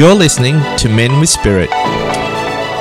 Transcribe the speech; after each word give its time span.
You're 0.00 0.14
listening 0.14 0.54
to 0.78 0.88
Men 0.88 1.20
with 1.20 1.28
Spirit. 1.28 1.68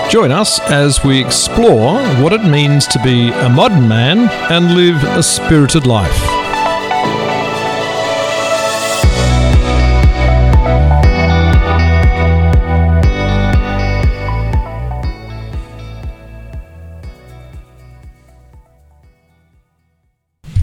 Join 0.10 0.32
us 0.32 0.62
as 0.72 1.04
we 1.04 1.20
explore 1.20 2.02
what 2.24 2.32
it 2.32 2.46
means 2.46 2.88
to 2.88 3.04
be 3.04 3.28
a 3.28 3.50
modern 3.50 3.90
man 3.90 4.30
and 4.50 4.74
live 4.74 5.04
a 5.04 5.22
spirited 5.22 5.86
life. 5.86 6.39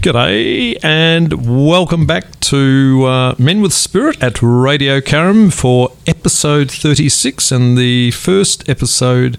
G'day 0.07 0.79
and 0.85 1.67
welcome 1.67 2.05
back 2.05 2.39
to 2.39 3.03
uh, 3.05 3.35
Men 3.37 3.59
with 3.59 3.73
Spirit 3.73 4.23
at 4.23 4.41
Radio 4.41 5.01
Karam 5.01 5.51
for 5.51 5.91
episode 6.07 6.71
36 6.71 7.51
and 7.51 7.77
the 7.77 8.11
first 8.11 8.69
episode 8.69 9.37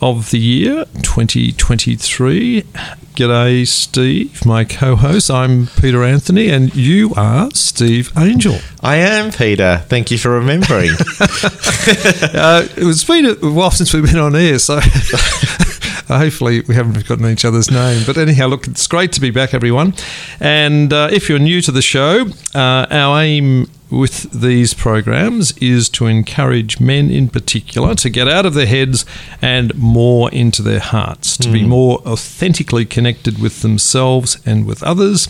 of 0.00 0.32
the 0.32 0.40
year 0.40 0.86
2023. 1.02 2.62
G'day, 2.62 3.64
Steve, 3.64 4.44
my 4.44 4.64
co 4.64 4.96
host. 4.96 5.30
I'm 5.30 5.68
Peter 5.80 6.02
Anthony 6.02 6.48
and 6.48 6.74
you 6.74 7.14
are 7.14 7.48
Steve 7.52 8.10
Angel. 8.18 8.58
I 8.80 8.96
am 8.96 9.30
Peter. 9.30 9.84
Thank 9.86 10.10
you 10.10 10.18
for 10.18 10.30
remembering. 10.30 10.90
uh, 11.20 12.66
it's 12.76 13.04
been 13.04 13.26
a 13.26 13.34
while 13.52 13.70
since 13.70 13.94
we've 13.94 14.04
been 14.04 14.18
on 14.18 14.34
air, 14.34 14.58
so. 14.58 14.80
Hopefully, 16.08 16.60
we 16.62 16.74
haven't 16.74 16.94
forgotten 16.94 17.26
each 17.26 17.44
other's 17.44 17.70
name. 17.70 18.02
But 18.06 18.18
anyhow, 18.18 18.46
look, 18.46 18.66
it's 18.66 18.86
great 18.86 19.12
to 19.12 19.20
be 19.20 19.30
back, 19.30 19.54
everyone. 19.54 19.94
And 20.40 20.92
uh, 20.92 21.08
if 21.12 21.28
you're 21.28 21.38
new 21.38 21.60
to 21.62 21.72
the 21.72 21.82
show, 21.82 22.26
uh, 22.54 22.86
our 22.90 23.22
aim 23.22 23.68
with 23.92 24.22
these 24.32 24.72
programs 24.72 25.56
is 25.58 25.88
to 25.90 26.06
encourage 26.06 26.80
men 26.80 27.10
in 27.10 27.28
particular 27.28 27.94
to 27.94 28.08
get 28.08 28.26
out 28.26 28.46
of 28.46 28.54
their 28.54 28.66
heads 28.66 29.04
and 29.42 29.74
more 29.76 30.30
into 30.30 30.62
their 30.62 30.80
hearts, 30.80 31.36
to 31.36 31.48
mm. 31.48 31.52
be 31.52 31.66
more 31.66 31.98
authentically 32.06 32.86
connected 32.86 33.40
with 33.40 33.60
themselves 33.60 34.40
and 34.46 34.66
with 34.66 34.82
others. 34.82 35.28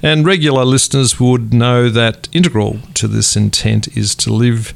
And 0.00 0.24
regular 0.24 0.64
listeners 0.64 1.18
would 1.18 1.52
know 1.52 1.88
that 1.88 2.28
integral 2.32 2.78
to 2.94 3.08
this 3.08 3.36
intent 3.36 3.96
is 3.96 4.14
to 4.16 4.32
live 4.32 4.72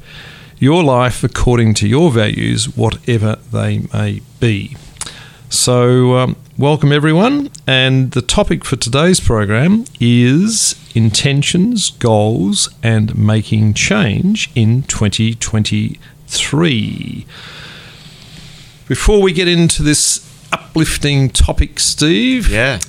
your 0.59 0.83
life 0.83 1.23
according 1.23 1.73
to 1.75 1.87
your 1.87 2.11
values, 2.11 2.75
whatever 2.75 3.37
they 3.51 3.79
may 3.93 4.21
be. 4.39 4.75
So, 5.53 6.17
um, 6.17 6.35
welcome 6.57 6.91
everyone. 6.91 7.51
And 7.67 8.11
the 8.11 8.23
topic 8.23 8.65
for 8.65 8.75
today's 8.75 9.19
program 9.19 9.85
is 9.99 10.73
intentions, 10.95 11.91
goals, 11.91 12.73
and 12.81 13.15
making 13.15 13.75
change 13.75 14.49
in 14.55 14.81
2023. 14.81 17.27
Before 18.87 19.21
we 19.21 19.31
get 19.31 19.47
into 19.47 19.83
this 19.83 20.27
uplifting 20.51 21.29
topic, 21.29 21.79
Steve. 21.79 22.49
Yeah. 22.49 22.79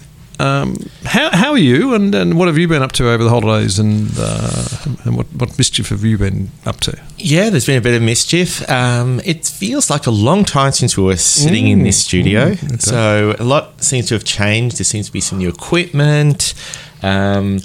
Um, 0.41 0.77
how, 1.05 1.31
how 1.31 1.53
are 1.53 1.59
you, 1.59 1.95
and, 1.95 2.15
and 2.15 2.37
what 2.37 2.49
have 2.49 2.59
you 2.59 2.67
been 2.67 2.83
up 2.83 2.93
to 2.93 3.09
over 3.09 3.23
the 3.23 3.31
holidays, 3.31 3.79
and, 3.79 4.11
uh, 4.19 4.67
and 5.05 5.17
what, 5.17 5.27
what 5.35 5.57
mischief 5.59 5.91
have 5.91 6.03
you 6.03 6.19
been 6.19 6.51
up 6.67 6.81
to? 6.81 6.99
Yeah, 7.19 7.51
there's 7.51 7.67
been 7.67 7.79
a 7.79 7.81
bit 7.81 7.95
of 7.95 8.03
mischief. 8.03 8.69
Um, 8.69 9.21
it 9.25 9.47
feels 9.47 9.91
like 9.91 10.07
a 10.07 10.11
long 10.11 10.45
time 10.45 10.73
since 10.73 10.97
we 10.97 11.05
were 11.05 11.17
sitting 11.17 11.67
mm, 11.67 11.73
in 11.73 11.83
this 11.85 12.03
studio, 12.03 12.55
mm, 12.55 12.83
so 12.83 13.37
a 13.39 13.45
lot 13.45 13.83
seems 13.83 14.09
to 14.09 14.15
have 14.15 14.25
changed. 14.25 14.79
There 14.79 14.85
seems 14.85 15.07
to 15.07 15.13
be 15.13 15.21
some 15.21 15.39
new 15.39 15.49
equipment. 15.49 16.55
Um, 17.03 17.61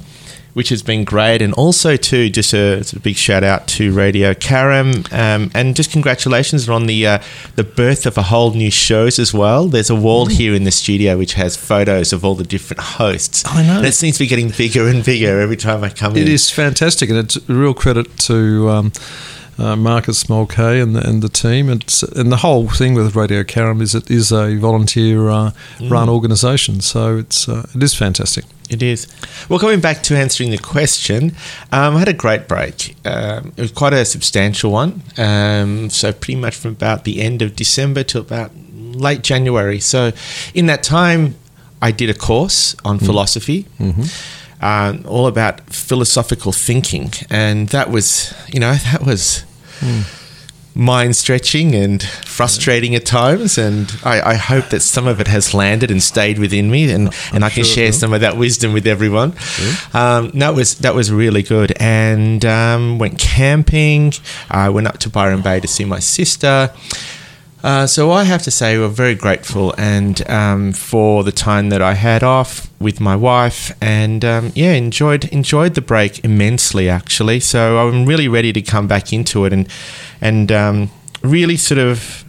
which 0.60 0.68
has 0.68 0.84
been 0.84 1.06
great. 1.06 1.42
And 1.42 1.54
also, 1.54 1.96
too, 1.96 2.30
just 2.30 2.54
a, 2.54 2.84
a 2.94 3.00
big 3.00 3.16
shout 3.16 3.46
out 3.46 3.66
to 3.70 3.94
Radio 3.94 4.34
Karam, 4.34 5.06
um, 5.10 5.50
and 5.54 5.74
just 5.74 5.89
congratulations 5.89 6.67
on 6.67 6.86
the 6.86 7.08
uh, 7.08 7.20
the 7.56 7.64
birth 7.64 8.06
of 8.06 8.17
a 8.17 8.23
whole 8.23 8.52
new 8.52 8.70
shows 8.70 9.20
as 9.20 9.33
well. 9.33 9.70
There's 9.70 9.89
a 9.89 9.95
wall 9.95 10.28
mm. 10.28 10.32
here 10.33 10.54
in 10.54 10.66
the 10.66 10.72
studio 10.72 11.17
which 11.17 11.36
has 11.36 11.56
photos 11.56 12.11
of 12.11 12.26
all 12.26 12.36
the 12.36 12.44
different 12.44 12.82
hosts. 12.82 13.45
I 13.45 13.66
know. 13.66 13.78
And 13.78 13.86
it 13.86 13.94
seems 13.94 14.17
to 14.17 14.26
be 14.26 14.28
getting 14.28 14.50
bigger 14.50 14.86
and 14.89 15.02
bigger 15.02 15.39
every 15.39 15.56
time 15.56 15.82
I 15.82 15.92
come 15.92 16.17
it 16.17 16.23
in. 16.23 16.28
It 16.28 16.33
is 16.33 16.50
fantastic, 16.50 17.10
and 17.10 17.20
it's 17.20 17.38
a 17.38 17.54
real 17.54 17.73
credit 17.73 18.17
to. 18.28 18.70
Um, 18.70 18.92
uh, 19.58 19.76
Marcus 19.76 20.30
Mulcahy 20.30 20.80
and 20.80 20.95
the, 20.95 21.06
and 21.06 21.22
the 21.22 21.28
team. 21.28 21.70
It's, 21.70 22.02
and 22.02 22.32
the 22.32 22.38
whole 22.38 22.70
thing 22.70 22.94
with 22.94 23.14
Radio 23.14 23.44
Karam 23.44 23.82
is 23.82 23.94
it 23.94 24.10
is 24.10 24.32
a 24.32 24.56
volunteer 24.56 25.28
uh, 25.30 25.52
mm. 25.78 25.92
run 25.92 26.08
organisation, 26.08 26.80
so 26.80 27.17
it's 27.17 27.50
uh, 27.50 27.67
it 27.76 27.83
is 27.83 27.94
fantastic. 27.94 28.45
It 28.70 28.84
is. 28.84 29.08
Well, 29.50 29.60
going 29.60 29.82
back 29.82 30.04
to 30.04 30.16
answering 30.16 30.52
the 30.52 30.58
question, 30.58 31.36
um, 31.72 31.96
I 31.96 32.00
had 32.00 32.08
a 32.08 32.14
great 32.14 32.48
break. 32.48 32.96
Um, 33.04 33.54
it 33.58 33.62
was 33.62 33.72
quite 33.72 33.94
a 33.94 34.06
substantial 34.06 34.72
one. 34.72 35.02
Um, 35.18 35.90
so, 35.90 36.14
pretty 36.14 36.36
much 36.36 36.56
from 36.56 36.72
about 36.72 37.04
the 37.04 37.22
end 37.22 37.42
of 37.42 37.56
December 37.56 38.04
to 38.04 38.20
about 38.20 38.52
late 38.56 39.24
January. 39.24 39.80
So, 39.80 40.12
in 40.54 40.68
that 40.68 40.84
time, 40.84 41.36
I 41.82 41.92
did 41.92 42.10
a 42.10 42.14
course 42.14 42.76
on 42.86 43.00
mm. 43.00 43.06
philosophy. 43.06 43.66
Mm-hmm. 43.80 44.04
Uh, 44.62 45.08
all 45.08 45.26
about 45.26 45.62
philosophical 45.70 46.52
thinking, 46.52 47.12
and 47.30 47.70
that 47.70 47.90
was, 47.90 48.34
you 48.50 48.60
know, 48.60 48.74
that 48.92 49.06
was 49.06 49.46
mm 49.80 50.19
mind 50.80 51.16
stretching 51.16 51.76
and 51.76 52.02
frustrating 52.02 52.95
at 52.95 53.06
times. 53.06 53.58
And 53.58 53.94
I, 54.04 54.22
I, 54.32 54.36
hope 54.36 54.70
that 54.70 54.80
some 54.80 55.08
of 55.08 55.20
it 55.20 55.28
has 55.28 55.54
landed 55.54 55.92
and 55.92 56.02
stayed 56.02 56.40
within 56.40 56.72
me, 56.72 56.90
and, 56.90 57.14
and 57.34 57.44
I 57.44 57.50
can 57.50 57.66
sure 57.66 57.76
share 57.76 57.92
some 57.92 58.14
of 58.14 58.22
that 58.22 58.38
wisdom 58.38 58.72
with 58.73 58.88
everyone. 58.88 59.34
Um, 59.94 60.32
that 60.39 60.56
was 60.56 60.76
that 60.80 60.95
was 60.95 61.12
really 61.12 61.44
good. 61.44 61.73
And 61.80 62.44
um, 62.45 62.98
went 62.98 63.20
camping. 63.20 64.14
I 64.50 64.70
went 64.70 64.88
up 64.88 64.98
to 65.00 65.10
Byron 65.10 65.42
Bay 65.42 65.60
to 65.60 65.68
see 65.68 65.86
my 65.86 66.00
sister. 66.00 66.72
Uh, 67.62 67.86
so 67.86 68.10
I 68.12 68.23
have 68.23 68.44
to 68.44 68.52
say 68.52 68.78
we're 68.78 68.88
very 68.88 69.16
grateful 69.16 69.76
and 69.78 70.28
um, 70.30 70.72
for 70.72 71.26
the 71.26 71.32
time 71.34 71.70
that 71.70 71.82
I 71.82 71.94
had 71.94 72.23
off 72.23 72.70
with 72.80 73.02
my 73.02 73.18
wife 73.18 73.76
and 73.82 74.23
um, 74.23 74.54
yeah 74.56 74.72
enjoyed 74.72 75.26
enjoyed 75.26 75.76
the 75.76 75.82
break 75.82 76.23
immensely 76.23 76.88
actually 76.88 77.42
so 77.42 77.80
I'm 77.80 78.06
really 78.06 78.30
ready 78.30 78.54
to 78.54 78.62
come 78.62 78.88
back 78.88 79.12
into 79.12 79.44
it 79.44 79.52
and 79.52 79.68
and 80.22 80.52
um, 80.52 80.90
really 81.22 81.58
sort 81.58 81.80
of 81.80 82.24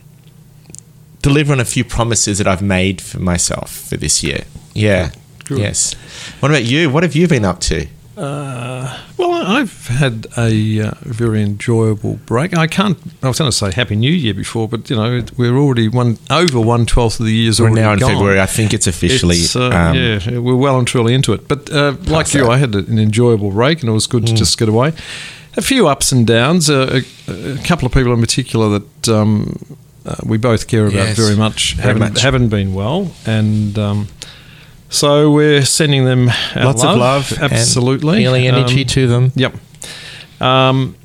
deliver 1.23 1.53
on 1.53 1.61
a 1.61 1.65
few 1.65 1.85
promises 1.85 2.39
that 2.39 2.47
I've 2.47 2.63
made 2.63 3.01
for 3.01 3.21
myself 3.21 3.71
for 3.71 3.97
this 3.97 4.23
year 4.23 4.45
yeah 4.75 5.11
Good. 5.45 5.59
yes 5.59 5.95
what 6.41 6.51
about 6.51 6.65
you 6.65 6.91
what 6.91 7.03
have 7.03 7.15
you 7.15 7.29
been 7.29 7.45
up 7.45 7.61
to 7.61 7.87
uh, 8.21 8.99
well, 9.17 9.33
I've 9.33 9.87
had 9.87 10.27
a 10.37 10.81
uh, 10.81 10.91
very 11.01 11.43
enjoyable 11.43 12.17
break. 12.27 12.55
I 12.55 12.67
can't. 12.67 12.99
I 13.23 13.29
was 13.29 13.39
going 13.39 13.51
to 13.51 13.57
say 13.57 13.73
Happy 13.73 13.97
New 13.97 14.13
Year 14.13 14.35
before, 14.35 14.69
but 14.69 14.91
you 14.91 14.97
know 14.97 15.25
we're 15.39 15.57
already 15.57 15.89
one 15.89 16.19
over 16.29 16.61
one 16.61 16.85
twelfth 16.85 17.19
of 17.21 17.25
the 17.25 17.33
year's 17.33 17.61
we're 17.61 17.69
already 17.69 17.81
now 17.81 17.93
in 17.95 17.99
gone. 17.99 18.11
February. 18.11 18.39
I 18.39 18.45
think 18.45 18.75
it's 18.75 18.87
officially. 18.87 19.37
It's, 19.37 19.57
uh, 19.57 19.71
um, 19.71 19.97
yeah, 19.97 20.39
we're 20.39 20.55
well 20.55 20.79
and 20.79 20.87
truly 20.87 21.15
into 21.15 21.33
it. 21.33 21.49
But 21.49 21.73
uh, 21.73 21.97
like 22.09 22.35
you, 22.35 22.49
I 22.49 22.59
had 22.59 22.75
an 22.75 22.99
enjoyable 22.99 23.53
break, 23.53 23.81
and 23.81 23.89
it 23.89 23.93
was 23.93 24.07
good 24.07 24.25
mm. 24.25 24.29
to 24.29 24.35
just 24.35 24.59
get 24.59 24.69
away. 24.69 24.93
A 25.57 25.63
few 25.63 25.89
ups 25.89 26.13
and 26.13 26.27
downs. 26.27 26.71
Uh, 26.71 27.01
a, 27.29 27.55
a, 27.55 27.59
couple 27.65 27.87
of 27.87 27.93
people 27.93 28.13
in 28.13 28.21
particular 28.21 28.79
that 28.79 29.09
um, 29.09 29.77
uh, 30.07 30.17
we 30.25 30.39
both 30.39 30.69
care 30.69 30.87
about 30.87 30.95
yes, 30.95 31.19
very 31.19 31.37
much 31.37 31.75
very 31.75 31.89
haven't 31.89 32.15
much. 32.15 32.23
haven't 32.23 32.49
been 32.49 32.75
well, 32.75 33.13
and. 33.27 33.79
Um, 33.79 34.09
so 34.93 35.31
we're 35.31 35.65
sending 35.65 36.05
them 36.05 36.27
lots 36.57 36.83
love, 36.83 37.31
of 37.31 37.41
love, 37.41 37.53
absolutely, 37.53 38.23
healing 38.23 38.49
energy 38.49 38.81
um, 38.83 38.89
to 38.89 39.07
them. 39.07 39.33
Yep. 39.37 39.55
Um, 40.41 40.97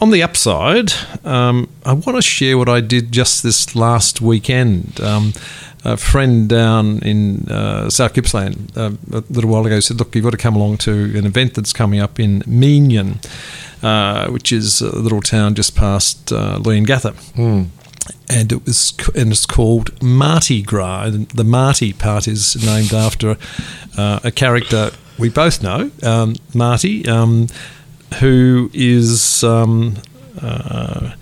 on 0.00 0.10
the 0.10 0.22
upside, 0.22 0.92
um, 1.24 1.68
I 1.84 1.92
want 1.92 2.16
to 2.16 2.22
share 2.22 2.56
what 2.56 2.68
I 2.68 2.80
did 2.80 3.10
just 3.10 3.42
this 3.42 3.74
last 3.74 4.20
weekend. 4.20 5.00
Um, 5.00 5.32
a 5.84 5.96
friend 5.96 6.48
down 6.48 6.98
in 7.00 7.48
uh, 7.48 7.90
South 7.90 8.14
Gippsland 8.14 8.76
uh, 8.76 8.92
a 9.12 9.24
little 9.30 9.50
while 9.50 9.66
ago 9.66 9.80
said, 9.80 9.98
"Look, 9.98 10.14
you've 10.14 10.24
got 10.24 10.30
to 10.30 10.36
come 10.36 10.54
along 10.54 10.78
to 10.78 10.92
an 10.92 11.26
event 11.26 11.54
that's 11.54 11.72
coming 11.72 11.98
up 11.98 12.20
in 12.20 12.42
Meeniyan, 12.42 13.24
uh, 13.82 14.28
which 14.30 14.52
is 14.52 14.80
a 14.80 14.98
little 14.98 15.20
town 15.20 15.54
just 15.54 15.76
past 15.76 16.32
uh, 16.32 16.58
Leongatha." 16.58 17.12
Mm 17.34 17.68
and 18.28 18.50
it 18.50 18.66
was 18.66 18.94
and 19.14 19.30
it's 19.30 19.46
called 19.46 20.02
Marty 20.02 20.62
Gras. 20.62 21.04
And 21.06 21.28
the 21.28 21.44
Marty 21.44 21.92
part 21.92 22.26
is 22.26 22.56
named 22.64 22.92
after 22.92 23.36
uh, 23.96 24.18
a 24.24 24.30
character 24.30 24.90
we 25.18 25.28
both 25.28 25.62
know, 25.62 25.90
um, 26.02 26.34
Marty, 26.54 27.06
um, 27.08 27.46
who 28.18 28.70
is 28.72 29.44
um, 29.44 29.96
uh, 30.40 31.12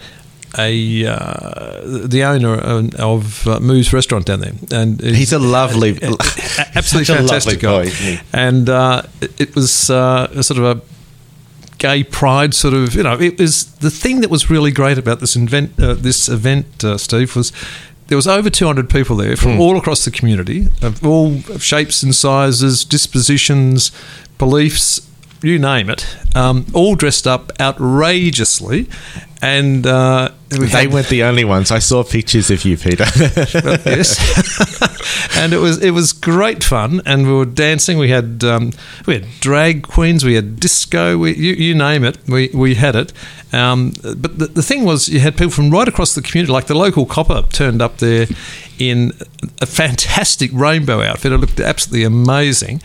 a 0.58 1.06
uh, 1.06 1.80
the 2.06 2.22
owner 2.24 2.54
of 2.98 3.46
uh, 3.46 3.60
Moo's 3.60 3.92
restaurant 3.92 4.26
down 4.26 4.40
there, 4.40 4.52
and 4.72 5.00
he's 5.00 5.32
a 5.32 5.38
lovely, 5.38 5.90
absolutely 6.74 7.14
fantastic 7.14 7.62
lovely 7.62 7.90
guy. 7.90 8.22
and 8.32 8.68
uh, 8.68 9.02
it 9.20 9.54
was 9.54 9.90
uh, 9.90 10.42
sort 10.42 10.58
of 10.58 10.64
a 10.64 10.80
gay 11.80 12.04
pride 12.04 12.52
sort 12.52 12.74
of 12.74 12.94
you 12.94 13.02
know 13.02 13.18
it 13.18 13.38
was 13.40 13.64
the 13.76 13.90
thing 13.90 14.20
that 14.20 14.28
was 14.30 14.50
really 14.50 14.70
great 14.70 14.98
about 14.98 15.18
this 15.18 15.34
event 15.34 15.72
uh, 15.80 15.94
this 15.94 16.28
event 16.28 16.84
uh, 16.84 16.96
Steve 16.96 17.34
was 17.34 17.52
there 18.08 18.16
was 18.16 18.28
over 18.28 18.50
200 18.50 18.90
people 18.90 19.16
there 19.16 19.34
from 19.34 19.52
mm. 19.52 19.60
all 19.60 19.78
across 19.78 20.04
the 20.04 20.10
community 20.10 20.66
of 20.82 21.04
all 21.04 21.40
shapes 21.58 22.02
and 22.02 22.14
sizes 22.14 22.84
dispositions 22.84 23.92
beliefs 24.36 25.08
you 25.42 25.58
name 25.58 25.88
it 25.88 26.06
um, 26.36 26.66
all 26.74 26.94
dressed 26.94 27.26
up 27.26 27.50
outrageously 27.58 28.86
and 29.42 29.86
uh, 29.86 30.30
they 30.48 30.66
had, 30.66 30.92
weren't 30.92 31.08
the 31.08 31.22
only 31.22 31.44
ones. 31.44 31.70
I 31.70 31.78
saw 31.78 32.04
pictures 32.04 32.50
of 32.50 32.64
you, 32.64 32.76
Peter. 32.76 33.04
well, 33.64 33.78
yes, 33.86 35.36
and 35.36 35.52
it 35.52 35.58
was 35.58 35.82
it 35.82 35.92
was 35.92 36.12
great 36.12 36.62
fun, 36.64 37.00
and 37.06 37.26
we 37.26 37.32
were 37.32 37.44
dancing. 37.44 37.98
We 37.98 38.10
had 38.10 38.44
um, 38.44 38.72
we 39.06 39.14
had 39.14 39.26
drag 39.40 39.82
queens, 39.82 40.24
we 40.24 40.34
had 40.34 40.60
disco, 40.60 41.16
we, 41.16 41.36
you, 41.36 41.54
you 41.54 41.74
name 41.74 42.04
it, 42.04 42.18
we 42.28 42.50
we 42.52 42.74
had 42.74 42.96
it. 42.96 43.12
Um, 43.52 43.92
but 44.02 44.38
the, 44.38 44.46
the 44.46 44.62
thing 44.62 44.84
was, 44.84 45.08
you 45.08 45.20
had 45.20 45.36
people 45.36 45.50
from 45.50 45.70
right 45.70 45.88
across 45.88 46.14
the 46.14 46.22
community, 46.22 46.52
like 46.52 46.66
the 46.66 46.76
local 46.76 47.04
copper 47.04 47.42
turned 47.50 47.82
up 47.82 47.98
there 47.98 48.26
in 48.78 49.12
a 49.60 49.66
fantastic 49.66 50.50
rainbow 50.52 51.02
outfit. 51.02 51.32
It 51.32 51.38
looked 51.38 51.60
absolutely 51.60 52.04
amazing. 52.04 52.80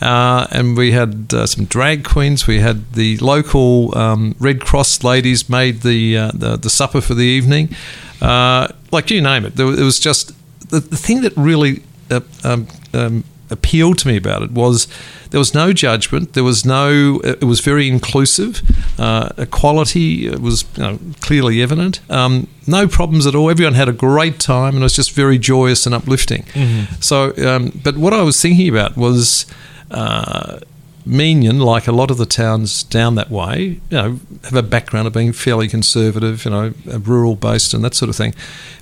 Uh, 0.00 0.46
and 0.50 0.76
we 0.76 0.92
had 0.92 1.32
uh, 1.32 1.46
some 1.46 1.64
drag 1.64 2.04
queens. 2.04 2.46
We 2.46 2.60
had 2.60 2.92
the 2.92 3.16
local 3.18 3.96
um, 3.96 4.36
Red 4.38 4.60
Cross 4.60 5.02
ladies 5.02 5.48
made 5.48 5.80
the, 5.80 5.97
uh, 5.98 6.30
the, 6.34 6.56
the 6.56 6.70
supper 6.70 7.00
for 7.00 7.14
the 7.14 7.24
evening. 7.24 7.74
Uh, 8.20 8.68
like 8.90 9.10
you 9.10 9.20
name 9.20 9.44
it, 9.44 9.56
there, 9.56 9.66
it 9.66 9.84
was 9.84 9.98
just 9.98 10.32
the, 10.70 10.80
the 10.80 10.96
thing 10.96 11.22
that 11.22 11.36
really 11.36 11.82
uh, 12.10 12.20
um, 12.44 12.66
um, 12.94 13.24
appealed 13.50 13.98
to 13.98 14.08
me 14.08 14.16
about 14.16 14.42
it 14.42 14.50
was 14.50 14.86
there 15.30 15.38
was 15.38 15.54
no 15.54 15.72
judgment. 15.72 16.32
There 16.32 16.44
was 16.44 16.64
no. 16.64 17.20
It 17.24 17.44
was 17.44 17.60
very 17.60 17.88
inclusive. 17.88 18.62
Uh, 18.98 19.28
equality 19.36 20.28
was 20.30 20.64
you 20.76 20.82
know, 20.82 20.98
clearly 21.20 21.62
evident. 21.62 22.00
Um, 22.10 22.48
no 22.66 22.88
problems 22.88 23.26
at 23.26 23.34
all. 23.34 23.50
Everyone 23.50 23.74
had 23.74 23.88
a 23.88 23.92
great 23.92 24.38
time, 24.40 24.74
and 24.74 24.78
it 24.78 24.84
was 24.84 24.96
just 24.96 25.12
very 25.12 25.38
joyous 25.38 25.86
and 25.86 25.94
uplifting. 25.94 26.42
Mm-hmm. 26.44 26.94
So, 27.00 27.34
um, 27.46 27.80
but 27.84 27.96
what 27.96 28.12
I 28.12 28.22
was 28.22 28.40
thinking 28.40 28.68
about 28.68 28.96
was. 28.96 29.46
Uh, 29.90 30.60
Meeniyan, 31.08 31.64
like 31.64 31.88
a 31.88 31.92
lot 31.92 32.10
of 32.10 32.18
the 32.18 32.26
towns 32.26 32.82
down 32.82 33.14
that 33.14 33.30
way, 33.30 33.80
you 33.90 33.96
know, 33.96 34.20
have 34.44 34.54
a 34.54 34.62
background 34.62 35.06
of 35.06 35.14
being 35.14 35.32
fairly 35.32 35.66
conservative, 35.66 36.44
you 36.44 36.50
know, 36.50 36.74
rural 36.84 37.34
based 37.34 37.72
and 37.72 37.82
that 37.82 37.94
sort 37.94 38.10
of 38.10 38.16
thing. 38.16 38.34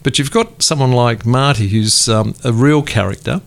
But 0.02 0.19
you've 0.19 0.32
got 0.32 0.61
someone 0.61 0.93
like 0.93 1.25
Marty, 1.25 1.69
who's 1.69 2.08
um, 2.08 2.34
a 2.43 2.52
real 2.52 2.82
character, 2.82 3.43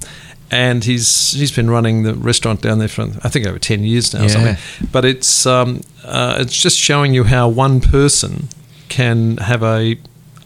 and 0.50 0.84
he's 0.86 1.31
he's 1.34 1.52
been 1.52 1.70
running 1.70 2.04
the 2.04 2.16
restaurant 2.16 2.62
down 2.62 2.80
there 2.80 2.88
for 2.88 3.04
I 3.24 3.30
think 3.30 3.46
over 3.46 3.60
ten 3.60 3.84
years 3.84 4.14
now. 4.14 4.24
Yeah. 4.24 4.58
But 4.92 5.04
it's 5.04 5.46
um, 5.46 5.81
uh, 6.06 6.38
it's 6.40 6.56
just 6.56 6.78
showing 6.78 7.14
you 7.14 7.26
how 7.26 7.50
one 7.50 7.81
person 7.81 8.48
can 8.88 9.38
have 9.38 9.62
a 9.62 9.98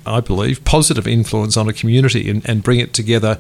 I 0.06 0.20
believe 0.20 0.64
positive 0.66 1.08
influence 1.08 1.58
on 1.58 1.70
a 1.70 1.74
community 1.74 2.30
and, 2.30 2.48
and 2.48 2.64
bring 2.64 2.80
it 2.80 2.94
together 2.94 3.40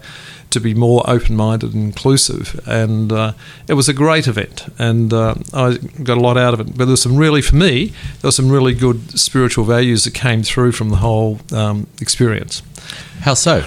to 0.51 0.59
be 0.59 0.73
more 0.73 1.03
open 1.09 1.35
minded 1.35 1.73
and 1.73 1.83
inclusive. 1.83 2.59
And 2.67 3.11
uh, 3.11 3.33
it 3.67 3.73
was 3.73 3.89
a 3.89 3.93
great 3.93 4.27
event, 4.27 4.65
and 4.77 5.11
uh, 5.11 5.35
I 5.53 5.77
got 6.03 6.17
a 6.17 6.21
lot 6.21 6.37
out 6.37 6.53
of 6.53 6.59
it. 6.59 6.77
But 6.77 6.85
there 6.85 6.87
was 6.87 7.01
some 7.01 7.17
really, 7.17 7.41
for 7.41 7.55
me, 7.55 7.87
there 8.21 8.27
were 8.27 8.31
some 8.31 8.49
really 8.49 8.73
good 8.73 9.19
spiritual 9.19 9.65
values 9.65 10.03
that 10.05 10.13
came 10.13 10.43
through 10.43 10.73
from 10.73 10.89
the 10.89 10.97
whole 10.97 11.39
um, 11.51 11.87
experience. 11.99 12.61
How 13.21 13.33
so? 13.33 13.65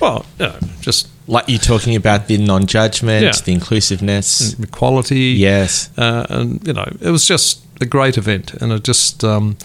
Well, 0.00 0.26
you 0.38 0.46
know, 0.46 0.58
just 0.80 1.08
like 1.26 1.44
you're 1.48 1.58
talking 1.58 1.96
about 1.96 2.26
the 2.26 2.38
non-judgment, 2.38 3.24
yeah. 3.24 3.32
the 3.32 3.52
inclusiveness, 3.52 4.54
and 4.54 4.64
equality. 4.64 5.34
Yes, 5.36 5.90
uh, 5.98 6.26
and 6.28 6.66
you 6.66 6.72
know, 6.72 6.88
it 7.00 7.10
was 7.10 7.26
just 7.26 7.64
a 7.80 7.86
great 7.86 8.16
event, 8.16 8.54
and 8.54 8.72
it 8.72 8.84
just 8.84 9.24
um, 9.24 9.56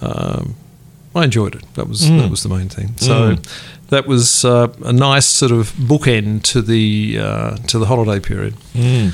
um, 0.00 0.54
I 1.14 1.24
enjoyed 1.24 1.54
it. 1.54 1.74
That 1.74 1.88
was 1.88 2.02
mm. 2.02 2.20
that 2.20 2.30
was 2.30 2.42
the 2.42 2.48
main 2.48 2.68
thing. 2.68 2.96
So 2.96 3.36
mm. 3.36 3.86
that 3.88 4.06
was 4.06 4.44
uh, 4.44 4.72
a 4.84 4.92
nice 4.92 5.26
sort 5.26 5.52
of 5.52 5.72
bookend 5.72 6.42
to 6.44 6.62
the 6.62 7.18
uh, 7.20 7.56
to 7.68 7.78
the 7.78 7.86
holiday 7.86 8.20
period. 8.20 8.54
Mm. 8.72 9.12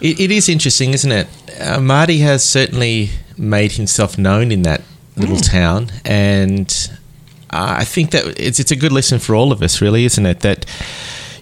It, 0.00 0.20
it 0.20 0.30
is 0.30 0.48
interesting, 0.48 0.94
isn't 0.94 1.10
it? 1.10 1.26
Uh, 1.60 1.80
Marty 1.80 2.18
has 2.18 2.44
certainly 2.44 3.10
made 3.36 3.72
himself 3.72 4.18
known 4.18 4.52
in 4.52 4.62
that 4.62 4.82
little 5.16 5.36
mm. 5.36 5.50
town, 5.50 5.90
and 6.04 6.90
I 7.50 7.84
think 7.84 8.10
that 8.10 8.38
it's 8.38 8.60
it's 8.60 8.70
a 8.70 8.76
good 8.76 8.92
lesson 8.92 9.18
for 9.18 9.34
all 9.34 9.52
of 9.52 9.62
us, 9.62 9.80
really, 9.80 10.04
isn't 10.04 10.26
it? 10.26 10.40
That 10.40 10.66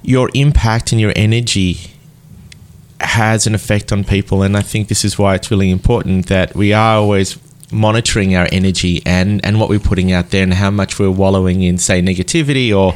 your 0.02 0.30
impact 0.34 0.92
and 0.92 1.00
your 1.00 1.12
energy 1.16 1.78
has 3.00 3.46
an 3.46 3.54
effect 3.54 3.92
on 3.92 4.04
people, 4.04 4.42
and 4.42 4.56
I 4.56 4.62
think 4.62 4.88
this 4.88 5.04
is 5.04 5.18
why 5.18 5.34
it's 5.34 5.50
really 5.50 5.70
important 5.70 6.26
that 6.28 6.54
we 6.54 6.72
are 6.72 6.96
always 6.96 7.36
monitoring 7.70 8.36
our 8.36 8.48
energy 8.52 9.02
and, 9.04 9.44
and 9.44 9.58
what 9.58 9.68
we're 9.68 9.80
putting 9.80 10.12
out 10.12 10.30
there 10.30 10.42
and 10.42 10.54
how 10.54 10.70
much 10.70 10.98
we're 10.98 11.10
wallowing 11.10 11.62
in 11.62 11.78
say 11.78 12.00
negativity 12.00 12.76
or 12.76 12.94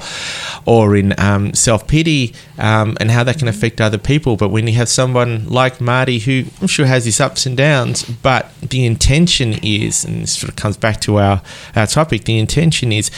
or 0.66 0.96
in 0.96 1.18
um, 1.18 1.52
self 1.54 1.86
pity 1.88 2.34
um, 2.58 2.96
and 3.00 3.10
how 3.10 3.24
that 3.24 3.38
can 3.38 3.48
affect 3.48 3.80
other 3.80 3.98
people. 3.98 4.36
But 4.36 4.50
when 4.50 4.66
you 4.66 4.74
have 4.74 4.88
someone 4.88 5.48
like 5.48 5.80
Marty 5.80 6.18
who 6.18 6.44
I'm 6.60 6.68
sure 6.68 6.86
has 6.86 7.04
his 7.04 7.20
ups 7.20 7.46
and 7.46 7.56
downs, 7.56 8.04
but 8.04 8.52
the 8.60 8.86
intention 8.86 9.54
is, 9.62 10.04
and 10.04 10.22
this 10.22 10.38
sort 10.38 10.50
of 10.50 10.56
comes 10.56 10.76
back 10.76 11.00
to 11.02 11.18
our, 11.18 11.42
our 11.74 11.86
topic, 11.86 12.24
the 12.24 12.38
intention 12.38 12.92
is 12.92 13.10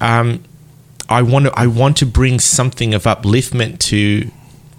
um, 0.00 0.42
I 1.08 1.22
want 1.22 1.46
to 1.46 1.52
I 1.58 1.66
want 1.66 1.96
to 1.98 2.06
bring 2.06 2.40
something 2.40 2.94
of 2.94 3.04
upliftment 3.04 3.78
to 3.90 4.30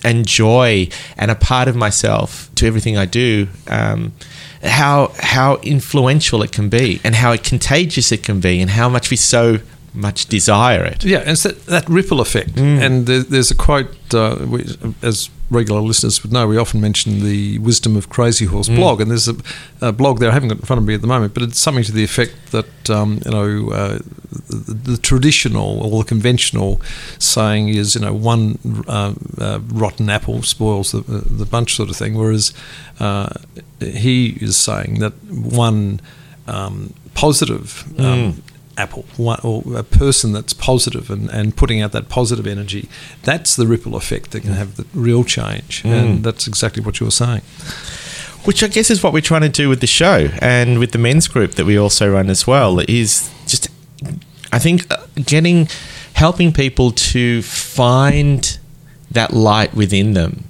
and 0.04 0.28
joy 0.28 0.88
and 1.18 1.32
a 1.32 1.36
part 1.36 1.68
of 1.68 1.76
myself 1.76 2.50
to 2.56 2.68
everything 2.68 2.98
I 2.98 3.06
do. 3.06 3.48
How 4.66 5.14
how 5.20 5.58
influential 5.58 6.44
it 6.44 6.52
can 6.52 6.70
be 6.70 7.00
and 7.04 7.16
how 7.16 7.38
contagious 7.38 8.12
it 8.12 8.24
can 8.24 8.40
be 8.40 8.62
and 8.62 8.70
how 8.72 8.90
much 8.90 9.10
we 9.12 9.18
so 9.18 9.60
much 9.94 10.26
desire 10.26 10.84
it. 10.84 11.04
Yeah, 11.04 11.20
and 11.20 11.32
it's 11.32 11.44
that, 11.44 11.66
that 11.68 11.88
ripple 11.88 12.20
effect. 12.22 12.56
Mm. 12.56 12.82
And 12.82 13.08
there, 13.08 13.24
there's 13.24 13.52
a 13.52 13.56
quote, 13.56 13.96
uh, 14.14 14.46
as 15.02 15.30
regular 15.50 15.82
listeners 15.82 16.24
would 16.24 16.32
know, 16.32 16.48
we 16.48 16.58
often 16.58 16.82
mention 16.82 17.24
the 17.24 17.60
Wisdom 17.60 17.96
of 17.96 18.10
Crazy 18.10 18.46
Horse 18.46 18.68
mm. 18.68 18.76
blog, 18.76 19.02
and 19.02 19.12
there's 19.12 19.28
a, 19.28 19.36
a, 19.82 19.92
blog 19.92 20.20
there 20.20 20.30
I 20.32 20.34
haven't 20.34 20.50
got 20.50 20.60
in 20.60 20.66
front 20.66 20.80
of 20.80 20.88
me 20.88 20.96
at 20.96 21.02
the 21.02 21.08
moment, 21.08 21.34
but 21.34 21.44
it's 21.44 21.60
something 21.60 21.84
to 21.84 21.92
the 21.92 22.04
effect 22.04 22.52
that 22.52 22.90
um, 22.90 23.22
you 23.26 23.32
know 23.32 23.72
uh, 23.72 24.00
the, 24.50 24.74
the, 24.74 24.98
traditional 24.98 25.82
or 25.82 26.04
the 26.04 26.08
conventional 26.08 26.82
saying 27.20 27.70
is 27.70 27.96
you 27.96 28.02
know 28.02 28.14
one 28.14 28.58
uh, 28.88 29.14
uh 29.40 29.60
rotten 29.68 30.10
apple 30.10 30.42
spoils 30.42 30.92
the, 30.92 31.02
the 31.02 31.46
bunch 31.46 31.76
sort 31.76 31.90
of 31.90 31.96
thing, 31.96 32.16
whereas 32.16 32.54
uh, 33.00 33.30
he 33.80 34.38
is 34.42 34.58
saying 34.58 35.00
that 35.00 35.14
one 35.30 36.00
um, 36.48 36.94
positive 37.14 37.84
um, 38.00 38.34
mm 38.34 38.42
apple 38.78 39.06
or 39.18 39.64
a 39.76 39.84
person 39.84 40.34
that's 40.34 40.54
positive 40.54 41.10
and, 41.10 41.30
and 41.30 41.56
putting 41.56 41.82
out 41.82 41.92
that 41.94 42.10
positive 42.10 42.46
energy 42.46 42.90
that's 43.24 43.56
the 43.56 43.66
ripple 43.66 43.96
effect 43.96 44.32
that 44.32 44.42
can 44.42 44.54
have 44.54 44.76
the 44.76 44.86
real 44.94 45.24
change. 45.24 45.84
Mm. 45.84 45.92
and 45.92 46.24
that's 46.24 46.48
exactly 46.48 46.84
what 46.84 47.00
you 47.00 47.06
were 47.06 47.12
saying. 47.12 47.42
Which 48.44 48.62
I 48.64 48.68
guess 48.68 48.92
is 48.92 49.02
what 49.02 49.12
we're 49.12 49.22
trying 49.22 49.42
to 49.42 49.50
do 49.50 49.70
with 49.70 49.82
the 49.82 49.88
show 49.88 50.30
and 50.40 50.78
with 50.78 50.92
the 50.92 51.00
men's 51.00 51.28
group 51.28 51.56
that 51.56 51.66
we 51.66 51.78
also 51.78 52.12
run 52.12 52.30
as 52.30 52.46
well 52.46 52.80
is 52.88 53.32
just 53.48 53.70
I 54.52 54.60
think 54.60 54.92
uh, 54.92 54.98
getting 55.26 55.68
helping 56.14 56.54
people 56.54 56.92
to 56.92 57.42
find 57.42 58.58
that 59.12 59.34
light 59.34 59.74
within 59.74 60.14
them. 60.14 60.46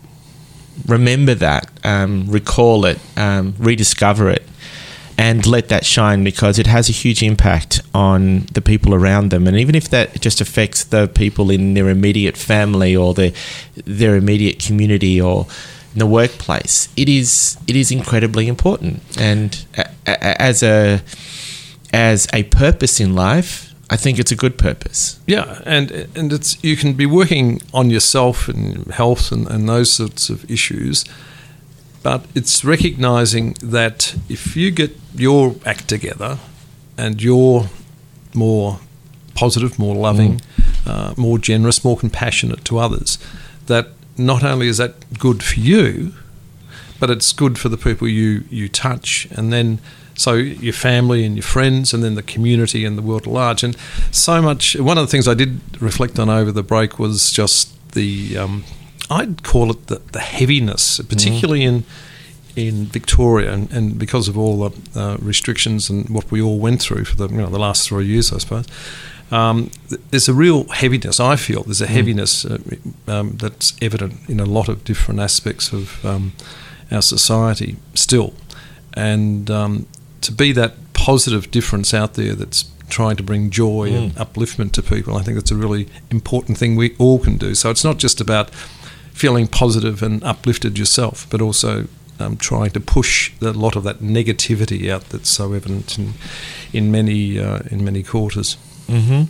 Remember 0.86 1.34
that 1.36 1.70
um, 1.84 2.26
recall 2.28 2.86
it 2.86 3.00
um, 3.16 3.56
rediscover 3.58 4.30
it 4.30 4.44
and 5.18 5.46
let 5.46 5.70
that 5.70 5.86
shine 5.86 6.24
because 6.24 6.60
it 6.60 6.68
has 6.68 6.90
a 6.90 6.92
huge 6.92 7.24
impact 7.24 7.82
on 7.94 8.48
the 8.54 8.62
people 8.62 8.94
around 8.94 9.30
them. 9.30 9.48
And 9.48 9.58
even 9.58 9.76
if 9.76 9.90
that 9.90 10.20
just 10.20 10.42
affects 10.42 10.84
the 10.84 11.08
people 11.08 11.50
in 11.50 11.74
their 11.74 11.90
immediate 11.90 12.38
family 12.38 12.96
or 12.96 13.14
their 13.14 13.32
their 13.86 14.16
immediate 14.16 14.60
community 14.60 15.22
or 15.22 15.48
in 15.94 16.00
the 16.00 16.06
workplace, 16.06 16.90
it 16.98 17.08
is 17.08 17.58
it 17.68 17.76
is 17.76 17.92
incredibly 17.92 18.48
important. 18.48 19.02
And 19.18 19.66
as 20.06 20.62
a 20.62 21.02
as 21.94 22.28
a 22.34 22.44
purpose 22.44 23.00
in 23.00 23.16
life, 23.16 23.74
I 23.90 23.96
think 23.96 24.20
it's 24.20 24.32
a 24.32 24.36
good 24.36 24.58
purpose. 24.58 25.20
Yeah, 25.26 25.62
and 25.66 25.92
and 26.16 26.34
it's 26.34 26.62
you 26.64 26.76
can 26.76 26.94
be 26.94 27.06
working 27.06 27.62
on 27.74 27.90
yourself 27.90 28.50
and 28.50 28.88
health 28.88 29.32
and, 29.32 29.48
and 29.48 29.70
those 29.70 29.94
sorts 29.94 30.30
of 30.30 30.50
issues 30.52 31.06
but 32.06 32.24
it's 32.36 32.64
recognizing 32.64 33.54
that 33.64 34.16
if 34.30 34.56
you 34.56 34.70
get 34.70 34.96
your 35.16 35.56
act 35.66 35.88
together 35.88 36.38
and 37.00 37.20
you're 37.20 37.68
more 38.36 38.80
positive, 39.34 39.80
more 39.80 39.96
loving, 39.96 40.40
mm. 40.40 40.88
uh, 40.88 41.16
more 41.18 41.40
generous, 41.40 41.84
more 41.84 41.98
compassionate 41.98 42.64
to 42.66 42.78
others, 42.78 43.18
that 43.66 43.88
not 44.20 44.44
only 44.44 44.68
is 44.68 44.78
that 44.78 45.18
good 45.18 45.42
for 45.42 45.60
you, 45.60 46.14
but 47.00 47.10
it's 47.10 47.34
good 47.34 47.58
for 47.58 47.70
the 47.70 47.78
people 47.78 48.08
you, 48.08 48.44
you 48.52 48.70
touch. 48.70 49.28
And 49.32 49.52
then, 49.52 49.80
so 50.14 50.34
your 50.36 50.74
family 50.74 51.26
and 51.26 51.36
your 51.36 51.42
friends, 51.42 51.92
and 51.92 52.04
then 52.04 52.14
the 52.14 52.22
community 52.22 52.86
and 52.86 53.00
the 53.00 53.02
world 53.02 53.24
at 53.24 53.34
large. 53.34 53.64
And 53.64 53.76
so 54.12 54.44
much, 54.44 54.76
one 54.76 55.00
of 55.00 55.04
the 55.04 55.10
things 55.10 55.28
I 55.28 55.34
did 55.34 55.60
reflect 55.82 56.20
on 56.20 56.30
over 56.30 56.52
the 56.52 56.62
break 56.62 57.00
was 57.00 57.32
just 57.32 57.94
the 57.94 58.38
um, 58.38 58.64
I'd 59.10 59.44
call 59.44 59.72
it 59.72 59.88
the, 59.88 60.02
the 60.12 60.20
heaviness, 60.20 61.00
particularly 61.00 61.62
mm. 61.62 61.68
in 61.68 61.84
in 62.56 62.86
Victoria, 62.86 63.52
and, 63.52 63.70
and, 63.74 64.00
because 64.00 64.30
of 64.30 64.38
all 64.38 64.70
the 64.70 65.00
uh, 65.00 65.18
restrictions 65.20 65.90
and 65.90 66.08
what 66.10 66.32
we 66.32 66.42
all 66.42 66.58
went 66.58 66.82
through 66.82 67.04
for 67.04 67.16
the 67.16 67.28
you 67.28 67.38
know 67.38 67.48
the 67.48 67.60
last 67.60 67.88
three 67.88 68.06
years, 68.06 68.32
I 68.32 68.38
suppose. 68.38 68.66
Um, 69.32 69.72
there's 70.12 70.30
a 70.30 70.34
real 70.34 70.66
heaviness. 70.70 71.20
I 71.20 71.36
feel 71.36 71.64
there's 71.64 71.82
a 71.82 71.88
mm. 71.88 71.90
heaviness 71.90 72.46
uh, 72.46 72.60
um, 73.08 73.38
that's 73.38 73.76
evident 73.82 74.30
in 74.30 74.40
a 74.40 74.46
lot 74.46 74.70
of 74.70 74.84
different 74.84 75.20
aspects 75.20 75.74
of 75.74 76.04
um, 76.06 76.34
our 76.92 77.02
society 77.02 77.76
still, 77.94 78.34
and 78.94 79.52
um, 79.52 79.88
to 80.22 80.32
be 80.32 80.52
that 80.54 80.76
positive 80.94 81.52
difference 81.52 81.94
out 81.94 82.14
there 82.14 82.34
that's 82.34 82.72
trying 82.88 83.16
to 83.18 83.24
bring 83.24 83.50
joy 83.50 83.90
and 83.92 84.14
upliftment 84.16 84.72
to 84.72 84.82
people. 84.82 85.18
I 85.18 85.24
think 85.24 85.36
that's 85.36 85.52
a 85.52 85.56
really 85.56 85.88
important 86.12 86.58
thing 86.58 86.76
we 86.76 86.96
all 86.98 87.20
can 87.20 87.38
do. 87.38 87.56
So 87.56 87.70
it's 87.70 87.84
not 87.84 87.98
just 87.98 88.22
about 88.22 88.52
feeling 89.16 89.48
positive 89.48 90.04
and 90.06 90.22
uplifted 90.24 90.78
yourself, 90.78 91.26
but 91.30 91.42
also 91.42 91.88
um, 92.20 92.38
trying 92.38 92.70
to 92.72 92.80
push 92.80 93.32
a 93.42 93.52
lot 93.52 93.76
of 93.76 93.84
that 93.84 94.00
negativity 94.00 94.90
out 94.92 95.10
that's 95.10 95.30
so 95.30 95.54
evident 95.54 95.98
in, 95.98 96.14
in 96.74 96.92
many 96.92 97.40
uh, 97.40 97.60
in 97.72 97.84
many 97.84 98.04
quarters. 98.04 98.58
Mm-hmm. 98.88 99.24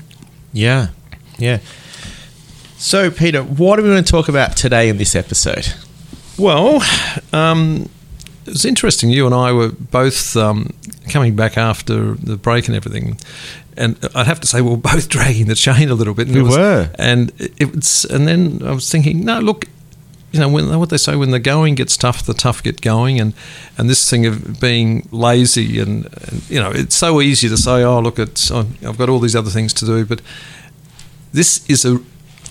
Yeah, 0.53 0.87
yeah. 1.37 1.59
So, 2.77 3.09
Peter, 3.09 3.41
what 3.43 3.79
are 3.79 3.81
we 3.83 3.89
going 3.89 4.03
to 4.03 4.11
talk 4.11 4.27
about 4.27 4.57
today 4.57 4.89
in 4.89 4.97
this 4.97 5.15
episode? 5.15 5.73
Well, 6.37 6.83
um, 7.31 7.89
it 8.45 8.49
was 8.51 8.65
interesting. 8.65 9.09
You 9.09 9.25
and 9.25 9.33
I 9.33 9.51
were 9.53 9.69
both 9.71 10.35
um, 10.35 10.71
coming 11.09 11.35
back 11.35 11.57
after 11.57 12.13
the 12.15 12.35
break 12.37 12.67
and 12.67 12.75
everything, 12.75 13.17
and 13.77 13.97
I'd 14.13 14.27
have 14.27 14.39
to 14.41 14.47
say 14.47 14.61
we 14.61 14.69
were 14.71 14.77
both 14.77 15.07
dragging 15.15 15.47
the 15.47 15.55
chain 15.55 15.89
a 15.89 15.95
little 15.95 16.13
bit. 16.13 16.27
And 16.27 16.35
We 16.35 16.43
was- 16.43 16.57
were. 16.57 16.89
and 16.99 17.31
it 17.39 17.73
was. 17.73 18.05
And 18.05 18.27
then 18.27 18.61
I 18.63 18.71
was 18.71 18.89
thinking, 18.91 19.23
no, 19.23 19.39
look, 19.39 19.65
you 20.35 20.41
know, 20.41 20.49
when 20.49 20.77
what 20.79 20.89
they 20.89 20.97
say, 20.97 21.15
when 21.15 21.31
the 21.31 21.39
going 21.39 21.75
gets 21.75 21.95
tough, 21.97 22.23
the 22.25 22.33
tough 22.33 22.61
get 22.61 22.81
going, 22.81 23.19
and 23.21 23.33
and 23.77 23.89
this 23.89 24.09
thing 24.09 24.25
of 24.25 24.59
being 24.59 25.07
lazy 25.11 25.79
and, 25.79 26.05
and 26.27 26.49
you 26.49 26.59
know, 26.61 26.71
it's 26.81 26.95
so 26.95 27.21
easy 27.21 27.47
to 27.49 27.57
say, 27.57 27.83
oh, 27.83 27.99
look, 28.01 28.19
it's 28.19 28.51
I've 28.51 28.97
got 28.97 29.09
all 29.09 29.19
these 29.19 29.35
other 29.39 29.49
things 29.51 29.73
to 29.73 29.85
do, 29.85 30.05
but 30.05 30.21
this 31.33 31.65
is 31.69 31.85
a 31.85 31.99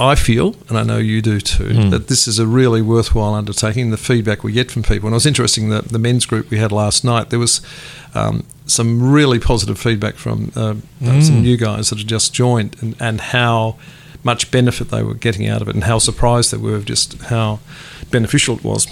I 0.00 0.16
feel, 0.16 0.56
and 0.68 0.76
I 0.76 0.82
know 0.82 0.98
you 0.98 1.22
do 1.22 1.40
too, 1.40 1.64
Mm. 1.72 1.90
that 1.92 2.08
this 2.08 2.26
is 2.26 2.40
a 2.40 2.46
really 2.48 2.82
worthwhile 2.82 3.32
undertaking. 3.34 3.90
The 3.92 3.96
feedback 3.96 4.42
we 4.42 4.50
get 4.52 4.68
from 4.72 4.82
people, 4.82 5.06
and 5.06 5.14
it 5.14 5.20
was 5.22 5.26
interesting 5.26 5.68
that 5.70 5.90
the 5.90 6.00
men's 6.00 6.26
group 6.26 6.50
we 6.50 6.58
had 6.58 6.72
last 6.72 7.04
night, 7.04 7.30
there 7.30 7.38
was 7.38 7.60
um, 8.14 8.44
some 8.66 9.12
really 9.12 9.38
positive 9.38 9.78
feedback 9.78 10.16
from 10.16 10.50
uh, 10.56 10.74
Mm. 11.00 11.22
some 11.22 11.42
new 11.42 11.56
guys 11.56 11.90
that 11.90 11.98
had 11.98 12.08
just 12.08 12.34
joined, 12.34 12.74
and, 12.80 12.96
and 12.98 13.20
how 13.20 13.76
much 14.24 14.50
benefit 14.50 14.88
they 14.88 15.02
were 15.02 15.14
getting 15.14 15.48
out 15.48 15.62
of 15.62 15.68
it, 15.68 15.74
and 15.74 15.84
how 15.84 15.98
surprised 15.98 16.50
they 16.50 16.56
were 16.56 16.74
of 16.74 16.84
just 16.84 17.20
how 17.24 17.60
beneficial 18.10 18.56
it 18.56 18.64
was. 18.64 18.86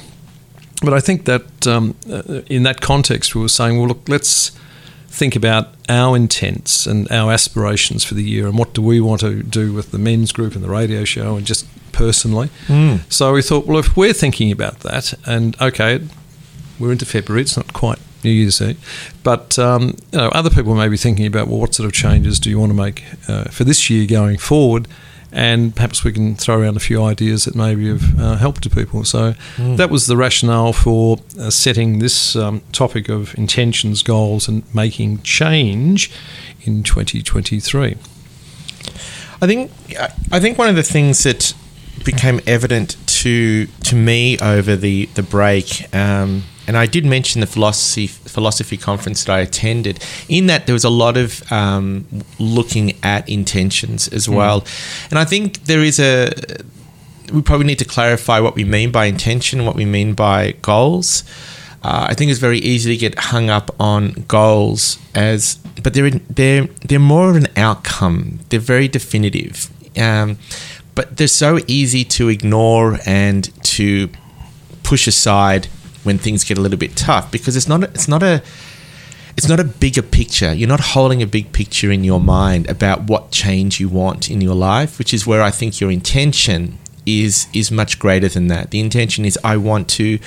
But 0.83 0.93
I 0.93 1.01
think 1.01 1.25
that 1.27 1.67
um, 1.67 1.95
uh, 2.11 2.43
in 2.47 2.65
that 2.65 2.81
context, 2.81 3.35
we 3.35 3.41
were 3.41 3.49
saying, 3.49 3.79
well, 3.79 3.89
look, 3.89 4.09
let's 4.09 4.51
think 5.09 5.37
about 5.37 5.69
our 5.89 6.17
intents 6.17 6.87
and 6.87 7.11
our 7.13 7.31
aspirations 7.33 8.03
for 8.03 8.15
the 8.15 8.23
year 8.23 8.47
and 8.47 8.59
what 8.59 8.73
do 8.73 8.81
we 8.81 8.99
want 8.99 9.21
to 9.21 9.43
do 9.43 9.73
with 9.73 9.91
the 9.91 9.99
men's 9.99 10.33
group 10.33 10.55
and 10.55 10.65
the 10.65 10.71
radio 10.71 11.05
show 11.05 11.37
and 11.37 11.47
just 11.47 11.67
personally. 11.93 12.49
So 13.11 13.35
we 13.35 13.43
thought, 13.43 13.67
well, 13.67 13.79
if 13.79 13.95
we're 13.97 14.15
thinking 14.15 14.51
about 14.51 14.81
that, 14.81 15.13
and 15.27 15.55
okay, 15.61 16.01
we're 16.81 16.93
into 16.93 17.05
February, 17.05 17.43
it's 17.43 17.57
not 17.57 17.73
quite 17.75 17.99
New 18.25 18.31
Year's 18.31 18.61
Eve, 18.63 19.13
but 19.23 19.59
um, 19.59 19.97
you 20.13 20.19
know, 20.19 20.29
other 20.31 20.49
people 20.51 20.75
may 20.75 20.89
be 20.89 20.97
thinking 20.97 21.27
about, 21.27 21.47
well, 21.47 21.59
what 21.61 21.75
sort 21.75 21.87
of 21.87 21.93
changes 21.93 22.41
do 22.41 22.49
you 22.49 22.59
want 22.59 22.71
to 22.71 22.77
make 22.77 23.05
uh, 23.29 23.45
for 23.45 23.65
this 23.65 23.91
year 23.91 24.07
going 24.07 24.39
forward? 24.39 24.89
And 25.35 25.75
perhaps 25.75 26.05
we 26.05 26.13
can 26.13 26.37
throw 26.37 26.61
around 26.61 26.77
a 26.77 26.81
few 26.81 27.03
ideas 27.03 27.47
that 27.47 27.55
maybe 27.55 27.89
have 27.89 28.21
uh, 28.21 28.37
helped 28.37 28.63
to 28.65 28.71
people. 28.71 29.03
So 29.05 29.35
that 29.57 29.89
was 29.89 30.07
the 30.07 30.17
rationale 30.17 30.75
for 30.75 31.19
uh, 31.41 31.49
setting 31.49 32.01
this 32.01 32.37
um, 32.37 32.61
topic 32.73 33.09
of 33.09 33.35
intentions, 33.39 34.03
goals, 34.03 34.47
and 34.47 34.63
making 34.75 35.23
change 35.23 36.11
in 36.61 36.83
2023. 36.83 37.97
I 39.41 39.47
think 39.47 39.71
I 40.31 40.39
think 40.39 40.59
one 40.59 40.69
of 40.69 40.77
the 40.77 40.83
things 40.83 41.25
that 41.25 41.55
became 42.05 42.41
evident 42.47 42.97
to 43.07 43.67
to 43.67 43.97
me 43.97 44.39
over 44.39 44.77
the 44.77 45.07
the 45.15 45.23
break, 45.23 45.93
um, 45.95 46.45
and 46.67 46.77
I 46.77 46.87
did 46.87 47.05
mention 47.05 47.41
the 47.41 47.47
philosophy 47.47 48.07
philosophy 48.07 48.77
conference 48.77 49.25
that 49.25 49.33
I 49.33 49.41
attended. 49.41 50.03
In 50.29 50.47
that, 50.47 50.67
there 50.67 50.73
was 50.75 50.85
a 50.85 50.91
lot 50.91 51.17
of 51.17 51.43
um, 51.53 52.07
looking 52.39 52.97
at 53.03 53.29
intentions 53.29 54.09
as 54.09 54.29
well, 54.29 54.65
and 55.11 55.19
I 55.19 55.25
think 55.25 55.65
there 55.65 55.83
is 55.83 55.99
a 55.99 56.33
we 57.33 57.43
probably 57.43 57.67
need 57.67 57.79
to 57.79 57.85
clarify 57.85 58.41
what 58.41 58.55
we 58.55 58.65
mean 58.65 58.91
by 58.91 59.07
intention 59.07 59.65
what 59.65 59.75
we 59.75 59.85
mean 59.85 60.15
by 60.15 60.53
goals. 60.63 61.25
Uh, 61.83 62.07
I 62.11 62.15
think 62.15 62.31
it's 62.31 62.39
very 62.39 62.59
easy 62.59 62.95
to 62.95 62.97
get 62.97 63.19
hung 63.19 63.51
up 63.51 63.75
on 63.81 64.25
goals 64.29 64.99
as, 65.15 65.57
but 65.83 65.95
they're 65.95 66.11
they're 66.11 66.67
they're 66.87 67.01
more 67.01 67.31
of 67.31 67.37
an 67.37 67.49
outcome. 67.57 68.39
They're 68.49 68.61
very 68.61 68.87
definitive, 68.87 69.69
um, 69.99 70.39
but 70.95 71.17
they're 71.17 71.27
so 71.27 71.59
easy 71.67 72.05
to 72.05 72.29
ignore 72.29 72.99
and 73.05 73.51
to 73.65 74.11
push 74.85 75.09
aside 75.09 75.67
when 76.03 76.19
things 76.19 76.45
get 76.45 76.59
a 76.59 76.61
little 76.61 76.79
bit 76.79 76.97
tough 76.97 77.31
because 77.31 77.57
it's 77.57 77.69
not 77.69 77.83
it's 77.85 78.09
not 78.09 78.23
a 78.23 78.43
it's 79.37 79.49
not 79.49 79.61
a 79.61 79.65
bigger 79.65 80.03
picture. 80.03 80.53
You're 80.53 80.69
not 80.69 80.81
holding 80.81 81.23
a 81.23 81.27
big 81.27 81.53
picture 81.53 81.91
in 81.91 82.05
your 82.05 82.21
mind 82.21 82.69
about 82.69 83.05
what 83.05 83.31
change 83.31 83.81
you 83.81 83.89
want 83.89 84.31
in 84.31 84.41
your 84.41 84.55
life, 84.55 84.99
which 84.99 85.15
is 85.15 85.27
where 85.27 85.43
I 85.43 85.51
think 85.51 85.81
your 85.81 85.91
intention 85.91 86.79
is 87.07 87.47
is 87.53 87.71
much 87.71 87.99
greater 87.99 88.29
than 88.29 88.49
that. 88.49 88.71
The 88.71 88.81
intention 88.81 89.25
is 89.25 89.39
I 89.43 89.57
want 89.57 89.89
to 89.91 90.19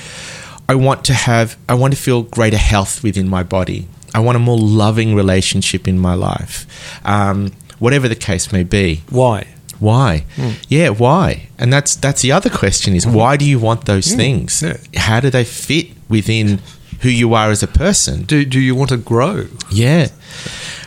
I 0.67 0.75
want 0.75 1.05
to 1.05 1.13
have 1.13 1.57
I 1.69 1.75
want 1.75 1.93
to 1.93 1.99
feel 1.99 2.23
greater 2.23 2.57
health 2.57 3.03
within 3.03 3.27
my 3.27 3.43
body. 3.43 3.87
I 4.13 4.19
want 4.19 4.37
a 4.37 4.39
more 4.39 4.57
loving 4.57 5.13
relationship 5.13 5.87
in 5.87 5.99
my 5.99 6.13
life. 6.13 6.65
Um, 7.05 7.51
whatever 7.79 8.07
the 8.07 8.15
case 8.15 8.51
may 8.51 8.63
be. 8.63 9.01
Why? 9.09 9.47
Why? 9.79 10.25
Hmm. 10.35 10.51
Yeah, 10.67 10.89
why? 10.89 11.49
And 11.57 11.71
that's 11.71 11.95
that's 11.95 12.21
the 12.21 12.31
other 12.31 12.49
question 12.49 12.95
is 12.95 13.03
hmm. 13.05 13.13
why 13.13 13.37
do 13.37 13.45
you 13.45 13.59
want 13.59 13.85
those 13.85 14.13
things? 14.13 14.61
yeah. 14.61 14.77
How 14.95 15.19
do 15.19 15.29
they 15.29 15.43
fit 15.43 15.87
within 16.09 16.59
who 17.01 17.09
you 17.09 17.33
are 17.33 17.49
as 17.51 17.61
a 17.63 17.67
person? 17.67 18.23
Do, 18.23 18.45
do 18.45 18.59
you 18.59 18.75
want 18.75 18.89
to 18.89 18.97
grow? 18.97 19.47
Yeah. 19.71 20.07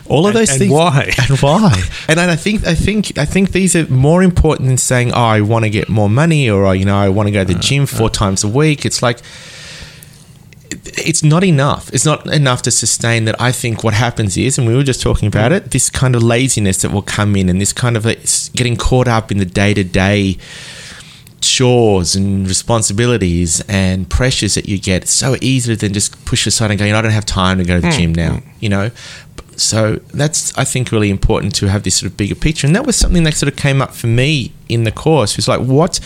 All 0.09 0.26
of 0.26 0.35
And- 0.35 0.37
those 0.37 0.50
and 0.50 0.59
things. 0.59 0.73
why? 0.73 1.12
And 1.28 1.38
why? 1.40 1.83
and 2.09 2.18
I 2.18 2.37
think 2.37 2.66
I 2.66 2.75
think 2.75 3.18
I 3.18 3.25
think 3.26 3.52
these 3.52 3.76
are 3.76 3.87
more 3.88 4.23
important 4.23 4.68
than 4.68 4.78
saying, 4.78 5.12
"Oh, 5.12 5.23
I 5.23 5.40
want 5.42 5.64
to 5.64 5.71
get 5.71 5.88
more 5.88 6.09
money," 6.09 6.49
or 6.49 6.64
oh, 6.64 6.73
you 6.73 6.87
know, 6.87 6.97
"I 6.97 7.11
want 7.11 7.26
to 7.26 7.30
go 7.30 7.45
to 7.45 7.52
the 7.52 7.59
uh, 7.59 7.62
gym 7.62 7.87
four 7.87 8.07
uh. 8.07 8.11
times 8.11 8.42
a 8.42 8.49
week." 8.49 8.87
It's 8.87 9.02
like 9.02 9.18
it's 10.70 11.22
not 11.22 11.44
enough. 11.44 11.92
It's 11.92 12.04
not 12.04 12.26
enough 12.26 12.62
to 12.62 12.70
sustain 12.70 13.25
that. 13.25 13.40
I 13.40 13.52
think 13.52 13.84
what 13.84 13.94
happens 13.94 14.37
is, 14.37 14.58
and 14.58 14.66
we 14.66 14.75
were 14.75 14.82
just 14.82 15.00
talking 15.00 15.28
about 15.28 15.52
it, 15.52 15.70
this 15.70 15.90
kind 15.90 16.14
of 16.14 16.22
laziness 16.22 16.82
that 16.82 16.92
will 16.92 17.02
come 17.02 17.37
in, 17.37 17.48
and 17.48 17.60
this 17.60 17.72
kind 17.72 17.96
of 17.96 18.06
uh, 18.06 18.14
getting 18.54 18.76
caught 18.76 19.08
up 19.08 19.30
in 19.30 19.38
the 19.38 19.44
day 19.44 19.75
to 19.75 19.84
day 19.84 20.38
chores 21.40 22.16
and 22.16 22.48
responsibilities 22.48 23.62
and 23.68 24.10
pressures 24.10 24.54
that 24.54 24.68
you 24.68 24.78
get. 24.78 25.02
It's 25.02 25.12
so 25.12 25.37
easy 25.40 25.75
to 25.75 25.80
then 25.80 25.92
just 25.92 26.25
push 26.25 26.46
aside 26.46 26.70
and 26.70 26.78
go, 26.78 26.84
you 26.84 26.92
know, 26.92 26.98
I 26.98 27.02
don't 27.02 27.12
have 27.12 27.26
time 27.26 27.58
to 27.58 27.64
go 27.64 27.80
to 27.80 27.80
the 27.80 27.90
gym 27.90 28.10
hmm. 28.10 28.16
now, 28.16 28.42
you 28.60 28.68
know. 28.68 28.90
So 29.56 29.96
that's, 30.14 30.56
I 30.56 30.64
think, 30.64 30.92
really 30.92 31.10
important 31.10 31.54
to 31.56 31.68
have 31.68 31.82
this 31.82 31.96
sort 31.96 32.10
of 32.10 32.16
bigger 32.16 32.37
picture. 32.37 32.66
And 32.66 32.76
that 32.76 32.87
was 32.87 32.96
something 32.96 33.25
that 33.25 33.34
sort 33.34 33.52
of 33.52 33.58
came 33.58 33.82
up 33.82 33.92
for 33.92 34.06
me 34.06 34.52
in 34.68 34.84
the 34.84 34.92
course. 34.92 35.37
It's 35.37 35.48
like, 35.48 35.60
what? 35.60 35.98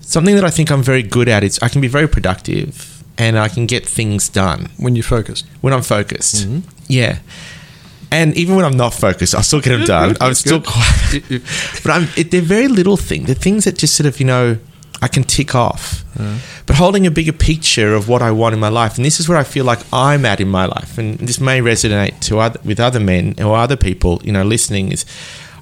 Something 0.00 0.34
that 0.34 0.44
I 0.44 0.50
think 0.50 0.70
I'm 0.70 0.82
very 0.82 1.02
good 1.02 1.28
at 1.28 1.44
is 1.44 1.58
I 1.60 1.68
can 1.68 1.80
be 1.80 1.88
very 1.88 2.08
productive 2.08 2.99
and 3.20 3.38
I 3.38 3.48
can 3.48 3.66
get 3.66 3.86
things 3.86 4.28
done 4.28 4.70
When 4.78 4.96
you're 4.96 5.04
focused. 5.04 5.46
when 5.60 5.72
I'm 5.72 5.82
focused. 5.82 6.36
Mm-hmm. 6.48 6.68
Yeah. 6.88 7.18
And 8.10 8.34
even 8.36 8.56
when 8.56 8.64
I'm 8.64 8.76
not 8.76 8.92
focused, 8.94 9.34
I'll 9.34 9.42
still 9.42 9.60
get 9.60 9.70
them 9.76 9.84
done. 9.84 10.16
I'm 10.20 10.34
still 10.44 10.60
quite. 10.60 11.20
but 11.84 11.90
I'm, 11.90 12.08
it, 12.16 12.30
they're 12.30 12.40
very 12.40 12.66
little 12.66 12.96
things. 12.96 13.26
They're 13.26 13.34
things 13.36 13.64
that 13.64 13.78
just 13.78 13.94
sort 13.94 14.06
of, 14.06 14.18
you 14.18 14.26
know, 14.26 14.58
I 15.02 15.08
can 15.08 15.22
tick 15.24 15.54
off. 15.54 16.04
But 16.66 16.76
holding 16.76 17.06
a 17.06 17.10
bigger 17.10 17.32
picture 17.32 17.94
of 17.94 18.08
what 18.08 18.20
I 18.20 18.30
want 18.32 18.52
in 18.54 18.60
my 18.60 18.68
life, 18.68 18.96
and 18.96 19.04
this 19.04 19.20
is 19.20 19.28
where 19.28 19.38
I 19.38 19.44
feel 19.44 19.64
like 19.64 19.78
I'm 19.92 20.26
at 20.26 20.40
in 20.40 20.48
my 20.48 20.66
life, 20.66 20.98
and 20.98 21.18
this 21.18 21.40
may 21.40 21.60
resonate 21.60 22.20
to 22.26 22.38
other, 22.38 22.60
with 22.64 22.78
other 22.78 23.00
men 23.00 23.34
or 23.38 23.56
other 23.56 23.76
people, 23.76 24.20
you 24.22 24.32
know, 24.32 24.42
listening, 24.44 24.92
is 24.92 25.04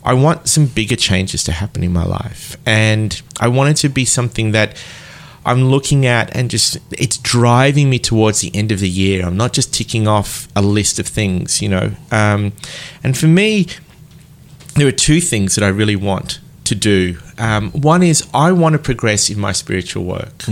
I 0.05 0.15
want 0.15 0.49
some 0.49 0.67
bigger 0.67 0.97
changes 0.97 1.45
to 1.45 1.53
happen 1.53 1.85
in 1.85 1.93
my 1.93 2.05
life. 2.05 2.57
And 2.67 3.21
I 3.41 3.49
want 3.49 3.71
it 3.71 3.77
to 3.83 3.89
be 3.89 4.05
something 4.05 4.51
that 4.53 4.77
I'm 5.49 5.65
looking 5.65 6.05
at 6.05 6.37
and 6.37 6.51
just 6.51 6.77
it's 6.93 7.17
driving 7.17 7.89
me 7.89 7.99
towards 7.99 8.43
the 8.43 8.55
end 8.55 8.71
of 8.71 8.81
the 8.81 8.89
year. 8.89 9.25
I'm 9.25 9.37
not 9.39 9.55
just 9.55 9.73
ticking 9.73 10.07
off 10.07 10.47
a 10.55 10.61
list 10.61 10.99
of 10.99 11.07
things, 11.09 11.63
you 11.63 11.71
know. 11.71 11.93
Um, 12.13 12.53
and 13.03 13.17
for 13.17 13.29
me, 13.29 13.69
there 14.77 14.87
are 14.87 14.93
two 14.93 15.23
things 15.23 15.55
that 15.55 15.65
I 15.65 15.69
really 15.69 15.97
want 15.97 16.41
to 16.65 16.75
do. 16.75 17.19
Um, 17.39 17.71
one 17.73 18.03
is 18.03 18.29
I 18.35 18.53
want 18.53 18.75
to 18.75 18.79
progress 18.79 19.31
in 19.31 19.41
my 19.41 19.53
spiritual 19.53 20.05
work, 20.05 20.47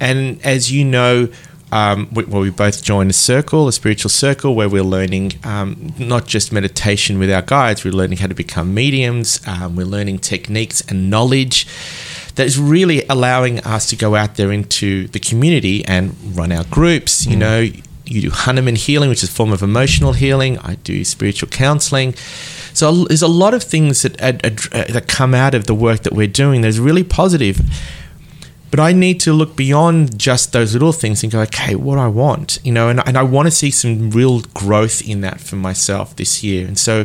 and 0.00 0.40
as 0.44 0.72
you 0.72 0.84
know. 0.84 1.28
Um, 1.72 2.08
we, 2.12 2.24
well, 2.24 2.40
we 2.40 2.50
both 2.50 2.82
joined 2.82 3.10
a 3.10 3.12
circle, 3.12 3.68
a 3.68 3.72
spiritual 3.72 4.08
circle, 4.08 4.56
where 4.56 4.68
we're 4.68 4.82
learning 4.82 5.34
um, 5.44 5.94
not 6.00 6.26
just 6.26 6.50
meditation 6.50 7.20
with 7.20 7.30
our 7.30 7.42
guides, 7.42 7.84
we're 7.84 7.92
learning 7.92 8.18
how 8.18 8.26
to 8.26 8.34
become 8.34 8.74
mediums, 8.74 9.40
um, 9.46 9.76
we're 9.76 9.86
learning 9.86 10.18
techniques 10.18 10.80
and 10.88 11.08
knowledge 11.08 11.68
that 12.36 12.46
is 12.46 12.58
really 12.58 13.04
allowing 13.08 13.60
us 13.60 13.88
to 13.90 13.96
go 13.96 14.14
out 14.14 14.36
there 14.36 14.52
into 14.52 15.08
the 15.08 15.20
community 15.20 15.84
and 15.84 16.14
run 16.36 16.52
our 16.52 16.64
groups. 16.64 17.26
You 17.26 17.36
know, 17.36 17.60
you 18.06 18.20
do 18.22 18.30
Hahnemann 18.30 18.76
healing, 18.76 19.08
which 19.08 19.22
is 19.22 19.28
a 19.28 19.32
form 19.32 19.52
of 19.52 19.62
emotional 19.62 20.12
healing. 20.12 20.58
I 20.58 20.74
do 20.76 21.04
spiritual 21.04 21.48
counseling. 21.48 22.14
So 22.72 23.04
there's 23.04 23.22
a 23.22 23.28
lot 23.28 23.54
of 23.54 23.62
things 23.62 24.02
that 24.02 24.20
uh, 24.22 24.30
that 24.92 25.06
come 25.08 25.34
out 25.34 25.54
of 25.54 25.66
the 25.66 25.74
work 25.74 26.02
that 26.02 26.12
we're 26.12 26.26
doing. 26.26 26.60
There's 26.62 26.80
really 26.80 27.04
positive. 27.04 27.60
but 28.70 28.78
I 28.78 28.92
need 28.92 29.18
to 29.20 29.32
look 29.32 29.56
beyond 29.56 30.18
just 30.18 30.52
those 30.52 30.72
little 30.74 30.92
things 30.92 31.22
and 31.22 31.32
go, 31.32 31.40
okay, 31.40 31.74
what 31.74 31.98
I 31.98 32.06
want, 32.06 32.58
you 32.62 32.70
know, 32.72 32.88
and, 32.88 33.06
and 33.06 33.16
I 33.18 33.22
want 33.24 33.46
to 33.46 33.50
see 33.50 33.70
some 33.70 34.10
real 34.10 34.40
growth 34.54 35.02
in 35.06 35.22
that 35.22 35.40
for 35.40 35.56
myself 35.56 36.14
this 36.16 36.44
year. 36.44 36.66
And 36.68 36.78
so 36.78 37.00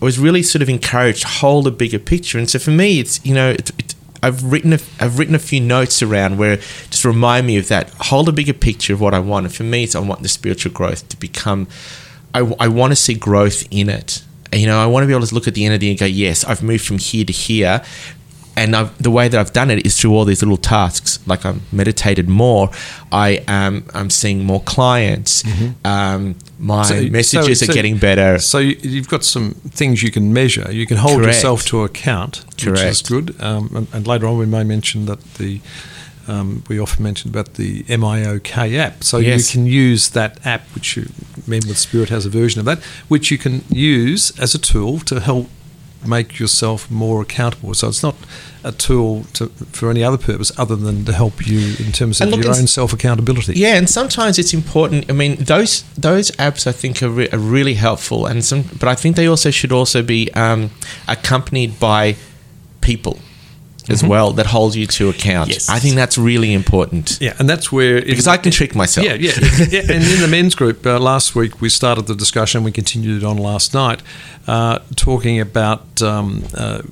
I 0.00 0.04
was 0.04 0.18
really 0.18 0.42
sort 0.42 0.62
of 0.62 0.68
encouraged 0.68 1.22
to 1.22 1.28
hold 1.28 1.66
a 1.66 1.70
bigger 1.70 1.98
picture. 1.98 2.38
And 2.38 2.48
so 2.48 2.58
for 2.58 2.70
me, 2.70 3.00
it's, 3.00 3.24
you 3.24 3.34
know, 3.34 3.50
it, 3.50 3.70
it, 3.78 3.94
I've 4.22 4.42
written 4.44 4.72
a, 4.72 4.78
I've 5.00 5.18
written 5.18 5.34
a 5.34 5.38
few 5.38 5.60
notes 5.60 6.02
around 6.02 6.38
where 6.38 6.56
just 6.56 7.04
remind 7.04 7.46
me 7.46 7.56
of 7.58 7.68
that. 7.68 7.90
Hold 8.00 8.28
a 8.28 8.32
bigger 8.32 8.52
picture 8.52 8.94
of 8.94 9.00
what 9.00 9.14
I 9.14 9.20
want. 9.20 9.46
And 9.46 9.54
for 9.54 9.64
me, 9.64 9.84
it's 9.84 9.94
I 9.94 10.00
want 10.00 10.22
the 10.22 10.28
spiritual 10.28 10.72
growth 10.72 11.08
to 11.08 11.16
become. 11.16 11.68
I, 12.34 12.40
I 12.58 12.68
want 12.68 12.92
to 12.92 12.96
see 12.96 13.14
growth 13.14 13.66
in 13.70 13.88
it. 13.88 14.22
You 14.52 14.66
know, 14.66 14.78
I 14.78 14.86
want 14.86 15.02
to 15.04 15.06
be 15.06 15.12
able 15.12 15.26
to 15.26 15.34
look 15.34 15.46
at 15.46 15.54
the 15.54 15.64
end 15.64 15.74
of 15.74 15.80
the 15.80 15.86
year 15.86 15.92
and 15.92 16.00
go, 16.00 16.06
yes, 16.06 16.44
I've 16.44 16.62
moved 16.62 16.86
from 16.86 16.98
here 16.98 17.24
to 17.24 17.32
here, 17.32 17.82
and 18.56 18.74
I've, 18.74 19.00
the 19.00 19.10
way 19.10 19.28
that 19.28 19.38
I've 19.38 19.52
done 19.52 19.70
it 19.70 19.86
is 19.86 20.00
through 20.00 20.14
all 20.14 20.24
these 20.24 20.42
little 20.42 20.56
tasks. 20.56 21.20
Like 21.26 21.46
I've 21.46 21.72
meditated 21.72 22.28
more. 22.28 22.70
I 23.12 23.44
am 23.46 23.84
I'm 23.94 24.10
seeing 24.10 24.44
more 24.44 24.62
clients. 24.62 25.42
Mm-hmm. 25.42 25.86
Um, 25.86 26.36
my 26.58 26.82
so, 26.82 27.02
messages 27.08 27.60
so, 27.60 27.66
so, 27.66 27.72
are 27.72 27.74
getting 27.74 27.98
better. 27.98 28.38
So 28.38 28.58
you've 28.58 29.08
got 29.08 29.24
some 29.24 29.52
things 29.52 30.02
you 30.02 30.10
can 30.10 30.32
measure. 30.32 30.70
You 30.72 30.86
can 30.86 30.96
hold 30.96 31.20
Correct. 31.20 31.36
yourself 31.36 31.64
to 31.66 31.84
account, 31.84 32.44
Correct. 32.58 32.78
which 32.78 32.82
is 32.82 33.02
good. 33.02 33.40
Um, 33.40 33.70
and, 33.74 33.88
and, 33.92 34.06
later 34.06 34.26
on, 34.26 34.38
we 34.38 34.46
may 34.46 34.64
mention 34.64 35.06
that 35.06 35.22
the 35.34 35.60
um, 36.26 36.62
we 36.68 36.78
often 36.78 37.02
mention 37.02 37.30
about 37.30 37.54
the 37.54 37.84
MIOK 37.84 38.76
app. 38.76 39.02
So 39.02 39.18
yes. 39.18 39.54
you 39.54 39.60
can 39.60 39.66
use 39.66 40.10
that 40.10 40.44
app, 40.46 40.62
which 40.74 40.96
you, 40.96 41.08
Men 41.46 41.62
with 41.66 41.78
Spirit 41.78 42.10
has 42.10 42.26
a 42.26 42.30
version 42.30 42.58
of 42.58 42.66
that, 42.66 42.82
which 43.08 43.30
you 43.30 43.38
can 43.38 43.64
use 43.70 44.38
as 44.38 44.54
a 44.54 44.58
tool 44.58 44.98
to 45.00 45.20
help 45.20 45.48
make 46.06 46.38
yourself 46.38 46.90
more 46.90 47.22
accountable. 47.22 47.74
So 47.74 47.88
it's 47.88 48.02
not 48.02 48.14
a 48.64 48.72
tool 48.72 49.24
to, 49.34 49.48
for 49.72 49.90
any 49.90 50.02
other 50.02 50.18
purpose 50.18 50.52
other 50.58 50.76
than 50.76 51.04
to 51.04 51.12
help 51.12 51.46
you 51.46 51.76
in 51.84 51.92
terms 51.92 52.20
of 52.20 52.30
your 52.30 52.48
own 52.48 52.66
self 52.66 52.92
accountability. 52.92 53.54
Yeah, 53.54 53.76
and 53.76 53.88
sometimes 53.88 54.38
it's 54.38 54.52
important. 54.54 55.10
I 55.10 55.12
mean, 55.12 55.36
those 55.36 55.82
those 55.96 56.30
apps 56.32 56.66
I 56.66 56.72
think 56.72 57.02
are, 57.02 57.10
re- 57.10 57.28
are 57.30 57.38
really 57.38 57.74
helpful, 57.74 58.26
and 58.26 58.44
some, 58.44 58.62
but 58.78 58.88
I 58.88 58.94
think 58.94 59.16
they 59.16 59.26
also 59.26 59.50
should 59.50 59.72
also 59.72 60.02
be 60.02 60.30
um, 60.32 60.70
accompanied 61.06 61.78
by 61.78 62.16
people 62.80 63.18
as 63.88 64.00
mm-hmm. 64.00 64.08
well 64.08 64.32
that 64.32 64.46
holds 64.46 64.76
you 64.76 64.86
to 64.86 65.08
account. 65.08 65.48
Yes. 65.50 65.68
I 65.68 65.78
think 65.78 65.94
that's 65.94 66.18
really 66.18 66.52
important. 66.52 67.18
Yeah, 67.20 67.34
and 67.38 67.48
that's 67.48 67.72
where 67.72 68.00
because 68.00 68.26
I 68.26 68.36
can 68.36 68.52
trick 68.52 68.74
myself. 68.74 69.06
Yeah, 69.06 69.14
yeah. 69.14 69.32
yeah. 69.70 69.80
And 69.80 70.04
in 70.04 70.20
the 70.20 70.28
men's 70.30 70.54
group 70.54 70.86
uh, 70.86 70.98
last 70.98 71.34
week, 71.34 71.60
we 71.60 71.68
started 71.68 72.06
the 72.06 72.14
discussion. 72.14 72.64
We 72.64 72.72
continued 72.72 73.22
it 73.22 73.26
on 73.26 73.36
last 73.38 73.74
night, 73.74 74.02
uh, 74.46 74.80
talking 74.96 75.40
about 75.40 76.02
um, 76.02 76.44
uh, 76.54 76.82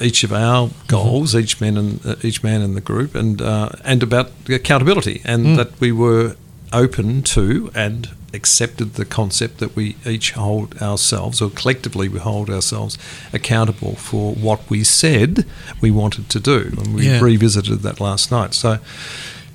each 0.00 0.24
of 0.24 0.32
our 0.32 0.70
goals, 0.88 1.30
mm-hmm. 1.30 1.40
each 1.40 1.60
man 1.60 1.76
and 1.76 2.06
uh, 2.06 2.16
each 2.22 2.42
man 2.42 2.62
in 2.62 2.74
the 2.74 2.80
group, 2.80 3.14
and 3.14 3.40
uh, 3.40 3.70
and 3.84 4.02
about 4.02 4.30
accountability, 4.48 5.22
and 5.24 5.46
mm. 5.46 5.56
that 5.56 5.80
we 5.80 5.92
were 5.92 6.36
open 6.72 7.22
to 7.22 7.70
and 7.74 8.10
accepted 8.34 8.94
the 8.94 9.04
concept 9.04 9.58
that 9.58 9.76
we 9.76 9.96
each 10.06 10.32
hold 10.32 10.80
ourselves, 10.80 11.42
or 11.42 11.50
collectively 11.50 12.08
we 12.08 12.18
hold 12.18 12.50
ourselves 12.50 12.98
accountable 13.32 13.94
for 13.96 14.34
what 14.34 14.68
we 14.70 14.84
said 14.84 15.44
we 15.80 15.90
wanted 15.90 16.28
to 16.30 16.40
do. 16.40 16.72
And 16.78 16.94
we 16.94 17.06
yeah. 17.06 17.20
revisited 17.20 17.80
that 17.80 18.00
last 18.00 18.30
night. 18.30 18.54
So, 18.54 18.78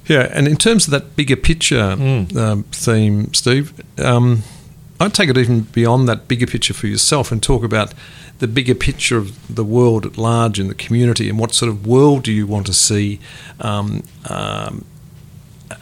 yeah, 0.06 0.30
and 0.32 0.48
in 0.48 0.58
terms 0.58 0.86
of 0.86 0.92
that 0.92 1.16
bigger 1.16 1.36
picture 1.36 1.96
mm. 1.96 2.36
um, 2.38 2.64
theme, 2.66 3.34
Steve, 3.34 3.74
um, 4.00 4.44
I'd 5.00 5.14
take 5.14 5.30
it 5.30 5.38
even 5.38 5.62
beyond 5.62 6.08
that 6.08 6.28
bigger 6.28 6.48
picture 6.48 6.74
for 6.74 6.88
yourself 6.88 7.32
and 7.32 7.42
talk 7.42 7.64
about 7.64 7.94
the 8.40 8.48
bigger 8.48 8.76
picture 8.76 9.18
of 9.18 9.56
the 9.56 9.64
world 9.64 10.06
at 10.06 10.18
large 10.18 10.60
in 10.60 10.68
the 10.68 10.76
community 10.76 11.30
and 11.30 11.40
what 11.40 11.54
sort 11.54 11.70
of 11.70 11.88
world 11.88 12.24
do 12.24 12.32
you 12.32 12.46
want 12.46 12.68
to 12.68 12.74
see 12.74 13.20
um, 13.60 14.04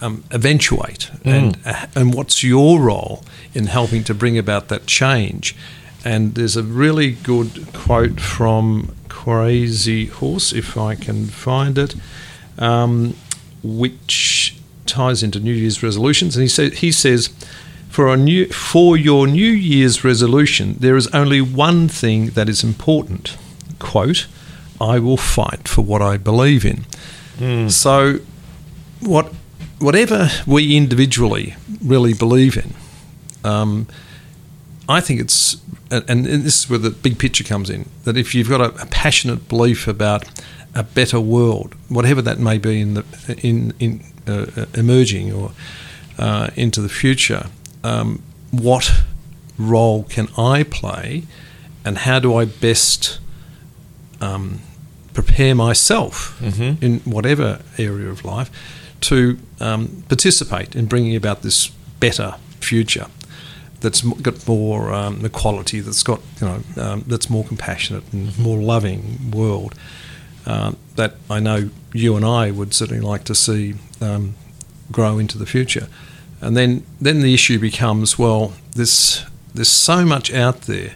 um 0.01 0.23
eventuate, 0.31 1.11
mm. 1.23 1.31
and 1.31 1.57
uh, 1.65 1.87
and 1.95 2.13
what's 2.13 2.43
your 2.43 2.79
role 2.79 3.23
in 3.53 3.67
helping 3.67 4.03
to 4.05 4.13
bring 4.13 4.37
about 4.37 4.67
that 4.69 4.85
change? 4.85 5.55
And 6.03 6.35
there's 6.35 6.55
a 6.55 6.63
really 6.63 7.11
good 7.11 7.67
quote 7.73 8.19
from 8.19 8.95
Crazy 9.09 10.05
Horse, 10.05 10.53
if 10.53 10.77
I 10.77 10.93
can 10.93 11.25
find 11.25 11.77
it, 11.79 11.95
um, 12.59 13.15
which 13.63 14.55
ties 14.85 15.23
into 15.23 15.39
New 15.39 15.53
Year's 15.53 15.81
resolutions. 15.81 16.35
And 16.35 16.43
he 16.43 16.49
said 16.49 16.73
he 16.75 16.91
says. 16.91 17.29
For, 17.89 18.13
a 18.13 18.17
new, 18.17 18.47
for 18.47 18.97
your 18.97 19.25
New 19.25 19.51
Year's 19.53 20.03
resolution, 20.03 20.75
there 20.81 20.97
is 20.97 21.07
only 21.13 21.39
one 21.39 21.87
thing 21.87 22.31
that 22.31 22.49
is 22.49 22.61
important. 22.61 23.37
Quote, 23.79 24.27
I 24.81 24.99
will 24.99 25.17
fight 25.17 25.67
for 25.67 25.81
what 25.81 26.01
I 26.01 26.17
believe 26.17 26.65
in. 26.65 26.85
Mm. 27.37 27.71
So, 27.71 28.19
what 28.99 29.33
whatever 29.79 30.29
we 30.47 30.75
individually 30.75 31.55
really 31.83 32.13
believe 32.13 32.57
in, 32.57 32.73
um, 33.43 33.87
I 34.87 35.01
think 35.01 35.19
it's, 35.19 35.57
and 35.89 36.25
this 36.25 36.63
is 36.63 36.69
where 36.69 36.79
the 36.79 36.91
big 36.91 37.17
picture 37.19 37.43
comes 37.43 37.69
in, 37.69 37.89
that 38.03 38.17
if 38.17 38.35
you've 38.35 38.49
got 38.49 38.61
a, 38.61 38.81
a 38.81 38.85
passionate 38.85 39.47
belief 39.47 39.87
about 39.87 40.25
a 40.73 40.83
better 40.83 41.19
world, 41.19 41.75
whatever 41.89 42.21
that 42.21 42.39
may 42.39 42.57
be 42.57 42.81
in 42.81 42.95
the 42.95 43.05
in 43.41 43.73
in 43.79 44.03
uh, 44.27 44.45
uh, 44.57 44.65
emerging 44.73 45.31
or 45.31 45.51
uh, 46.17 46.49
into 46.55 46.81
the 46.81 46.89
future, 46.89 47.47
um, 47.83 48.21
what 48.51 48.91
role 49.57 50.03
can 50.03 50.27
I 50.37 50.63
play, 50.63 51.23
and 51.85 51.99
how 51.99 52.19
do 52.19 52.35
I 52.35 52.45
best 52.45 53.19
um, 54.19 54.59
prepare 55.13 55.55
myself 55.55 56.37
mm-hmm. 56.41 56.83
in 56.83 56.99
whatever 56.99 57.61
area 57.77 58.09
of 58.09 58.25
life 58.25 58.51
to 59.05 59.37
um, 59.59 60.03
participate 60.07 60.75
in 60.75 60.85
bringing 60.85 61.15
about 61.15 61.41
this 61.41 61.67
better 61.99 62.35
future 62.59 63.07
that's 63.85 64.01
got 64.01 64.47
more 64.47 64.91
um, 64.93 65.23
equality, 65.23 65.79
that's 65.79 66.03
got 66.03 66.19
you 66.41 66.47
know 66.47 66.59
um, 66.81 67.03
that's 67.07 67.29
more 67.29 67.43
compassionate 67.43 68.03
and 68.11 68.29
mm-hmm. 68.29 68.43
more 68.43 68.57
loving 68.57 69.31
world. 69.31 69.75
Um, 70.47 70.77
that 70.95 71.15
I 71.29 71.39
know 71.39 71.69
you 71.93 72.15
and 72.15 72.23
I 72.23 72.51
would 72.51 72.73
certainly 72.73 73.01
like 73.01 73.23
to 73.25 73.35
see 73.35 73.75
um, 73.99 74.35
grow 74.91 75.17
into 75.17 75.37
the 75.37 75.45
future. 75.45 75.87
And 76.41 76.55
then 76.55 76.83
then 76.99 77.21
the 77.21 77.33
issue 77.33 77.59
becomes 77.59 78.17
well, 78.17 78.53
there's 78.75 79.23
there's 79.53 79.69
so 79.69 80.03
much 80.03 80.33
out 80.33 80.61
there, 80.61 80.95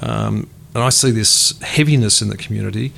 um, 0.00 0.48
and 0.74 0.82
I 0.82 0.90
see 0.90 1.10
this 1.10 1.58
heaviness 1.60 2.22
in 2.22 2.28
the 2.28 2.36
community, 2.36 2.92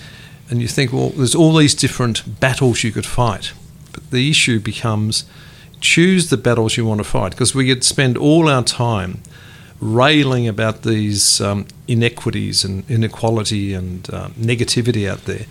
and 0.51 0.61
you 0.61 0.69
think 0.69 0.93
well, 0.93 1.11
there's 1.11 1.35
all 1.35 1.55
these 1.55 1.75
different 1.75 2.41
battles 2.41 2.85
you 2.85 2.93
could 2.93 3.07
fight 3.07 3.53
but 3.95 4.11
the 4.11 4.29
issue 4.29 4.61
becomes 4.61 5.25
choose 5.81 6.31
the 6.31 6.37
battles 6.37 6.77
you 6.77 6.85
want 6.85 6.99
to 6.99 7.05
fight 7.05 7.31
because 7.33 7.55
we 7.55 7.69
could 7.69 7.85
spend 7.85 8.17
all 8.17 8.49
our 8.49 8.63
time 8.63 9.23
railing 9.81 10.49
about 10.49 10.83
these 10.83 11.41
um, 11.41 11.67
inequities 11.87 12.65
and 12.65 12.89
inequality 12.91 13.75
and 13.75 14.09
uh, 14.13 14.29
negativity 14.31 15.09
out 15.09 15.25
there. 15.25 15.47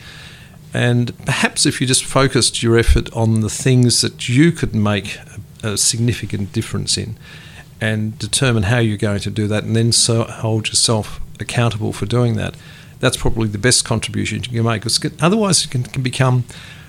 And 0.74 1.16
perhaps 1.26 1.68
if 1.68 1.80
you 1.80 1.86
just 1.86 2.04
focused 2.04 2.64
your 2.64 2.78
effort 2.78 3.14
on 3.14 3.42
the 3.42 3.50
things 3.50 4.02
that 4.02 4.28
you 4.28 4.52
could 4.52 4.74
make 4.74 5.18
a, 5.64 5.74
a 5.74 5.78
significant 5.78 6.52
difference 6.52 6.98
in 6.98 7.16
and 7.80 8.18
determine 8.18 8.64
how 8.64 8.80
you're 8.80 8.98
going 8.98 9.20
to 9.20 9.30
do 9.30 9.46
that 9.48 9.66
and 9.66 9.76
then 9.76 9.92
so 9.92 10.24
hold 10.24 10.70
yourself 10.70 11.20
accountable 11.40 11.94
for 11.94 12.06
doing 12.08 12.36
that, 12.38 12.56
that's 13.00 13.18
probably 13.18 13.48
the 13.48 13.58
best 13.58 13.86
contribution 13.86 14.42
you 14.44 14.50
can 14.50 14.64
make. 14.64 14.82
Because 14.84 15.00
otherwise, 15.22 15.64
it 15.66 15.70
can, 15.70 15.84
can 15.84 16.02
become 16.02 16.46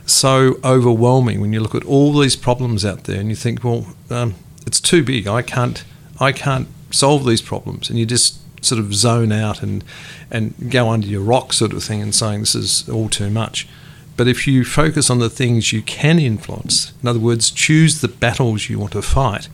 so 0.07 0.59
overwhelming 0.63 1.41
when 1.41 1.53
you 1.53 1.61
look 1.61 1.75
at 1.75 1.85
all 1.85 2.13
these 2.19 2.37
problems 2.37 2.85
out 2.85 3.05
there 3.05 3.21
and 3.21 3.31
you 3.31 3.37
think, 3.37 3.65
well, 3.65 3.87
um, 4.11 4.35
it's 4.67 4.81
too 4.81 5.03
big. 5.03 5.27
I 5.27 5.43
can't, 5.43 5.85
I 6.21 6.33
can't 6.33 6.69
solve 6.91 7.25
these 7.25 7.43
problems, 7.43 7.91
and 7.91 7.99
you 7.99 8.07
just 8.07 8.41
sort 8.65 8.79
of 8.79 8.95
zone 8.95 9.31
out 9.31 9.63
and 9.63 9.85
and 10.31 10.55
go 10.71 10.89
under 10.89 11.07
your 11.07 11.21
rock 11.21 11.53
sort 11.53 11.73
of 11.73 11.85
thing 11.85 12.01
and 12.01 12.15
saying 12.15 12.41
this 12.41 12.55
is 12.55 12.89
all 12.89 13.09
too 13.09 13.31
much. 13.31 13.69
But 14.17 14.29
if 14.29 14.47
you 14.47 14.65
focus 14.65 15.11
on 15.11 15.19
the 15.19 15.29
things 15.29 15.73
you 15.73 15.83
can 15.83 16.19
influence, 16.19 16.93
in 17.03 17.09
other 17.09 17.19
words, 17.19 17.51
choose 17.51 18.01
the 18.01 18.09
battles 18.09 18.69
you 18.69 18.79
want 18.79 18.93
to 18.93 19.03
fight, 19.03 19.49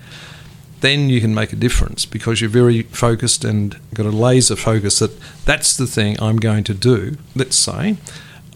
then 0.80 1.08
you 1.08 1.20
can 1.20 1.34
make 1.34 1.52
a 1.52 1.56
difference 1.56 2.04
because 2.04 2.40
you're 2.40 2.50
very 2.50 2.82
focused 2.82 3.44
and 3.44 3.78
got 3.94 4.06
a 4.06 4.10
laser 4.10 4.56
focus 4.56 4.98
that 4.98 5.18
that's 5.44 5.76
the 5.76 5.86
thing 5.86 6.20
I'm 6.20 6.36
going 6.36 6.64
to 6.64 6.74
do. 6.74 7.16
Let's 7.34 7.56
say 7.56 7.96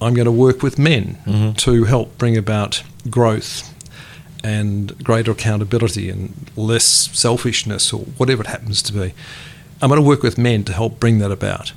I'm 0.01 0.15
going 0.15 0.27
to 0.27 0.33
work 0.33 0.63
with 0.63 0.79
men 0.79 1.19
mm-hmm. 1.25 1.53
to 1.53 1.85
help 1.85 2.19
bring 2.19 2.37
about 2.37 2.83
growth 3.09 3.71
and 4.43 5.03
greater 5.03 5.33
accountability 5.33 6.11
and 6.11 6.51
less 6.57 6.85
selfishness 6.85 7.93
or 7.93 8.01
whatever 8.19 8.43
it 8.43 8.49
happens 8.49 8.83
to 8.83 8.93
be. 8.93 9.15
I'm 9.81 9.89
going 9.89 10.01
to 10.01 10.07
work 10.07 10.23
with 10.23 10.37
men 10.39 10.65
to 10.65 10.73
help 10.73 11.01
bring 11.01 11.19
that 11.19 11.31
about 11.31 11.73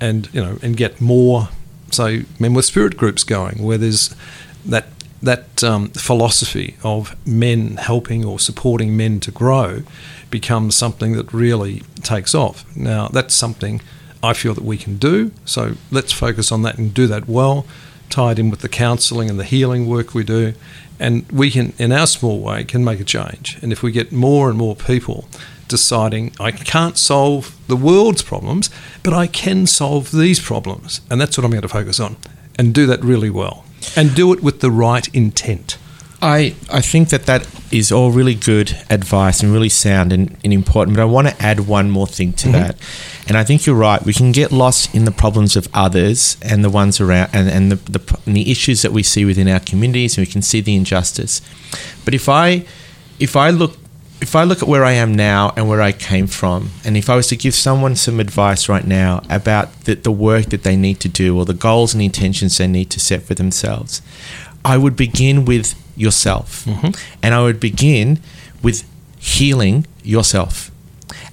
and 0.00 0.28
you 0.32 0.40
know 0.40 0.58
and 0.62 0.76
get 0.76 1.00
more 1.00 1.48
so 1.90 2.20
men 2.38 2.54
with 2.54 2.64
spirit 2.64 2.96
groups 2.96 3.22
going 3.22 3.62
where 3.62 3.78
there's 3.78 4.14
that 4.64 4.86
that 5.22 5.64
um, 5.64 5.88
philosophy 5.90 6.76
of 6.84 7.16
men 7.26 7.76
helping 7.76 8.24
or 8.24 8.38
supporting 8.38 8.96
men 8.96 9.20
to 9.20 9.30
grow 9.30 9.82
becomes 10.30 10.76
something 10.76 11.12
that 11.12 11.32
really 11.32 11.80
takes 12.02 12.34
off. 12.34 12.64
Now 12.76 13.08
that's 13.08 13.34
something 13.34 13.80
I 14.24 14.32
feel 14.32 14.54
that 14.54 14.64
we 14.64 14.78
can 14.78 14.96
do. 14.96 15.32
So 15.44 15.74
let's 15.90 16.12
focus 16.12 16.50
on 16.50 16.62
that 16.62 16.78
and 16.78 16.94
do 16.94 17.06
that 17.06 17.28
well. 17.28 17.66
tied 18.10 18.38
in 18.38 18.50
with 18.50 18.60
the 18.60 18.68
counselling 18.68 19.28
and 19.28 19.38
the 19.38 19.44
healing 19.44 19.86
work 19.86 20.14
we 20.14 20.24
do. 20.24 20.54
And 21.00 21.30
we 21.32 21.50
can, 21.50 21.72
in 21.78 21.90
our 21.92 22.06
small 22.06 22.40
way, 22.40 22.64
can 22.64 22.84
make 22.84 23.00
a 23.00 23.04
change. 23.04 23.58
And 23.62 23.72
if 23.72 23.82
we 23.82 23.90
get 23.90 24.12
more 24.12 24.48
and 24.48 24.56
more 24.56 24.76
people 24.76 25.26
deciding, 25.66 26.32
I 26.38 26.52
can't 26.52 26.96
solve 26.96 27.56
the 27.66 27.76
world's 27.76 28.22
problems, 28.22 28.70
but 29.02 29.12
I 29.12 29.26
can 29.26 29.66
solve 29.66 30.12
these 30.12 30.38
problems. 30.38 31.00
And 31.10 31.20
that's 31.20 31.36
what 31.36 31.44
I'm 31.44 31.50
going 31.50 31.62
to 31.62 31.68
focus 31.68 31.98
on. 31.98 32.16
And 32.56 32.72
do 32.72 32.86
that 32.86 33.02
really 33.02 33.30
well. 33.30 33.64
And 33.96 34.14
do 34.14 34.32
it 34.32 34.42
with 34.42 34.60
the 34.60 34.70
right 34.70 35.08
intent. 35.12 35.76
I, 36.22 36.54
I 36.72 36.80
think 36.80 37.10
that 37.10 37.26
that 37.26 37.46
is 37.70 37.92
all 37.92 38.10
really 38.10 38.34
good 38.34 38.76
advice 38.88 39.42
and 39.42 39.52
really 39.52 39.68
sound 39.68 40.12
and, 40.12 40.36
and 40.42 40.52
important, 40.52 40.96
but 40.96 41.02
I 41.02 41.06
want 41.06 41.28
to 41.28 41.42
add 41.42 41.60
one 41.60 41.90
more 41.90 42.06
thing 42.06 42.32
to 42.34 42.48
Mm-hmm. 42.48 42.52
that. 42.52 42.76
And 43.26 43.36
I 43.36 43.44
think 43.44 43.66
you're 43.66 43.74
right. 43.76 44.02
We 44.04 44.12
can 44.12 44.32
get 44.32 44.52
lost 44.52 44.94
in 44.94 45.04
the 45.06 45.10
problems 45.10 45.56
of 45.56 45.68
others 45.74 46.36
and 46.42 46.62
the 46.62 46.70
ones 46.70 47.00
around 47.00 47.30
and, 47.32 47.48
and 47.48 47.72
the, 47.72 47.98
the, 47.98 48.20
and 48.26 48.36
the 48.36 48.50
issues 48.50 48.82
that 48.82 48.92
we 48.92 49.02
see 49.02 49.24
within 49.24 49.48
our 49.48 49.60
communities 49.60 50.16
and 50.16 50.26
we 50.26 50.30
can 50.30 50.42
see 50.42 50.60
the 50.60 50.74
injustice. 50.76 51.40
But 52.04 52.14
if 52.14 52.28
I 52.28 52.66
if 53.18 53.34
I 53.36 53.50
look 53.50 53.76
if 54.20 54.36
I 54.36 54.44
look 54.44 54.62
at 54.62 54.68
where 54.68 54.84
I 54.84 54.92
am 54.92 55.14
now 55.14 55.52
and 55.56 55.68
where 55.68 55.82
I 55.82 55.92
came 55.92 56.26
from, 56.26 56.70
and 56.84 56.96
if 56.96 57.10
I 57.10 57.16
was 57.16 57.28
to 57.28 57.36
give 57.36 57.54
someone 57.54 57.96
some 57.96 58.20
advice 58.20 58.68
right 58.68 58.86
now 58.86 59.22
about 59.28 59.84
the, 59.84 59.94
the 59.96 60.12
work 60.12 60.46
that 60.46 60.62
they 60.62 60.76
need 60.76 61.00
to 61.00 61.08
do 61.08 61.36
or 61.36 61.44
the 61.44 61.54
goals 61.54 61.92
and 61.94 62.02
intentions 62.02 62.56
they 62.56 62.68
need 62.68 62.90
to 62.90 63.00
set 63.00 63.22
for 63.22 63.34
themselves, 63.34 64.00
I 64.64 64.78
would 64.78 64.96
begin 64.96 65.44
with 65.44 65.74
yourself. 65.96 66.64
Mm-hmm. 66.64 66.90
And 67.22 67.34
I 67.34 67.42
would 67.42 67.60
begin 67.60 68.20
with 68.62 68.88
healing 69.18 69.86
yourself 70.02 70.70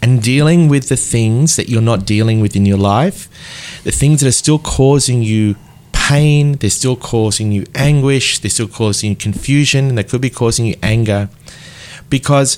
and 0.02 0.22
dealing 0.22 0.68
with 0.68 0.90
the 0.90 0.98
things 0.98 1.56
that 1.56 1.70
you're 1.70 1.82
not 1.82 2.06
dealing 2.06 2.42
with 2.42 2.56
in 2.56 2.66
your 2.66 2.78
life, 2.78 3.30
the 3.84 3.92
things 3.92 4.22
that 4.22 4.28
are 4.28 4.32
still 4.32 4.60
causing 4.60 5.22
you 5.22 5.56
pain, 5.92 6.54
they're 6.54 6.70
still 6.70 6.96
causing 6.96 7.52
you 7.52 7.66
anguish, 7.76 8.40
they're 8.40 8.50
still 8.50 8.68
causing 8.68 9.12
you 9.12 9.16
confusion, 9.16 9.90
and 9.90 9.98
they 9.98 10.04
could 10.04 10.22
be 10.22 10.30
causing 10.30 10.66
you 10.66 10.76
anger. 10.82 11.30
Because 12.10 12.58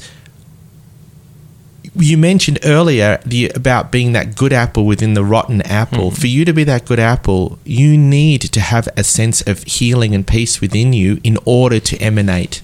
you 1.96 2.18
mentioned 2.18 2.60
earlier 2.64 3.20
the 3.26 3.50
about 3.50 3.92
being 3.92 4.14
that 4.14 4.36
good 4.36 4.54
apple 4.54 4.86
within 4.86 5.14
the 5.14 5.24
rotten 5.24 5.62
apple. 5.62 6.12
Mm. 6.12 6.20
For 6.20 6.28
you 6.28 6.46
to 6.46 6.54
be 6.54 6.64
that 6.64 6.86
good 6.86 7.00
apple, 7.00 7.60
you 7.64 7.98
need 7.98 8.42
to 8.42 8.60
have 8.60 8.88
a 8.98 9.04
sense 9.04 9.42
of 9.42 9.64
healing 9.64 10.16
and 10.16 10.26
peace 10.26 10.60
within 10.62 10.94
you 10.94 11.20
in 11.24 11.38
order 11.46 11.80
to 11.80 11.98
emanate 11.98 12.62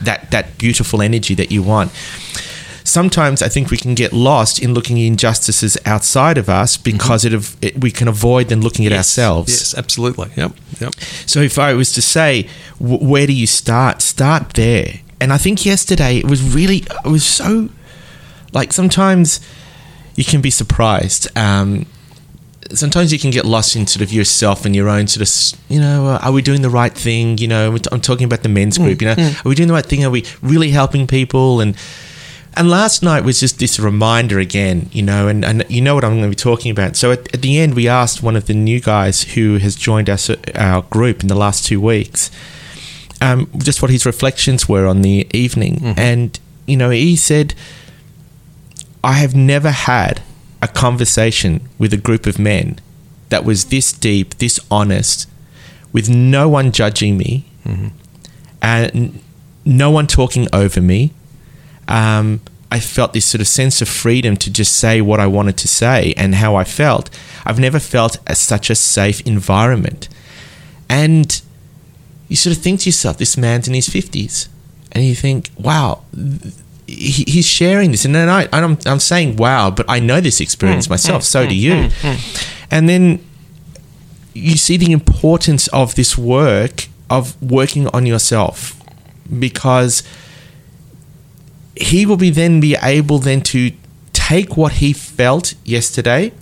that 0.00 0.30
that 0.30 0.56
beautiful 0.58 1.02
energy 1.02 1.34
that 1.34 1.50
you 1.50 1.62
want. 1.62 1.92
Sometimes 2.82 3.42
I 3.42 3.48
think 3.48 3.70
we 3.70 3.76
can 3.76 3.94
get 3.94 4.12
lost 4.12 4.60
in 4.60 4.72
looking 4.72 4.98
at 4.98 5.04
injustices 5.04 5.76
outside 5.84 6.38
of 6.38 6.48
us 6.48 6.76
mm-hmm. 6.76 6.96
because 6.96 7.24
it, 7.24 7.34
av- 7.34 7.56
it 7.60 7.80
we 7.80 7.90
can 7.90 8.08
avoid 8.08 8.48
then 8.48 8.62
looking 8.62 8.86
at 8.86 8.92
ourselves. 8.92 9.50
Yes, 9.50 9.74
absolutely. 9.76 10.30
Yep. 10.36 10.52
Yep. 10.80 10.94
So 11.26 11.40
if 11.40 11.58
I 11.58 11.74
was 11.74 11.92
to 11.92 12.02
say, 12.02 12.48
w- 12.78 13.06
where 13.06 13.26
do 13.26 13.32
you 13.32 13.46
start? 13.46 14.02
Start 14.02 14.54
there. 14.54 15.00
And 15.20 15.32
I 15.32 15.38
think 15.38 15.66
yesterday 15.66 16.16
it 16.16 16.24
was 16.24 16.42
really, 16.42 16.78
it 17.04 17.08
was 17.08 17.24
so, 17.24 17.68
like 18.52 18.72
sometimes 18.72 19.40
you 20.16 20.24
can 20.24 20.40
be 20.40 20.50
surprised. 20.50 21.28
Um, 21.36 21.86
sometimes 22.72 23.12
you 23.12 23.18
can 23.18 23.30
get 23.30 23.44
lost 23.44 23.74
in 23.76 23.86
sort 23.86 24.02
of 24.02 24.12
yourself 24.12 24.64
and 24.64 24.74
your 24.76 24.88
own 24.88 25.06
sort 25.06 25.22
of, 25.26 25.60
you 25.68 25.80
know, 25.80 26.06
uh, 26.06 26.18
are 26.22 26.32
we 26.32 26.42
doing 26.42 26.62
the 26.62 26.70
right 26.70 26.92
thing? 26.92 27.38
You 27.38 27.48
know, 27.48 27.76
I'm 27.90 28.00
talking 28.00 28.24
about 28.24 28.42
the 28.42 28.48
men's 28.48 28.78
group. 28.78 29.00
You 29.02 29.08
know, 29.08 29.32
are 29.44 29.48
we 29.48 29.54
doing 29.54 29.68
the 29.68 29.74
right 29.74 29.86
thing? 29.86 30.04
Are 30.04 30.10
we 30.10 30.24
really 30.42 30.70
helping 30.70 31.06
people? 31.06 31.60
And 31.60 31.76
and 32.54 32.68
last 32.68 33.02
night 33.02 33.24
was 33.24 33.38
just 33.38 33.60
this 33.60 33.78
reminder 33.78 34.40
again, 34.40 34.88
you 34.92 35.02
know, 35.02 35.28
and, 35.28 35.44
and 35.44 35.64
you 35.68 35.80
know 35.80 35.94
what 35.94 36.04
I'm 36.04 36.18
going 36.18 36.24
to 36.24 36.28
be 36.28 36.34
talking 36.34 36.72
about. 36.72 36.96
So 36.96 37.12
at, 37.12 37.32
at 37.32 37.42
the 37.42 37.58
end, 37.58 37.74
we 37.74 37.86
asked 37.86 38.24
one 38.24 38.34
of 38.34 38.46
the 38.46 38.54
new 38.54 38.80
guys 38.80 39.22
who 39.22 39.58
has 39.58 39.76
joined 39.76 40.10
us, 40.10 40.28
our 40.56 40.82
group 40.82 41.22
in 41.22 41.28
the 41.28 41.36
last 41.36 41.64
two 41.64 41.80
weeks, 41.80 42.28
um, 43.20 43.48
just 43.58 43.82
what 43.82 43.90
his 43.92 44.04
reflections 44.04 44.68
were 44.68 44.88
on 44.88 45.02
the 45.02 45.28
evening. 45.32 45.80
And, 45.96 46.38
you 46.66 46.76
know, 46.76 46.90
he 46.90 47.14
said, 47.14 47.54
I 49.02 49.14
have 49.14 49.34
never 49.34 49.70
had 49.70 50.22
a 50.62 50.68
conversation 50.68 51.68
with 51.78 51.92
a 51.92 51.96
group 51.96 52.26
of 52.26 52.38
men 52.38 52.78
that 53.30 53.44
was 53.44 53.66
this 53.66 53.92
deep, 53.92 54.36
this 54.38 54.60
honest, 54.70 55.28
with 55.92 56.08
no 56.08 56.48
one 56.48 56.72
judging 56.72 57.16
me, 57.16 57.44
and 58.62 59.20
no 59.64 59.90
one 59.90 60.06
talking 60.06 60.46
over 60.52 60.80
me. 60.80 61.12
Um, 61.88 62.40
I 62.70 62.78
felt 62.78 63.12
this 63.12 63.24
sort 63.24 63.40
of 63.40 63.48
sense 63.48 63.82
of 63.82 63.88
freedom 63.88 64.36
to 64.36 64.50
just 64.50 64.76
say 64.76 65.00
what 65.00 65.18
I 65.18 65.26
wanted 65.26 65.56
to 65.58 65.68
say 65.68 66.14
and 66.16 66.36
how 66.36 66.54
I 66.54 66.64
felt. 66.64 67.10
I've 67.44 67.58
never 67.58 67.80
felt 67.80 68.18
as 68.26 68.38
such 68.38 68.70
a 68.70 68.74
safe 68.74 69.20
environment. 69.22 70.08
And 70.88 71.40
you 72.28 72.36
sort 72.36 72.56
of 72.56 72.62
think 72.62 72.80
to 72.80 72.86
yourself, 72.86 73.18
this 73.18 73.36
man's 73.36 73.66
in 73.66 73.74
his 73.74 73.88
50s. 73.88 74.48
And 74.92 75.04
you 75.04 75.16
think, 75.16 75.50
wow, 75.58 76.04
he, 76.90 77.24
he's 77.26 77.46
sharing 77.46 77.92
this. 77.92 78.04
And 78.04 78.14
then 78.14 78.28
I, 78.28 78.48
I'm, 78.52 78.78
I'm 78.86 79.00
saying, 79.00 79.36
wow, 79.36 79.70
but 79.70 79.86
I 79.88 80.00
know 80.00 80.20
this 80.20 80.40
experience 80.40 80.86
mm, 80.86 80.90
myself. 80.90 81.22
Mm, 81.22 81.26
so 81.26 81.46
do 81.46 81.54
mm, 81.54 81.58
you. 82.02 82.16
And 82.70 82.88
then 82.88 83.24
you 84.34 84.56
see 84.56 84.76
the 84.76 84.92
importance 84.92 85.68
of 85.68 85.94
this 85.94 86.16
work 86.16 86.88
of 87.08 87.40
working 87.42 87.88
on 87.88 88.06
yourself 88.06 88.80
because 89.38 90.02
he 91.76 92.06
will 92.06 92.16
be 92.16 92.30
then 92.30 92.60
be 92.60 92.76
able 92.82 93.18
then 93.18 93.40
to 93.40 93.72
take 94.12 94.56
what 94.56 94.74
he 94.74 94.92
felt 94.92 95.54
yesterday 95.64 96.32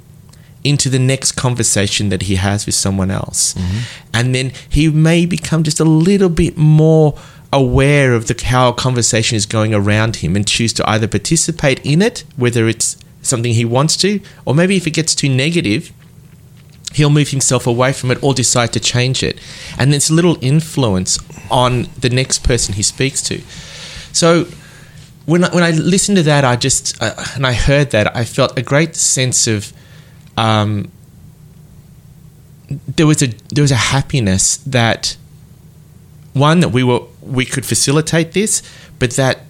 into 0.65 0.91
the 0.91 0.99
next 0.99 1.33
conversation 1.33 2.09
that 2.09 2.23
he 2.23 2.35
has 2.35 2.67
with 2.67 2.75
someone 2.75 3.11
else 3.11 3.55
mm-hmm. 3.55 3.79
and 4.13 4.35
then 4.35 4.53
he 4.69 4.91
may 4.91 5.25
become 5.25 5.63
just 5.63 5.81
a 5.81 5.85
little 5.85 6.29
bit 6.29 6.57
more 6.59 7.17
aware 7.53 8.13
of 8.13 8.27
the 8.27 8.45
how 8.47 8.69
a 8.69 8.75
conversation 8.75 9.37
is 9.37 9.47
going 9.47 9.75
around 9.75 10.17
him 10.17 10.37
and 10.37 10.47
choose 10.47 10.73
to 10.75 10.89
either 10.89 11.09
participate 11.09 11.81
in 11.85 12.03
it 12.03 12.25
whether 12.37 12.69
it's 12.69 12.97
something 13.23 13.55
he 13.55 13.65
wants 13.65 13.97
to 13.97 14.21
or 14.45 14.55
maybe 14.55 14.77
if 14.77 14.87
it 14.87 14.91
gets 14.91 15.15
too 15.15 15.29
negative 15.29 15.93
he'll 16.95 17.11
move 17.11 17.29
himself 17.29 17.67
away 17.67 17.93
from 17.93 18.11
it 18.11 18.23
or 18.23 18.35
decide 18.35 18.73
to 18.73 18.81
change 18.81 19.23
it. 19.23 19.39
And 19.79 19.93
there's 19.93 20.11
a 20.11 20.15
little 20.15 20.37
influence 20.41 21.19
on 21.51 21.87
the 21.99 22.11
next 22.11 22.45
person 22.45 22.75
he 22.75 22.83
speaks 22.83 23.23
to. 23.23 23.41
So 24.13 24.45
when 25.27 25.45
I, 25.45 25.55
when 25.55 25.63
I 25.63 25.71
listened 25.71 26.17
to 26.17 26.23
that, 26.25 26.45
I 26.45 26.57
just, 26.57 27.01
uh, 27.03 27.15
and 27.35 27.47
I 27.47 27.53
heard 27.53 27.91
that, 27.91 28.17
I 28.17 28.25
felt 28.25 28.59
a 28.59 28.63
great 28.63 28.97
sense 28.97 29.47
of, 29.47 29.73
um, 30.37 30.91
there 32.97 33.07
was 33.07 33.23
a 33.23 33.29
there 33.51 33.63
was 33.63 33.71
a 33.71 33.77
happiness 33.77 34.59
that 34.59 35.17
one 36.35 36.61
that 36.61 36.69
we 36.69 36.85
were 36.85 37.01
we 37.29 37.45
could 37.45 37.67
facilitate 37.67 38.33
this, 38.33 38.63
but 38.99 39.13
that 39.13 39.41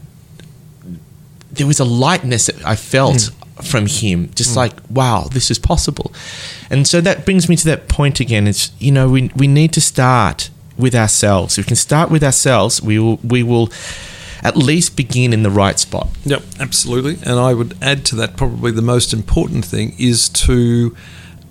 there 1.50 1.66
was 1.66 1.80
a 1.80 1.84
lightness 1.84 2.46
that 2.46 2.64
I 2.64 2.76
felt 2.76 3.30
from 3.62 3.86
him, 3.86 4.30
just 4.34 4.56
like 4.56 4.72
wow, 4.90 5.28
this 5.32 5.50
is 5.50 5.58
possible. 5.58 6.12
And 6.70 6.86
so 6.86 7.00
that 7.00 7.24
brings 7.24 7.48
me 7.48 7.56
to 7.56 7.64
that 7.66 7.88
point 7.88 8.20
again. 8.20 8.46
It's 8.46 8.70
you 8.78 8.92
know 8.92 9.08
we 9.08 9.30
we 9.34 9.46
need 9.46 9.72
to 9.72 9.80
start 9.80 10.50
with 10.76 10.94
ourselves. 10.94 11.58
If 11.58 11.66
we 11.66 11.68
can 11.68 11.76
start 11.76 12.10
with 12.10 12.22
ourselves, 12.22 12.80
we 12.82 12.98
will 12.98 13.16
we 13.24 13.42
will 13.42 13.70
at 14.42 14.56
least 14.56 14.96
begin 14.96 15.32
in 15.32 15.42
the 15.42 15.50
right 15.50 15.78
spot. 15.78 16.08
Yep, 16.24 16.42
absolutely. 16.60 17.14
And 17.28 17.40
I 17.40 17.54
would 17.54 17.76
add 17.82 18.04
to 18.06 18.16
that 18.16 18.36
probably 18.36 18.70
the 18.70 18.82
most 18.82 19.12
important 19.12 19.64
thing 19.64 19.94
is 19.98 20.28
to 20.30 20.96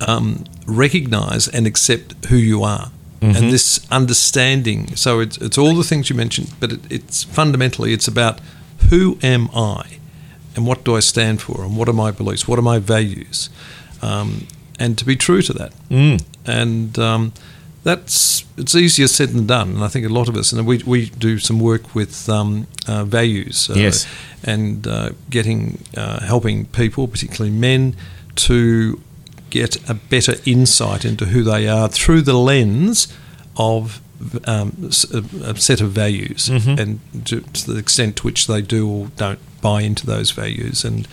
um, 0.08 0.46
recognize 0.66 1.48
and 1.50 1.68
accept 1.68 2.26
who 2.28 2.38
you 2.38 2.64
are. 2.64 2.92
And 3.22 3.52
this 3.52 3.80
understanding. 3.92 4.96
So 4.96 5.20
it's, 5.20 5.38
it's 5.38 5.58
all 5.58 5.74
the 5.76 5.84
things 5.84 6.10
you 6.10 6.16
mentioned, 6.16 6.54
but 6.60 6.72
it, 6.72 6.80
it's 6.90 7.24
fundamentally 7.24 7.92
it's 7.94 8.08
about 8.08 8.40
who 8.90 9.18
am 9.24 9.50
I, 9.56 9.98
and 10.56 10.68
what 10.68 10.84
do 10.84 10.96
I 10.96 11.02
stand 11.02 11.42
for, 11.42 11.64
and 11.64 11.76
what 11.78 11.90
are 11.90 11.94
my 11.94 12.12
beliefs, 12.12 12.48
what 12.48 12.60
are 12.60 12.64
my 12.64 12.80
values, 12.80 13.50
um, 14.02 14.48
and 14.80 14.98
to 14.98 15.06
be 15.06 15.16
true 15.16 15.42
to 15.42 15.54
that. 15.54 15.72
Mm. 15.90 16.24
And 16.46 17.00
um, 17.00 17.34
that's 17.84 18.46
it's 18.58 18.76
easier 18.76 19.08
said 19.08 19.30
than 19.30 19.48
done. 19.48 19.70
And 19.76 19.84
I 19.84 19.88
think 19.88 20.06
a 20.06 20.10
lot 20.10 20.30
of 20.30 20.36
us, 20.36 20.52
and 20.54 20.68
we, 20.68 20.78
we 20.86 21.10
do 21.10 21.40
some 21.40 21.60
work 21.60 21.96
with 21.96 22.30
um, 22.30 22.68
uh, 22.88 23.04
values, 23.06 23.70
uh, 23.70 23.74
Yes. 23.76 24.06
and 24.44 24.88
uh, 24.88 25.10
getting 25.30 25.80
uh, 25.96 26.20
helping 26.26 26.66
people, 26.66 27.08
particularly 27.08 27.56
men, 27.56 27.96
to 28.36 29.02
get 29.60 29.90
a 29.90 29.94
better 29.94 30.36
insight 30.46 31.06
into 31.06 31.26
who 31.26 31.44
they 31.44 31.68
are 31.68 31.88
through 31.90 32.22
the 32.24 32.34
lens 32.38 33.08
of 33.56 34.02
um, 34.46 34.90
a, 35.44 35.56
set 35.56 35.80
of 35.82 35.92
values, 35.92 36.50
Mhm. 36.50 36.80
and 36.80 37.00
to, 37.26 37.42
to 37.42 37.72
the 37.74 37.78
extent 37.78 38.16
to 38.18 38.24
which 38.24 38.48
they 38.48 38.62
do 38.62 38.88
or 38.90 39.08
don't 39.16 39.40
buy 39.62 39.82
into 39.84 40.06
those 40.08 40.32
values, 40.32 40.84
and 40.86 41.08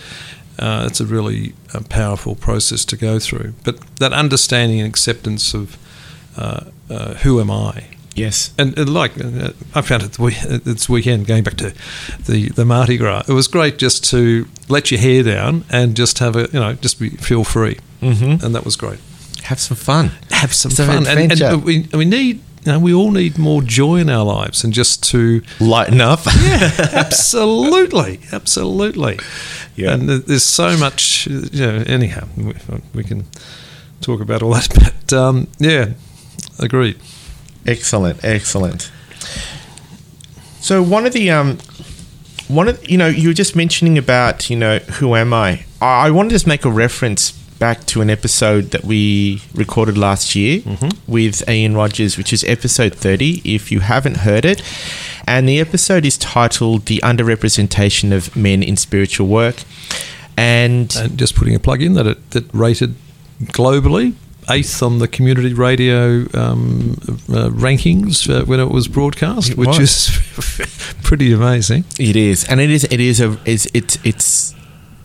uh, 0.57 0.85
it's 0.87 0.99
a 1.01 1.05
really 1.05 1.53
uh, 1.73 1.81
powerful 1.89 2.33
process 2.35 2.83
to 2.85 2.95
go 2.97 3.19
through. 3.19 3.53
But 3.63 3.75
that 3.97 4.11
understanding 4.13 4.79
and 4.79 4.89
acceptance 4.89 5.53
of 5.53 5.77
uh, 6.37 6.61
uh, 6.89 7.13
who 7.23 7.39
am 7.39 7.51
I, 7.51 7.83
Yes. 8.15 8.51
and, 8.57 8.77
and 8.79 8.89
like 8.93 9.11
uh, 9.23 9.51
I 9.75 9.81
found 9.81 10.01
it 10.03 10.19
uh, 10.19 10.57
this 10.63 10.89
weekend, 10.89 11.27
going 11.27 11.43
back 11.43 11.57
to 11.57 11.73
the 12.25 12.49
the 12.49 12.65
Mardi 12.65 12.97
Gras, 12.97 13.23
it 13.27 13.33
was 13.33 13.47
great 13.47 13.77
just 13.77 14.03
to 14.11 14.47
let 14.67 14.89
your 14.89 14.99
hair 14.99 15.21
down 15.23 15.63
and 15.69 15.95
just 15.95 16.19
have 16.19 16.35
a 16.35 16.47
you 16.53 16.59
know 16.59 16.73
just 16.81 16.99
be, 16.99 17.09
feel 17.09 17.43
free, 17.43 17.77
Mm-hmm. 18.05 18.45
and 18.45 18.55
that 18.55 18.63
was 18.65 18.75
great. 18.75 18.99
have 19.43 19.59
some 19.59 19.77
fun. 19.77 20.11
have 20.31 20.53
some 20.53 20.71
Some 20.71 20.87
fun. 20.87 21.07
And, 21.07 21.41
and 21.41 21.63
we, 21.63 21.87
we 21.93 22.05
need, 22.05 22.41
you 22.65 22.71
know, 22.71 22.79
we 22.79 22.93
all 22.93 23.11
need 23.11 23.37
more 23.37 23.61
joy 23.61 23.97
in 23.97 24.09
our 24.09 24.25
lives 24.25 24.63
and 24.63 24.73
just 24.73 25.03
to, 25.11 25.41
Lighten 25.59 26.01
up. 26.01 26.19
yeah, 26.41 26.71
absolutely, 26.93 28.19
absolutely. 28.31 29.19
Yeah. 29.75 29.93
And 29.93 30.09
there's 30.09 30.43
so 30.43 30.77
much, 30.77 31.27
you 31.27 31.65
know, 31.65 31.83
anyhow, 31.87 32.27
we, 32.37 32.53
we 32.93 33.03
can 33.03 33.25
talk 34.01 34.21
about 34.21 34.41
all 34.41 34.53
that. 34.53 34.69
But 35.07 35.13
um, 35.13 35.47
yeah, 35.59 35.93
agreed. 36.59 36.97
Excellent, 37.67 38.23
excellent. 38.23 38.91
So 40.61 40.81
one 40.81 41.05
of 41.05 41.13
the 41.13 41.29
um, 41.29 41.57
one 42.47 42.67
of 42.67 42.89
you 42.89 42.97
know 42.97 43.07
you 43.07 43.29
were 43.29 43.33
just 43.33 43.55
mentioning 43.55 43.97
about 43.97 44.49
you 44.49 44.55
know 44.57 44.79
who 44.99 45.15
am 45.15 45.33
I? 45.33 45.65
I 45.81 46.07
I 46.07 46.11
want 46.11 46.29
to 46.29 46.35
just 46.35 46.47
make 46.47 46.65
a 46.65 46.71
reference 46.71 47.33
back 47.59 47.85
to 47.85 48.01
an 48.01 48.09
episode 48.09 48.71
that 48.71 48.83
we 48.83 49.41
recorded 49.53 49.97
last 49.97 50.35
year 50.35 50.61
with 51.07 51.47
Ian 51.49 51.75
Rogers, 51.75 52.17
which 52.17 52.33
is 52.33 52.43
episode 52.45 52.93
thirty. 52.95 53.41
If 53.43 53.71
you 53.71 53.79
haven't 53.81 54.17
heard 54.17 54.45
it, 54.45 54.61
and 55.27 55.47
the 55.47 55.59
episode 55.59 56.05
is 56.05 56.17
titled 56.17 56.85
"The 56.85 56.99
Underrepresentation 57.03 58.11
of 58.11 58.35
Men 58.35 58.61
in 58.63 58.75
Spiritual 58.77 59.27
Work," 59.27 59.63
and 60.37 60.93
And 60.95 61.17
just 61.17 61.35
putting 61.35 61.55
a 61.55 61.59
plug 61.59 61.81
in 61.81 61.93
that 61.93 62.07
it 62.07 62.31
that 62.31 62.45
rated 62.53 62.95
globally 63.45 64.13
eighth 64.49 64.83
on 64.83 64.99
the 64.99 65.07
community 65.07 65.53
radio 65.53 66.19
um, 66.35 66.91
uh, 67.29 67.49
rankings 67.49 68.29
uh, 68.29 68.45
when 68.45 68.59
it 68.59 68.69
was 68.69 68.87
broadcast, 68.87 69.49
It 69.51 69.57
which 69.57 69.79
was. 69.79 69.79
is 69.79 70.95
pretty 71.03 71.33
amazing. 71.33 71.83
It 71.99 72.15
is, 72.15 72.43
and 72.45 72.59
it 72.61 72.69
is. 72.69 72.83
It 72.85 72.99
is 72.99 73.19
a. 73.21 73.37
Is 73.45 73.69
it's 73.73 73.97
it's 74.03 74.53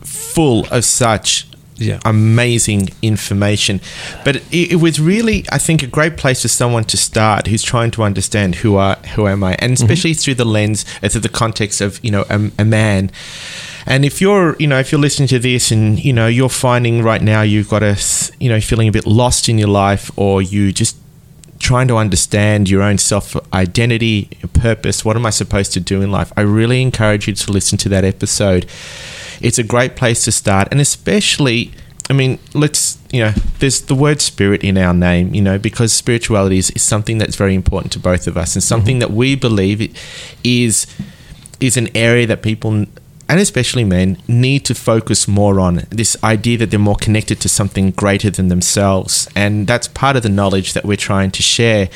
full 0.01 0.65
of 0.71 0.85
such 0.85 1.47
Yeah. 1.81 1.99
amazing 2.05 2.89
information. 3.01 3.81
But 4.23 4.37
it, 4.51 4.73
it 4.73 4.75
was 4.75 4.99
really, 4.99 5.45
I 5.51 5.57
think, 5.57 5.83
a 5.83 5.87
great 5.87 6.15
place 6.15 6.43
for 6.43 6.47
someone 6.47 6.83
to 6.85 6.97
start 6.97 7.47
who's 7.47 7.63
trying 7.63 7.91
to 7.91 8.03
understand 8.03 8.55
who 8.55 8.75
are 8.75 8.95
who 9.15 9.27
am 9.27 9.43
I, 9.43 9.55
and 9.59 9.73
especially 9.73 10.13
through 10.13 10.35
the 10.35 10.45
lens, 10.45 10.85
uh, 11.03 11.09
through 11.09 11.21
the 11.21 11.29
context 11.29 11.81
of 11.81 11.99
you 12.03 12.11
know 12.11 12.25
a, 12.29 12.51
a 12.59 12.65
man. 12.65 13.11
And 13.87 14.05
if 14.05 14.21
you're, 14.21 14.55
you 14.59 14.67
know, 14.67 14.77
if 14.77 14.91
you're 14.91 15.01
listening 15.01 15.27
to 15.29 15.39
this 15.39 15.71
and 15.71 16.03
you 16.03 16.13
know 16.13 16.27
you're 16.27 16.49
finding 16.49 17.01
right 17.01 17.21
now 17.21 17.41
you've 17.41 17.69
got 17.69 17.81
a, 17.81 17.97
you 18.39 18.47
know, 18.47 18.61
feeling 18.61 18.87
a 18.87 18.91
bit 18.91 19.07
lost 19.07 19.49
in 19.49 19.57
your 19.57 19.69
life, 19.69 20.11
or 20.15 20.41
you 20.41 20.71
just 20.71 20.97
trying 21.61 21.87
to 21.87 21.95
understand 21.95 22.69
your 22.69 22.81
own 22.81 22.97
self 22.97 23.35
identity, 23.53 24.29
your 24.41 24.49
purpose. 24.49 25.05
What 25.05 25.15
am 25.15 25.25
I 25.25 25.29
supposed 25.29 25.73
to 25.73 25.79
do 25.79 26.01
in 26.01 26.11
life? 26.11 26.33
I 26.35 26.41
really 26.41 26.81
encourage 26.81 27.27
you 27.27 27.33
to 27.33 27.51
listen 27.51 27.77
to 27.79 27.89
that 27.89 28.03
episode. 28.03 28.65
It's 29.41 29.59
a 29.59 29.63
great 29.63 29.95
place 29.95 30.23
to 30.25 30.31
start, 30.31 30.67
and 30.71 30.79
especially, 30.79 31.71
I 32.09 32.13
mean, 32.13 32.39
let's 32.53 32.97
you 33.11 33.21
know, 33.21 33.31
there's 33.59 33.81
the 33.81 33.95
word 33.95 34.21
spirit 34.21 34.63
in 34.63 34.77
our 34.77 34.93
name, 34.93 35.33
you 35.33 35.41
know, 35.41 35.57
because 35.57 35.91
spirituality 35.91 36.57
is, 36.57 36.69
is 36.71 36.81
something 36.81 37.17
that's 37.17 37.35
very 37.35 37.55
important 37.55 37.91
to 37.93 37.99
both 37.99 38.27
of 38.27 38.37
us, 38.37 38.55
and 38.55 38.63
something 38.63 38.99
that 38.99 39.11
we 39.11 39.35
believe 39.35 39.95
is 40.43 40.87
is 41.59 41.77
an 41.77 41.89
area 41.95 42.25
that 42.25 42.41
people 42.41 42.85
and 43.31 43.39
especially 43.39 43.85
men 43.85 44.17
need 44.27 44.65
to 44.65 44.75
focus 44.75 45.25
more 45.25 45.57
on. 45.61 45.83
This 45.89 46.21
idea 46.21 46.57
that 46.57 46.69
they're 46.69 46.77
more 46.79 46.97
connected 46.97 47.39
to 47.39 47.47
something 47.47 47.91
greater 47.91 48.29
than 48.29 48.49
themselves. 48.49 49.29
And 49.37 49.67
that's 49.67 49.87
part 49.87 50.17
of 50.17 50.23
the 50.23 50.29
knowledge 50.29 50.73
that 50.73 50.83
we're 50.83 50.97
trying 50.97 51.31
to 51.31 51.41
share 51.41 51.87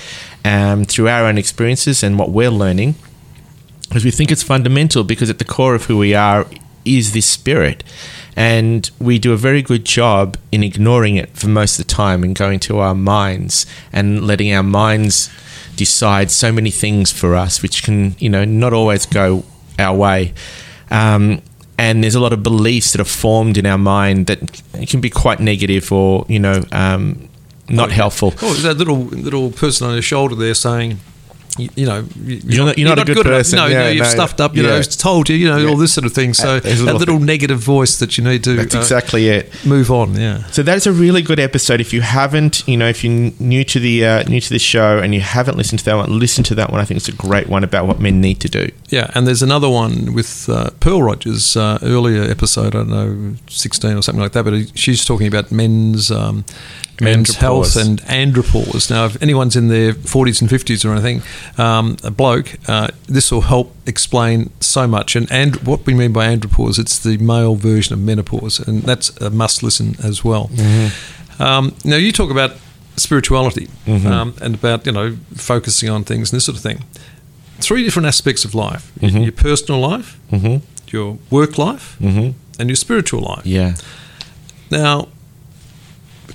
um, 0.46 0.86
through 0.86 1.10
our 1.10 1.26
own 1.26 1.38
experiences 1.38 2.04
and 2.04 2.18
what 2.18 2.32
we're 2.32 2.50
learning. 2.50 2.96
Because 3.82 4.06
we 4.06 4.12
think 4.12 4.32
it's 4.32 4.44
fundamental 4.44 5.04
because 5.04 5.30
at 5.30 5.40
the 5.40 5.44
core 5.44 5.76
of 5.76 5.86
who 5.86 5.98
we 5.98 6.16
are 6.16 6.46
is 6.86 7.14
this 7.14 7.26
spirit. 7.26 7.84
And 8.36 8.90
we 9.00 9.18
do 9.18 9.34
a 9.34 9.38
very 9.38 9.62
good 9.62 9.86
job 9.86 10.38
in 10.52 10.64
ignoring 10.64 11.16
it 11.16 11.30
for 11.38 11.48
most 11.48 11.80
of 11.80 11.88
the 11.88 11.94
time 11.94 12.24
and 12.24 12.36
going 12.36 12.60
to 12.62 12.80
our 12.80 12.96
minds 12.96 13.66
and 13.94 14.26
letting 14.26 14.54
our 14.54 14.64
minds 14.64 15.30
decide 15.76 16.32
so 16.32 16.52
many 16.52 16.72
things 16.72 17.12
for 17.12 17.36
us 17.36 17.62
which 17.62 17.84
can 17.84 18.16
you 18.18 18.30
know 18.30 18.46
not 18.46 18.74
always 18.74 19.06
go 19.06 19.44
our 19.80 19.96
way. 19.96 20.34
Um, 20.92 21.42
and 21.78 22.04
there's 22.04 22.16
a 22.16 22.20
lot 22.20 22.32
of 22.32 22.42
beliefs 22.44 22.94
that 22.94 23.02
are 23.02 23.06
formed 23.06 23.58
in 23.58 23.66
our 23.66 23.78
mind 23.78 24.28
that 24.28 24.62
can 24.88 25.02
be 25.02 25.10
quite 25.10 25.40
negative 25.40 25.92
or 25.92 26.26
you 26.30 26.40
know 26.40 26.64
um, 26.72 27.30
not 27.70 27.92
helpful. 27.92 28.34
Oh, 28.42 28.54
that 28.54 28.78
little 28.78 29.00
little 29.06 29.52
person 29.52 29.88
on 29.88 29.94
your 29.94 30.02
shoulder 30.02 30.36
there 30.36 30.54
saying, 30.54 31.00
you, 31.58 31.70
you 31.76 31.86
know, 31.86 32.04
you- 32.24 32.42
You're 32.46 32.66
not- 32.66 32.78
you're 32.78 32.90
not 32.90 33.00
a 33.00 33.06
good 33.06 33.18
enough. 33.26 33.26
person. 33.40 33.58
No, 33.58 33.68
Yeah, 33.68 33.84
no, 33.84 33.90
you've 33.90 34.04
no. 34.04 34.10
stuffed 34.10 34.42
up. 34.42 34.56
You 34.56 34.64
know, 34.64 34.74
Yeah. 34.74 34.80
it's 34.80 34.96
told 34.96 35.30
you. 35.30 35.36
You 35.36 35.48
know, 35.50 35.58
Yeah. 35.58 35.70
all 35.70 35.78
this 35.78 35.94
sort 35.94 36.06
of 36.06 36.14
thing. 36.14 36.34
So 36.34 36.56
Uh, 36.56 36.58
a 36.58 36.60
that 36.62 36.80
little- 36.80 36.98
little 37.00 37.20
negative 37.20 37.60
voice 37.60 37.96
that 37.98 38.18
you 38.18 38.24
need 38.24 38.44
to 38.44 38.56
that's 38.56 38.76
uh, 38.76 38.80
exactly 38.80 39.30
it 39.30 39.52
move 39.64 39.90
on. 39.92 40.20
Yeah. 40.20 40.40
So 40.52 40.64
that's 40.64 40.86
a 40.86 40.92
really 40.92 41.22
good 41.22 41.40
episode. 41.40 41.80
If 41.82 41.94
you 41.94 42.02
haven't, 42.02 42.64
you 42.68 42.78
know, 42.78 42.88
if 42.88 43.04
you're 43.04 43.32
new 43.40 43.64
to 43.64 43.80
the 43.80 44.06
uh, 44.06 44.24
new 44.24 44.42
to 44.42 44.50
the 44.50 44.60
show 44.60 44.98
and 45.00 45.14
you 45.14 45.22
haven't 45.22 45.58
listened 45.58 45.80
to 45.80 45.86
that 45.86 45.98
one, 45.98 46.20
listen 46.20 46.44
to 46.46 46.56
that 46.56 46.72
one. 46.72 46.82
I 46.82 46.86
think 46.86 46.98
it's 46.98 47.08
a 47.10 47.14
great 47.14 47.48
one 47.50 47.64
about 47.64 47.88
what 47.88 48.00
men 48.00 48.20
need 48.22 48.40
to 48.42 48.50
do. 48.50 48.70
Yeah, 48.90 49.10
and 49.16 49.26
there's 49.28 49.42
another 49.42 49.70
one 49.70 50.14
with 50.14 50.50
uh, 50.50 50.70
Pearl 50.80 51.02
Rogers, 51.04 51.56
uh, 51.58 51.80
earlier 51.82 52.24
episode, 52.24 52.68
I 52.76 52.80
don't 52.80 52.90
know, 52.90 53.36
16 53.50 53.94
or 53.98 54.02
something 54.02 54.22
like 54.22 54.34
that, 54.34 54.44
but 54.44 54.54
she's 54.76 55.04
talking 55.06 55.28
about 55.28 55.52
men's 55.52 56.12
um, 56.12 56.44
men's 57.02 57.36
health 57.36 57.76
and 57.76 58.02
andropause. 58.04 58.90
Now, 58.90 59.06
if 59.06 59.22
anyone's 59.22 59.56
in 59.56 59.68
their 59.68 59.94
40s 59.94 60.40
and 60.42 60.50
50s 60.50 60.86
or 60.86 60.92
anything, 60.94 61.22
um, 61.58 61.98
a 62.04 62.12
bloke, 62.12 62.56
uh, 62.68 62.88
this 63.08 63.32
will 63.32 63.42
help 63.42 63.76
explain 63.86 64.50
so 64.60 64.88
much. 64.88 65.16
And, 65.16 65.32
and 65.32 65.56
what 65.68 65.86
we 65.86 65.94
mean 65.94 66.12
by 66.14 66.28
andropause, 66.28 66.80
it's 66.80 67.00
the 67.00 67.18
male 67.18 67.56
version 67.56 67.94
of 67.94 68.00
menopause, 68.00 68.60
and 68.60 68.84
that's 68.84 69.10
a 69.22 69.30
must 69.30 69.64
listen 69.64 69.96
as 70.04 70.24
well. 70.24 70.50
Um, 71.40 71.74
now, 71.84 71.98
you 71.98 72.12
talk 72.12 72.32
about 72.32 72.52
spirituality 72.98 73.68
um, 73.88 74.34
and 74.42 74.56
about, 74.56 74.86
you 74.86 74.92
know, 74.94 75.18
focusing 75.36 75.90
on 75.90 76.04
things 76.04 76.32
and 76.32 76.38
this 76.38 76.46
sort 76.46 76.58
of 76.58 76.64
thing 76.64 76.84
three 77.60 77.84
different 77.86 78.06
aspects 78.08 78.44
of 78.46 78.54
life 78.54 78.92
Mhm. 79.02 79.24
your 79.24 79.32
personal 79.32 79.80
life, 79.80 80.18
Mm-hmm. 80.32 80.58
your 80.88 81.18
work 81.30 81.58
life, 81.58 81.96
Mm-hmm. 82.02 82.32
and 82.60 82.70
your 82.70 82.76
spiritual 82.76 83.22
life. 83.22 83.46
Yeah. 83.46 83.76
Now, 84.72 85.08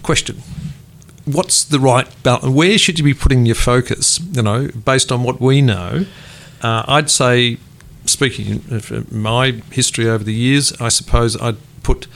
question 0.03 0.43
What's 1.33 1.65
the 1.65 1.81
right 1.81 2.07
balance? 2.23 2.47
Where 2.47 2.79
should 2.79 2.99
you 2.99 3.05
be 3.05 3.15
putting 3.15 3.47
your 3.47 3.55
focus? 3.55 4.21
You 4.33 4.43
know, 4.43 4.69
based 4.85 5.11
on 5.13 5.23
what 5.23 5.41
we 5.41 5.61
know, 5.63 6.07
uh, 6.63 6.85
I'd 6.89 7.11
say, 7.11 7.59
speaking 8.07 8.63
of 8.71 9.11
my 9.13 9.53
history 9.71 10.09
over 10.09 10.25
the 10.25 10.35
years, 10.35 10.73
I 10.81 10.89
suppose 10.89 11.41
I'd 11.41 11.57
put, 11.83 12.07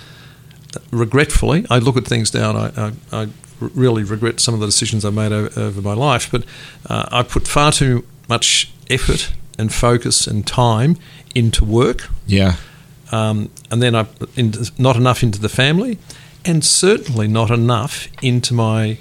regretfully, 0.90 1.66
I 1.70 1.78
look 1.78 1.96
at 1.96 2.06
things 2.06 2.32
now 2.34 2.50
and 2.50 2.58
I, 2.58 2.92
I, 3.12 3.22
I 3.22 3.28
really 3.60 4.02
regret 4.04 4.40
some 4.40 4.54
of 4.54 4.60
the 4.60 4.66
decisions 4.66 5.04
I 5.04 5.10
made 5.10 5.32
over, 5.32 5.60
over 5.60 5.80
my 5.80 5.94
life, 5.94 6.30
but 6.30 6.44
uh, 6.88 7.06
I 7.10 7.22
put 7.22 7.46
far 7.46 7.72
too 7.72 8.04
much 8.28 8.70
effort 8.90 9.32
and 9.58 9.72
focus 9.72 10.26
and 10.26 10.46
time 10.46 10.96
into 11.34 11.64
work 11.64 12.08
Yeah. 12.26 12.56
um, 13.12 13.50
and 13.70 13.82
then 13.82 13.94
I 13.94 14.06
into, 14.36 14.70
not 14.78 14.96
enough 14.96 15.22
into 15.22 15.40
the 15.40 15.48
family, 15.48 15.98
and 16.44 16.64
certainly 16.64 17.28
not 17.28 17.50
enough 17.50 18.08
into 18.22 18.54
my 18.54 18.98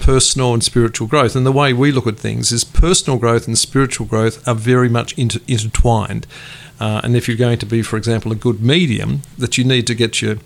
personal 0.00 0.54
and 0.54 0.62
spiritual 0.62 1.06
growth. 1.06 1.34
And 1.34 1.44
the 1.44 1.52
way 1.52 1.72
we 1.72 1.90
look 1.90 2.06
at 2.06 2.18
things 2.18 2.52
is 2.52 2.64
personal 2.64 3.18
growth 3.18 3.46
and 3.46 3.58
spiritual 3.58 4.06
growth 4.06 4.46
are 4.46 4.54
very 4.54 4.88
much 4.88 5.16
inter- 5.18 5.40
intertwined. 5.48 6.26
Uh, 6.78 7.00
and 7.02 7.16
if 7.16 7.26
you're 7.26 7.36
going 7.36 7.58
to 7.58 7.66
be, 7.66 7.82
for 7.82 7.96
example, 7.96 8.30
a 8.32 8.34
good 8.34 8.60
medium, 8.62 9.22
that 9.38 9.56
you 9.56 9.64
need 9.64 9.86
to 9.86 9.94
get 9.94 10.20
your 10.20 10.36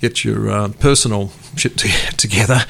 get 0.00 0.24
your 0.24 0.50
uh, 0.50 0.68
personal 0.80 1.30
shit 1.56 1.76
to, 1.78 1.88
together 2.16 2.60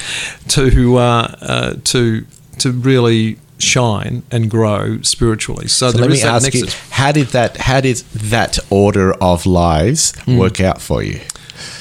to 0.48 0.96
uh, 0.98 1.34
uh, 1.40 1.74
to 1.84 2.26
to 2.58 2.72
really 2.72 3.38
shine 3.58 4.22
and 4.30 4.50
grow 4.50 5.00
spiritually. 5.00 5.66
So, 5.66 5.90
So 5.90 5.96
there 5.98 6.08
let 6.08 6.16
is 6.16 6.22
me 6.22 6.28
ask 6.28 6.54
you, 6.54 6.66
how 6.90 7.10
did 7.12 7.28
that 7.28 7.56
how 7.56 7.80
did 7.80 7.96
that 7.96 8.58
order 8.68 9.14
of 9.14 9.46
lives 9.46 10.12
work 10.26 10.60
out 10.60 10.80
for 10.80 11.02
you? 11.02 11.20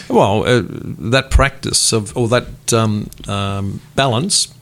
Well, 0.10 0.46
uh, 0.46 0.64
that 0.66 1.30
practice 1.30 1.94
of 1.94 2.16
or 2.16 2.28
that 2.30 2.74
um, 2.74 3.10
um, 3.28 3.82
balance, 3.96 4.54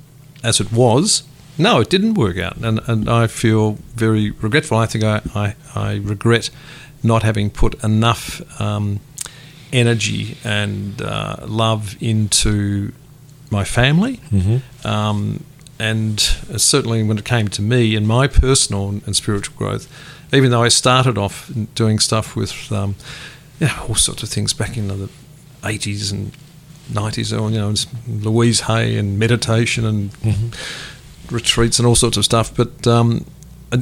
as 0.44 0.60
it 0.60 0.72
was, 0.72 1.24
no, 1.58 1.80
it 1.82 1.90
didn't 1.90 2.16
work 2.16 2.38
out, 2.38 2.58
and 2.58 2.80
and 2.88 3.10
I 3.10 3.28
feel 3.28 3.78
very 3.96 4.32
regretful. 4.32 4.78
I 4.78 4.86
think 4.86 5.04
I 5.04 5.22
I, 5.36 5.56
I 5.76 5.96
regret 5.96 6.50
not 7.04 7.24
having 7.24 7.50
put 7.50 7.84
enough 7.84 8.42
um, 8.62 9.00
energy 9.74 10.38
and 10.44 11.02
uh, 11.02 11.38
love 11.46 11.96
into 12.02 12.94
my 13.50 13.64
family. 13.64 14.18
Mm-hmm. 14.32 14.88
Um, 14.88 15.44
and 15.80 16.20
certainly 16.20 17.04
when 17.04 17.18
it 17.18 17.26
came 17.26 17.50
to 17.50 17.62
me 17.62 17.96
and 17.96 18.08
my 18.08 18.28
personal 18.28 18.90
and 19.06 19.16
spiritual 19.16 19.56
growth, 19.58 19.88
even 20.34 20.50
though 20.52 20.64
I 20.64 20.70
started 20.70 21.18
off 21.18 21.52
doing 21.76 22.00
stuff 22.00 22.36
with 22.36 22.72
um, 22.72 22.96
you 23.64 23.70
know, 23.76 23.86
all 23.90 23.96
sorts 23.96 24.24
of 24.24 24.30
things 24.30 24.54
back 24.54 24.78
in 24.78 24.88
the 24.88 25.10
80s 25.62 26.12
and 26.12 26.32
90s, 26.92 27.32
or, 27.32 27.50
you 27.50 27.58
know, 27.60 27.74
Louise 28.30 28.62
Hay 28.62 28.98
and 28.98 29.18
meditation 29.18 29.86
and 29.86 30.12
retreats 31.32 31.80
and 31.80 31.88
all 31.88 31.96
sorts 31.96 32.18
of 32.18 32.26
stuff, 32.26 32.56
but 32.56 32.86
um, 32.88 33.26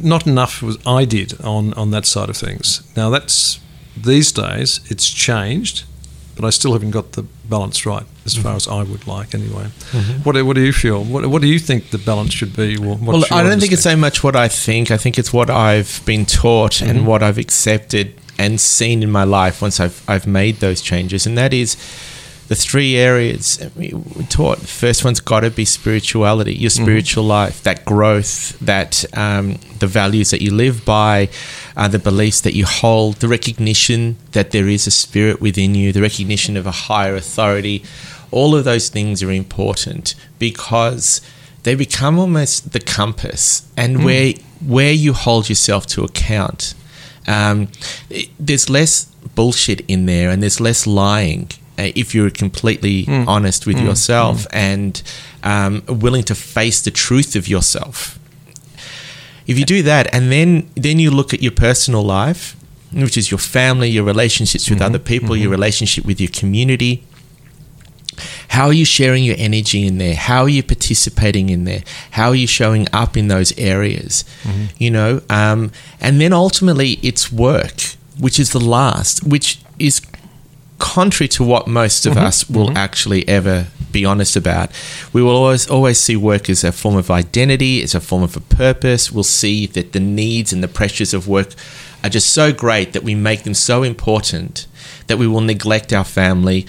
not 0.04 0.28
enough 0.28 0.62
was 0.62 0.78
I 0.86 1.06
did 1.06 1.40
on, 1.42 1.74
on 1.74 1.92
that 1.92 2.06
side 2.06 2.30
of 2.30 2.38
things. 2.38 2.82
Now 2.96 3.10
that's 3.10 3.60
these 3.98 4.32
days 4.32 4.80
it's 4.90 5.10
changed 5.10 5.84
but 6.34 6.46
I 6.46 6.50
still 6.50 6.72
haven't 6.72 6.92
got 6.92 7.12
the 7.12 7.24
balance 7.50 7.86
right 7.86 8.06
as 8.26 8.34
Mm-hmm. 8.36 8.44
far 8.44 8.56
as 8.56 8.66
I 8.68 8.84
would 8.84 9.06
like 9.06 9.36
anyway. 9.36 9.66
What, 10.24 10.34
do- 10.34 10.46
what 10.46 10.56
do 10.56 10.62
you 10.62 10.72
feel? 10.72 11.04
What, 11.04 11.26
what 11.28 11.42
do 11.42 11.48
you 11.48 11.60
think 11.60 11.90
the 11.90 11.98
balance 11.98 12.34
should 12.34 12.56
be? 12.56 12.78
Well, 12.78 13.26
I 13.32 13.44
don't 13.44 13.60
think 13.60 13.74
it's 13.74 13.84
so 13.84 13.98
much 13.98 14.24
what 14.24 14.36
I 14.36 14.48
think. 14.48 14.92
I 14.92 14.98
think 14.98 15.20
it's 15.20 15.34
what 15.34 15.50
I've 15.50 16.02
been 16.06 16.26
taught 16.26 16.72
Mm-hmm. 16.76 16.90
and 16.90 17.06
what 17.08 17.22
I've 17.22 17.38
accepted 17.38 18.16
and 18.42 18.60
seen 18.60 19.04
in 19.04 19.12
my 19.12 19.24
life 19.40 19.62
once 19.62 19.80
I've 19.84 20.00
I've 20.14 20.28
made 20.42 20.56
those 20.60 20.82
changes, 20.82 21.28
and 21.28 21.38
that 21.38 21.54
is 21.54 21.76
the 22.48 22.56
three 22.56 22.98
areas 22.98 23.46
we 23.78 23.92
taught. 24.30 24.58
The 24.60 24.68
first 24.86 25.06
one's 25.06 25.22
got 25.22 25.42
to 25.42 25.50
be 25.50 25.66
spirituality, 25.66 26.54
your 26.54 26.70
Mm-hmm. 26.72 26.84
spiritual 26.84 27.24
life, 27.24 27.64
that 27.64 27.86
growth, 27.86 28.60
that 28.60 29.06
um, 29.26 29.46
the 29.80 29.88
values 29.88 30.32
that 30.32 30.42
you 30.42 30.52
live 30.66 30.84
by, 30.84 31.30
uh, 31.78 31.88
the 31.88 32.00
beliefs 32.00 32.42
that 32.42 32.54
you 32.54 32.66
hold, 32.66 33.16
the 33.22 33.28
recognition 33.30 34.16
that 34.32 34.52
there 34.52 34.68
is 34.68 34.86
a 34.88 34.92
spirit 34.92 35.40
within 35.40 35.76
you, 35.76 35.94
the 35.94 36.02
recognition 36.02 36.58
of 36.58 36.66
a 36.68 36.72
higher 36.90 37.16
authority. 37.16 37.84
All 38.32 38.54
of 38.58 38.64
those 38.66 38.90
things 38.90 39.24
are 39.24 39.32
important 39.32 40.16
because 40.40 41.22
they 41.64 41.76
become 41.76 42.20
almost 42.20 42.74
the 42.74 42.80
compass 42.80 43.46
and 43.78 44.04
where 44.06 44.34
where 44.76 44.94
you 45.06 45.14
hold 45.14 45.48
yourself 45.48 45.86
to 45.88 46.04
account. 46.04 46.74
Um, 47.28 47.68
it- 48.10 48.30
there's 48.40 48.70
less 48.70 49.08
bullshit 49.36 49.82
in 49.88 50.06
there, 50.06 50.30
and 50.32 50.42
there's 50.42 50.60
less 50.60 50.86
lying 50.88 51.50
uh, 51.80 51.92
if 51.96 52.14
you're 52.16 52.30
completely 52.32 53.06
honest 53.28 53.66
with 53.66 53.78
yourself 53.80 54.46
and 54.52 55.02
um, 55.44 55.84
willing 55.88 56.24
to 56.24 56.36
face 56.36 56.82
the 56.82 56.92
truth 56.92 57.36
of 57.36 57.48
yourself. 57.48 58.18
If 59.48 59.58
you 59.60 59.66
do 59.66 59.82
that, 59.84 60.08
and 60.14 60.32
then 60.32 60.70
then 60.76 61.00
you 61.00 61.12
look 61.12 61.34
at 61.34 61.42
your 61.42 61.52
personal 61.54 62.04
life, 62.04 62.56
which 62.92 63.18
is 63.18 63.32
your 63.32 63.40
family, 63.40 63.90
your 63.90 64.04
relationships 64.06 64.70
with 64.70 64.82
other 64.82 65.00
people, 65.00 65.36
your 65.36 65.50
relationship 65.52 66.06
with 66.06 66.20
your 66.22 66.30
community. 66.32 67.04
How 68.50 68.68
are 68.68 68.74
you 68.74 68.86
sharing 68.86 69.24
your 69.24 69.36
energy 69.38 69.86
in 69.86 69.98
there? 69.98 70.16
How 70.16 70.44
are 70.44 70.50
you 70.50 70.64
participating 70.64 71.50
in 71.50 71.66
there? 71.66 71.84
How 72.12 72.30
are 72.30 72.36
you 72.36 72.48
showing 72.48 72.88
up 72.94 73.18
in 73.18 73.28
those 73.28 73.58
areas? 73.58 74.24
Mm-hmm. 74.44 74.66
You 74.78 74.92
know, 74.92 75.22
um, 75.30 75.72
and 76.00 76.20
then 76.20 76.34
ultimately 76.34 77.00
it's 77.02 77.32
work, 77.32 77.82
which 78.20 78.40
is 78.40 78.52
the 78.52 78.60
last, 78.60 79.26
which 79.26 79.60
is 79.80 80.02
contrary 80.80 81.28
to 81.30 81.44
what 81.44 81.68
most 81.68 82.06
of 82.06 82.14
mm-hmm. 82.14 82.26
us 82.26 82.50
will 82.50 82.68
mm-hmm. 82.68 82.78
actually 82.78 83.28
ever 83.28 83.68
be 83.92 84.06
honest 84.06 84.36
about. 84.36 84.72
We 85.14 85.22
will 85.22 85.36
always 85.36 85.70
always 85.70 86.00
see 86.00 86.16
work 86.16 86.50
as 86.50 86.64
a 86.64 86.72
form 86.72 86.98
of 86.98 87.12
identity, 87.12 87.84
as 87.84 87.94
a 87.94 88.02
form 88.02 88.24
of 88.24 88.36
a 88.36 88.42
purpose. 88.42 89.12
We'll 89.12 89.24
see 89.24 89.68
that 89.68 89.92
the 89.92 90.00
needs 90.00 90.52
and 90.52 90.64
the 90.64 90.68
pressures 90.68 91.14
of 91.14 91.28
work 91.28 91.54
are 92.04 92.10
just 92.10 92.32
so 92.32 92.52
great 92.52 92.94
that 92.94 93.04
we 93.04 93.16
make 93.16 93.44
them 93.44 93.54
so 93.54 93.84
important 93.84 94.68
that 95.08 95.18
we 95.18 95.28
will 95.28 95.42
neglect 95.42 95.94
our 95.94 96.04
family. 96.04 96.66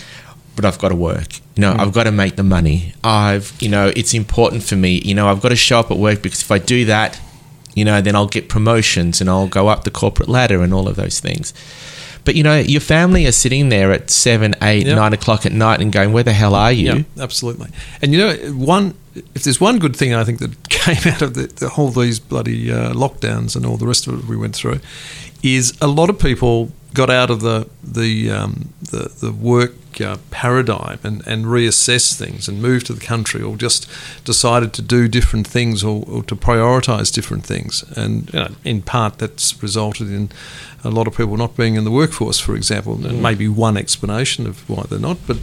But 0.55 0.65
I've 0.67 0.79
got 0.79 0.91
to 0.91 0.95
work. 0.97 1.37
You 1.57 1.62
know, 1.62 1.75
I've 1.79 1.93
got 1.93 2.05
to 2.05 2.12
make 2.12 2.37
the 2.37 2.43
money. 2.43 2.95
I've, 3.03 3.55
you 3.61 3.69
know, 3.71 3.91
it's 3.97 4.12
important 4.15 4.62
for 4.62 4.77
me. 4.77 5.01
You 5.03 5.15
know, 5.15 5.29
I've 5.29 5.41
got 5.41 5.49
to 5.49 5.57
show 5.57 5.81
up 5.81 5.91
at 5.91 5.97
work 5.97 6.21
because 6.23 6.43
if 6.43 6.51
I 6.51 6.59
do 6.59 6.85
that, 6.87 7.19
you 7.75 7.85
know, 7.87 8.01
then 8.03 8.15
I'll 8.15 8.27
get 8.27 8.49
promotions 8.51 9.21
and 9.21 9.31
I'll 9.31 9.49
go 9.49 9.69
up 9.69 9.85
the 9.85 9.91
corporate 9.91 10.29
ladder 10.29 10.62
and 10.62 10.75
all 10.75 10.88
of 10.88 10.97
those 10.97 11.21
things. 11.21 11.55
But 12.25 12.35
you 12.37 12.43
know, 12.45 12.59
your 12.59 12.81
family 12.83 13.27
are 13.27 13.33
sitting 13.33 13.69
there 13.71 13.91
at 13.93 14.11
seven, 14.11 14.55
eight, 14.62 14.87
Yep. 14.87 14.97
nine 14.97 15.12
o'clock 15.12 15.45
at 15.47 15.53
night 15.53 15.81
and 15.81 15.91
going, 15.91 16.12
"Where 16.12 16.23
the 16.23 16.33
hell 16.33 16.55
are 16.55 16.71
you?" 16.71 16.93
Yeah, 16.93 17.03
absolutely. 17.23 17.69
And 18.01 18.12
you 18.12 18.19
know, 18.19 18.35
one 18.53 18.95
if 19.35 19.43
there's 19.43 19.61
one 19.61 19.79
good 19.79 19.97
thing 19.97 20.15
I 20.15 20.23
think 20.25 20.38
that 20.38 20.69
came 20.69 21.12
out 21.12 21.23
of 21.23 21.35
the, 21.35 21.47
the 21.49 21.69
whole 21.71 21.88
these 21.88 22.21
bloody 22.21 22.71
uh, 22.73 22.93
lockdowns 22.93 23.57
and 23.57 23.67
all 23.67 23.77
the 23.77 23.87
rest 23.87 24.07
of 24.07 24.19
it 24.21 24.27
we 24.27 24.37
went 24.37 24.55
through, 24.55 24.79
is 25.43 25.77
a 25.81 25.87
lot 25.88 26.11
of 26.11 26.19
people 26.19 26.71
got 26.95 27.11
out 27.11 27.31
of 27.31 27.41
the 27.41 27.69
the 27.83 28.31
um, 28.31 28.69
the, 28.91 29.11
the 29.21 29.33
work 29.33 29.73
uh, 30.00 30.16
paradigm 30.31 30.98
and, 31.02 31.26
and 31.26 31.46
reassessed 31.46 32.18
things 32.18 32.48
and 32.48 32.62
move 32.62 32.85
to 32.85 32.92
the 32.92 33.00
country 33.00 33.42
or 33.42 33.57
just 33.57 33.88
decided 34.24 34.72
to 34.74 34.83
do 34.83 35.09
different 35.09 35.46
things 35.46 35.83
or, 35.85 36.05
or 36.07 36.22
to 36.24 36.37
prioritise 36.37 37.12
different 37.12 37.44
things. 37.44 37.85
And 37.96 38.33
you 38.33 38.40
know, 38.40 38.50
in 38.64 38.83
part, 38.83 39.18
that's 39.18 39.62
resulted 39.62 40.09
in 40.09 40.31
a 40.85 40.90
lot 40.90 41.07
of 41.07 41.16
people 41.16 41.37
not 41.37 41.57
being 41.57 41.76
in 41.76 41.85
the 41.85 41.90
workforce, 41.90 42.38
for 42.38 42.57
example. 42.57 43.07
And 43.07 43.22
maybe 43.22 43.48
one 43.48 43.76
explanation 43.76 44.46
of 44.46 44.68
why 44.68 44.85
they're 44.88 44.98
not, 44.98 45.18
but 45.26 45.38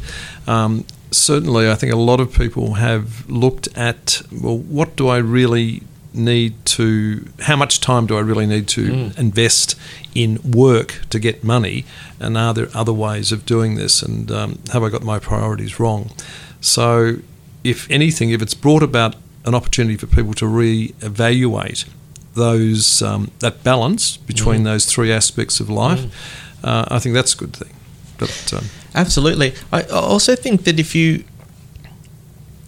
um, 0.47 0.85
certainly 1.11 1.69
I 1.69 1.75
think 1.75 1.93
a 1.93 1.97
lot 1.97 2.19
of 2.19 2.33
people 2.33 2.75
have 2.75 3.29
looked 3.29 3.67
at 3.75 4.21
well, 4.31 4.57
what 4.57 4.95
do 4.95 5.07
I 5.07 5.17
really 5.17 5.83
need 6.13 6.65
to 6.65 7.27
how 7.41 7.55
much 7.55 7.79
time 7.79 8.05
do 8.07 8.17
I 8.17 8.21
really 8.21 8.45
need 8.45 8.67
to 8.69 9.11
invest 9.17 9.75
in 10.15 10.39
work 10.43 11.01
to 11.09 11.19
get 11.19 11.43
money? 11.43 11.85
And 12.19 12.37
are 12.37 12.53
there 12.53 12.69
other 12.73 12.93
ways 12.93 13.31
of 13.31 13.45
doing 13.45 13.75
this? 13.75 14.01
And 14.01 14.31
um, 14.31 14.59
have 14.71 14.83
I 14.83 14.89
got 14.89 15.03
my 15.03 15.19
priorities 15.19 15.79
wrong? 15.79 16.11
So 16.61 17.17
if 17.63 17.89
anything 17.91 18.31
if 18.31 18.41
it's 18.41 18.53
brought 18.53 18.83
about 18.83 19.15
an 19.45 19.55
opportunity 19.55 19.97
for 19.97 20.07
people 20.07 20.33
to 20.33 20.47
re-evaluate 20.47 21.85
those 22.33 23.01
um, 23.01 23.31
that 23.39 23.63
balance 23.63 24.17
between 24.17 24.63
those 24.63 24.85
three 24.85 25.11
aspects 25.11 25.59
of 25.59 25.69
life 25.69 26.05
uh, 26.63 26.85
I 26.89 26.99
think 26.99 27.15
that's 27.15 27.33
a 27.33 27.37
good 27.37 27.53
thing. 27.53 27.73
But 28.17 28.53
um, 28.53 28.65
Absolutely. 28.95 29.53
I 29.71 29.83
also 29.83 30.35
think 30.35 30.65
that 30.65 30.79
if 30.79 30.93
you 30.93 31.23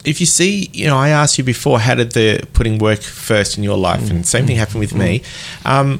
if 0.04 0.20
you 0.20 0.26
see, 0.26 0.70
you 0.74 0.88
know, 0.88 0.98
I 0.98 1.10
asked 1.10 1.38
you 1.38 1.44
before, 1.44 1.80
how 1.80 1.96
did 1.96 2.12
the 2.14 2.46
putting 2.54 2.80
work 2.80 3.02
first 3.02 3.58
in 3.58 3.64
your 3.64 3.78
life, 3.78 4.10
and 4.10 4.26
same 4.26 4.48
thing 4.48 4.58
happened 4.58 4.80
with 4.80 4.96
me. 4.96 5.22
Um, 5.66 6.00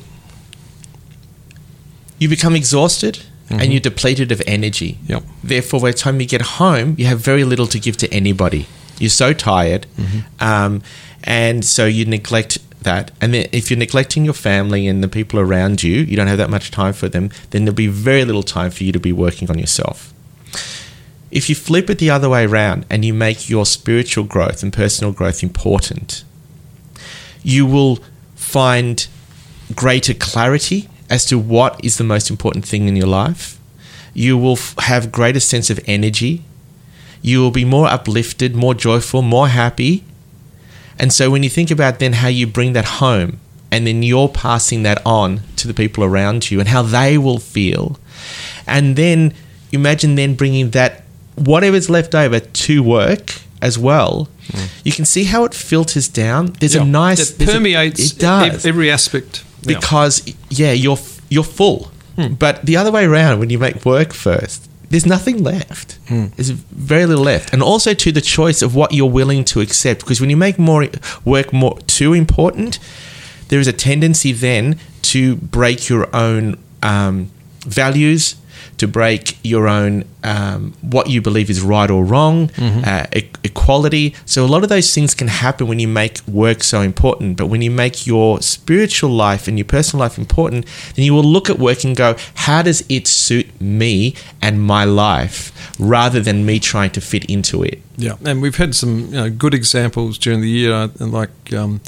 you 2.20 2.30
become 2.30 2.56
exhausted 2.56 3.20
and 3.50 3.72
you're 3.72 3.82
depleted 3.82 4.32
of 4.32 4.42
energy. 4.48 4.98
Yep. 5.08 5.24
Therefore, 5.44 5.82
by 5.82 5.92
the 5.92 5.98
time 5.98 6.22
you 6.22 6.28
get 6.28 6.42
home, 6.42 6.96
you 6.98 7.06
have 7.06 7.20
very 7.20 7.44
little 7.44 7.68
to 7.68 7.80
give 7.80 7.98
to 7.98 8.14
anybody. 8.14 8.68
You're 9.00 9.10
so 9.10 9.34
tired, 9.34 9.88
um, 10.40 10.84
and 11.24 11.66
so 11.66 11.86
you 11.86 12.06
neglect 12.06 12.60
that. 12.84 13.12
And 13.20 13.34
then 13.34 13.48
if 13.52 13.70
you're 13.70 13.80
neglecting 13.80 14.26
your 14.26 14.34
family 14.34 14.88
and 14.88 15.04
the 15.04 15.08
people 15.08 15.40
around 15.40 15.84
you, 15.84 16.02
you 16.02 16.16
don't 16.16 16.28
have 16.28 16.38
that 16.38 16.50
much 16.50 16.72
time 16.72 16.94
for 16.94 17.10
them. 17.10 17.30
Then 17.50 17.66
there'll 17.66 17.76
be 17.76 17.88
very 17.88 18.26
little 18.26 18.44
time 18.44 18.72
for 18.72 18.84
you 18.84 18.92
to 18.92 19.00
be 19.00 19.12
working 19.12 19.50
on 19.50 19.60
yourself. 19.60 20.14
If 21.32 21.48
you 21.50 21.56
flip 21.56 21.90
it 21.90 21.98
the 21.98 22.10
other 22.10 22.30
way 22.30 22.46
around 22.46 22.86
and 22.90 23.06
you 23.06 23.14
make 23.14 23.50
your 23.50 23.66
spiritual 23.66 24.26
growth 24.26 24.62
and 24.64 24.74
personal 24.74 25.14
growth 25.14 25.42
important, 25.42 26.24
you 27.42 27.66
will 27.66 28.00
find 28.36 29.08
greater 29.74 30.14
clarity 30.14 30.90
as 31.10 31.26
to 31.26 31.40
what 31.40 31.84
is 31.84 31.98
the 31.98 32.04
most 32.04 32.30
important 32.30 32.66
thing 32.66 32.88
in 32.88 32.96
your 32.96 33.08
life. 33.08 33.58
You 34.14 34.38
will 34.38 34.54
f- 34.54 34.76
have 34.80 35.12
greater 35.12 35.40
sense 35.40 35.70
of 35.70 35.80
energy. 35.86 36.44
You 37.22 37.40
will 37.40 37.52
be 37.52 37.66
more 37.66 37.88
uplifted, 37.88 38.56
more 38.56 38.74
joyful, 38.74 39.22
more 39.22 39.48
happy. 39.48 40.04
And 41.00 41.14
so 41.14 41.30
when 41.30 41.44
you 41.44 41.50
think 41.50 41.72
about 41.72 42.00
then 42.00 42.14
how 42.14 42.28
you 42.28 42.46
bring 42.46 42.74
that 42.74 42.86
home 43.00 43.40
and 43.72 43.88
then 43.88 44.04
you're 44.04 44.28
passing 44.28 44.84
that 44.84 45.02
on 45.06 45.42
to 45.56 45.68
the 45.68 45.74
people 45.74 46.04
around 46.04 46.52
you 46.52 46.60
and 46.60 46.70
how 46.70 46.82
they 46.82 47.18
will 47.18 47.40
feel. 47.40 47.98
And 48.68 48.98
then 48.98 49.34
imagine 49.72 50.16
then 50.16 50.36
bringing 50.36 50.72
that 50.72 51.04
whatever's 51.42 51.90
left 51.90 52.14
over 52.16 52.40
to 52.40 52.84
work 52.84 53.36
as 53.62 53.78
well. 53.78 54.28
You 54.84 54.92
can 54.92 55.06
see 55.06 55.24
how 55.26 55.46
it 55.46 55.54
filters 55.54 56.08
down. 56.10 56.54
There's 56.60 56.76
yeah, 56.76 56.82
a 56.82 56.86
nice 56.86 57.32
it 57.32 57.38
there's 57.38 57.50
a- 57.50 57.54
permeates 57.54 58.12
it 58.14 58.20
does 58.20 58.66
every 58.66 58.92
aspect 58.92 59.44
Yeah. 59.62 59.76
because 59.80 60.24
yeah, 60.50 60.72
you're 60.74 60.98
you're 61.30 61.44
full. 61.44 61.92
Hmm. 62.16 62.34
But 62.34 62.66
the 62.66 62.76
other 62.76 62.92
way 62.92 63.06
around, 63.06 63.40
when 63.40 63.50
you 63.50 63.58
make 63.60 63.86
work 63.86 64.12
first, 64.14 64.68
there's 64.90 65.06
nothing 65.06 65.42
left. 65.44 65.98
Hmm. 66.10 66.26
There's 66.36 66.50
very 66.50 67.06
little 67.06 67.24
left, 67.24 67.54
and 67.54 67.64
also 67.64 67.94
to 67.94 68.12
the 68.12 68.20
choice 68.22 68.62
of 68.62 68.76
what 68.76 68.92
you're 68.94 69.10
willing 69.10 69.46
to 69.46 69.62
accept. 69.62 70.02
Because 70.02 70.20
when 70.20 70.30
you 70.30 70.38
make 70.38 70.60
more 70.60 70.88
work 71.24 71.54
more 71.54 71.80
too 71.88 72.14
important, 72.14 72.80
there 73.48 73.60
is 73.60 73.68
a 73.68 73.74
tendency 73.74 74.34
then 74.34 74.76
to 75.04 75.36
break 75.38 75.88
your 75.88 76.14
own 76.14 76.58
um, 76.84 77.30
values, 77.62 78.36
to 78.78 78.88
break 78.88 79.38
your 79.44 79.68
own 79.68 80.04
um, 80.24 80.74
what 80.82 81.10
you 81.10 81.22
believe 81.22 81.50
is 81.50 81.62
right 81.62 81.90
or 81.90 82.04
wrong, 82.06 82.48
Mm-hmm. 82.50 82.82
uh, 82.86 83.06
e- 83.16 83.30
equality. 83.44 84.14
So 84.26 84.46
a 84.46 84.48
lot 84.48 84.64
of 84.64 84.70
those 84.70 84.94
things 84.94 85.14
can 85.16 85.28
happen 85.28 85.68
when 85.68 85.80
you 85.80 85.88
make 85.88 86.20
work 86.28 86.64
so 86.64 86.82
important. 86.82 87.38
But 87.38 87.48
when 87.48 87.62
you 87.62 87.72
make 87.72 88.06
your 88.06 88.42
spiritual 88.42 89.10
life 89.10 89.48
and 89.48 89.58
your 89.58 89.66
personal 89.66 90.02
life 90.06 90.18
important, 90.18 90.66
then 90.96 91.06
you 91.06 91.14
will 91.14 91.24
look 91.24 91.50
at 91.50 91.58
work 91.60 91.84
and 91.84 91.96
go, 91.96 92.16
how 92.36 92.62
does 92.62 92.84
it 92.90 93.08
suit 93.08 93.48
me 93.60 94.14
and 94.42 94.62
my 94.62 94.84
life, 94.84 95.52
rather 95.80 96.20
than 96.20 96.46
me 96.46 96.60
trying 96.60 96.92
to 96.92 97.02
fit 97.02 97.26
into 97.26 97.64
it. 97.64 97.82
Yeah, 97.98 98.16
and 98.26 98.42
we've 98.42 98.56
had 98.58 98.74
some 98.76 99.00
you 99.08 99.12
know, 99.12 99.30
good 99.30 99.54
examples 99.54 100.18
during 100.18 100.42
the 100.42 100.50
year, 100.50 100.74
uh, 100.74 100.88
like 101.00 101.54
um, 101.54 101.82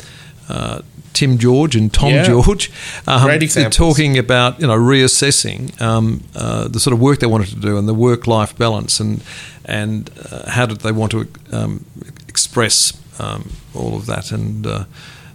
uh, 0.49 0.82
Tim 1.14 1.38
George 1.38 1.76
and 1.76 1.93
Tom 1.93 2.09
Yeah. 2.11 2.24
George, 2.24 2.72
um, 3.07 3.24
Great 3.24 3.43
examples. 3.43 3.76
talking 3.76 4.18
about 4.18 4.59
you 4.59 4.68
know 4.68 4.78
reassessing 4.78 5.80
um, 5.82 6.24
uh, 6.36 6.68
the 6.68 6.80
sort 6.80 6.93
of 6.93 6.99
work 6.99 7.20
they 7.20 7.28
wanted 7.28 7.49
to 7.49 7.55
do 7.59 7.78
and 7.78 7.88
the 7.88 7.93
work-life 7.93 8.57
balance, 8.57 8.99
and 8.99 9.22
and 9.66 10.09
uh, 10.32 10.49
how 10.49 10.66
did 10.66 10.82
they 10.82 10.91
want 10.91 11.11
to 11.11 11.28
um, 11.51 11.86
express 12.28 12.93
um, 13.20 13.51
all 13.74 13.95
of 13.95 14.05
that, 14.07 14.32
and 14.32 14.66
uh, 14.68 14.84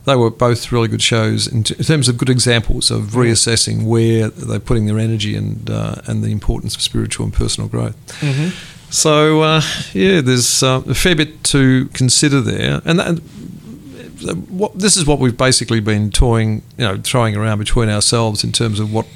they 0.04 0.16
were 0.16 0.30
both 0.30 0.72
really 0.72 0.88
good 0.88 1.02
shows 1.02 1.46
in, 1.46 1.62
t- 1.62 1.74
in 1.78 1.84
terms 1.84 2.08
of 2.08 2.16
good 2.16 2.30
examples 2.30 2.90
of 2.90 3.14
reassessing 3.14 3.84
where 3.86 4.28
they're 4.30 4.58
putting 4.60 4.86
their 4.86 4.98
energy 4.98 5.36
and 5.36 5.70
uh, 5.70 5.96
and 6.06 6.22
the 6.24 6.30
importance 6.32 6.74
of 6.76 6.82
spiritual 6.82 7.24
and 7.24 7.34
personal 7.34 7.68
growth. 7.68 7.96
Mm-hmm. 8.20 8.48
So 8.90 9.42
uh, 9.42 9.60
yeah, 9.92 10.22
there's 10.22 10.62
uh, 10.62 10.82
a 10.88 10.94
fair 10.94 11.14
bit 11.14 11.44
to 11.52 11.88
consider 11.92 12.40
there, 12.40 12.80
and 12.86 12.98
that, 12.98 13.20
what, 14.48 14.78
this 14.78 14.96
is 14.96 15.06
what 15.06 15.18
we've 15.18 15.36
basically 15.36 15.80
been 15.80 16.10
toying, 16.10 16.62
you 16.76 16.84
know, 16.84 16.96
throwing 17.02 17.36
around 17.36 17.58
between 17.58 17.88
ourselves 17.88 18.44
in 18.44 18.52
terms 18.52 18.80
of 18.80 18.92
what 18.92 19.06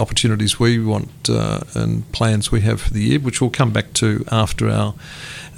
opportunities 0.00 0.58
we 0.58 0.78
want 0.78 1.08
uh, 1.30 1.60
and 1.74 2.10
plans 2.12 2.50
we 2.50 2.60
have 2.62 2.80
for 2.80 2.92
the 2.92 3.02
year, 3.02 3.18
which 3.20 3.40
we'll 3.40 3.50
come 3.50 3.72
back 3.72 3.92
to 3.94 4.24
after 4.30 4.68
our 4.68 4.94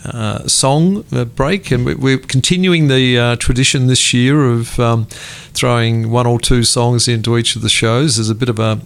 uh, 0.05 0.47
song 0.47 1.05
uh, 1.13 1.25
break. 1.25 1.71
And 1.71 1.85
we- 1.87 1.95
we're 1.95 2.19
continuing 2.19 2.89
the 2.89 3.19
uh, 3.19 3.37
tradition 3.37 3.87
this 3.87 4.13
year 4.13 4.45
of 4.45 4.79
um, 4.79 5.07
throwing 5.55 6.11
one 6.11 6.27
or 6.27 6.39
two 6.39 6.65
songs 6.65 7.09
into 7.09 7.37
each 7.39 7.57
of 7.57 7.63
the 7.63 7.69
shows. 7.71 8.17
There's 8.17 8.31
a 8.31 8.35
bit 8.35 8.49
of 8.49 8.59
a 8.59 8.81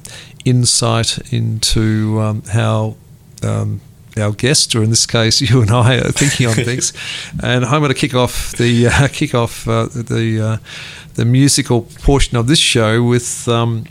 insight 0.44 1.18
into 1.32 2.20
um, 2.20 2.42
how. 2.52 2.96
Um, 3.42 3.80
our 4.16 4.32
guest, 4.32 4.74
or 4.74 4.82
in 4.82 4.90
this 4.90 5.06
case, 5.06 5.40
you 5.50 5.62
and 5.62 5.70
I, 5.70 5.98
are 5.98 6.12
thinking 6.12 6.46
on 6.46 6.54
things, 6.54 6.92
and 7.42 7.64
I'm 7.64 7.80
going 7.80 7.92
to 7.92 7.98
kick 7.98 8.14
off 8.14 8.52
the 8.52 8.88
uh, 8.88 9.08
kick 9.12 9.34
off 9.34 9.68
uh, 9.68 9.86
the 9.86 10.40
uh, 10.40 10.56
the 11.14 11.24
musical 11.24 11.82
portion 12.02 12.36
of 12.36 12.46
this 12.46 12.58
show 12.58 13.02
with 13.02 13.48
um, 13.48 13.84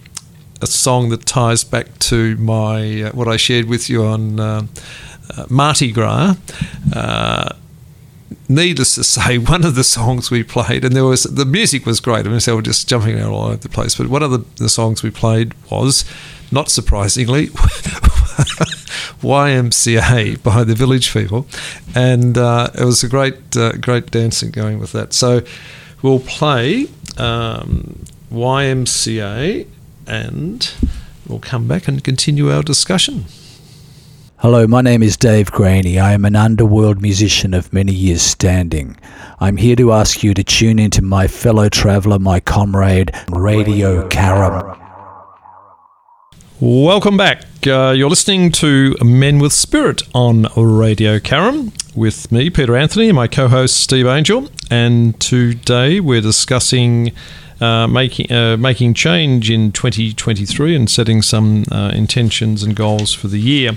a 0.62 0.68
song 0.68 1.10
that 1.10 1.26
ties 1.26 1.64
back 1.64 1.98
to 2.00 2.36
my 2.38 3.04
uh, 3.04 3.12
what 3.12 3.28
I 3.28 3.38
shared 3.38 3.66
with 3.66 3.90
you 3.90 4.04
on 4.04 4.40
uh, 4.40 4.68
uh, 5.38 5.46
Mardi 5.50 5.92
Gras. 5.92 6.36
Uh, 6.94 7.54
needless 8.48 8.96
to 8.96 9.04
say, 9.04 9.38
one 9.38 9.64
of 9.64 9.76
the 9.76 9.84
songs 9.84 10.32
we 10.32 10.44
played, 10.44 10.84
and 10.84 10.96
there 10.96 11.06
was 11.06 11.24
the 11.24 11.46
music 11.46 11.86
was 11.86 12.00
great. 12.00 12.26
I 12.26 12.30
mean, 12.30 12.40
so 12.40 12.56
we're 12.56 12.62
just 12.62 12.88
jumping 12.88 13.18
around 13.18 13.32
all 13.32 13.46
over 13.46 13.58
the 13.58 13.70
place. 13.70 13.96
But 13.96 14.08
one 14.08 14.24
of 14.24 14.32
the, 14.32 14.44
the 14.56 14.70
songs 14.70 15.04
we 15.04 15.12
played 15.12 15.54
was, 15.70 16.04
not 16.52 16.70
surprisingly, 16.70 17.50
YMCA 19.22 20.42
by 20.44 20.64
the 20.64 20.76
Village 20.76 21.14
People, 21.14 21.46
and 21.96 22.38
uh, 22.38 22.70
it 22.74 22.84
was 22.84 23.04
a 23.04 23.10
great, 23.10 23.56
uh, 23.58 23.74
great 23.74 24.12
dancing 24.12 24.52
going 24.52 24.80
with 24.80 24.92
that. 24.94 25.14
So 25.14 25.42
we'll 26.02 26.20
play 26.20 26.88
um, 27.18 28.06
YMCA, 28.32 29.68
and 30.08 30.74
we'll 31.28 31.40
come 31.40 31.68
back 31.68 31.88
and 31.88 32.04
continue 32.04 32.52
our 32.52 32.64
discussion. 32.64 33.26
Hello, 34.38 34.66
my 34.68 34.82
name 34.82 35.04
is 35.04 35.18
Dave 35.18 35.52
Graney. 35.52 36.00
I 36.00 36.14
am 36.14 36.24
an 36.24 36.38
underworld 36.38 37.02
musician 37.02 37.54
of 37.54 37.74
many 37.74 37.92
years 37.92 38.22
standing. 38.22 38.98
I'm 39.42 39.58
here 39.58 39.76
to 39.76 39.92
ask 39.92 40.24
you 40.24 40.34
to 40.34 40.46
tune 40.46 40.80
into 40.80 41.02
my 41.02 41.28
fellow 41.28 41.68
traveller, 41.68 42.20
my 42.20 42.40
comrade, 42.40 43.12
Radio 43.30 44.08
Carrum. 44.08 44.80
Welcome 46.62 47.18
back. 47.18 47.49
Uh, 47.68 47.92
you're 47.92 48.10
listening 48.10 48.52
to 48.54 48.96
Men 49.04 49.38
with 49.38 49.52
Spirit 49.52 50.04
on 50.16 50.48
Radio 50.56 51.20
Carrum 51.20 51.74
with 51.94 52.32
me, 52.32 52.50
Peter 52.50 52.78
Anthony, 52.78 53.10
and 53.10 53.18
my 53.18 53.28
co 53.28 53.50
host, 53.50 53.78
Steve 53.78 54.06
Angel. 54.06 54.48
And 54.72 55.20
today 55.20 56.00
we're 56.00 56.22
discussing 56.22 57.12
uh, 57.60 57.88
making, 57.88 58.32
uh, 58.32 58.56
making 58.56 58.94
change 58.94 59.52
in 59.52 59.74
2023 59.74 60.74
and 60.74 60.90
setting 60.90 61.22
some 61.22 61.66
uh, 61.70 61.92
intentions 61.94 62.64
and 62.64 62.78
goals 62.78 63.14
for 63.14 63.28
the 63.28 63.40
year. 63.40 63.72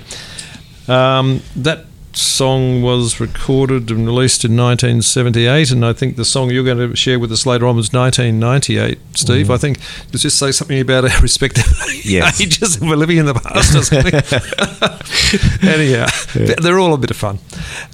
Um, 0.87 1.41
that 1.57 1.85
song 2.15 2.81
was 2.81 3.19
recorded 3.19 3.89
and 3.89 4.05
released 4.05 4.45
in 4.45 4.51
1978, 4.55 5.71
and 5.71 5.85
I 5.85 5.93
think 5.93 6.15
the 6.15 6.25
song 6.25 6.51
you're 6.51 6.63
going 6.63 6.77
to 6.89 6.95
share 6.95 7.17
with 7.19 7.31
us 7.31 7.45
later 7.45 7.65
on 7.67 7.75
was 7.75 7.91
1998. 7.91 8.99
Steve, 9.15 9.49
I 9.49 9.57
think 9.57 9.79
does 10.11 10.23
this 10.23 10.35
say 10.35 10.51
something 10.51 10.79
about 10.79 11.05
our 11.09 11.21
respective 11.21 11.65
Yes. 12.05 12.39
ages? 12.41 12.79
We're 12.79 12.95
living 12.95 13.17
in 13.17 13.25
the 13.25 13.33
past 13.33 13.75
or 13.75 13.81
something. 13.83 14.13
anyhow, 15.69 16.05
they're- 16.33 16.55
they're 16.55 16.79
all 16.79 16.93
a 16.93 16.97
bit 16.97 17.11
of 17.11 17.17
fun. 17.17 17.39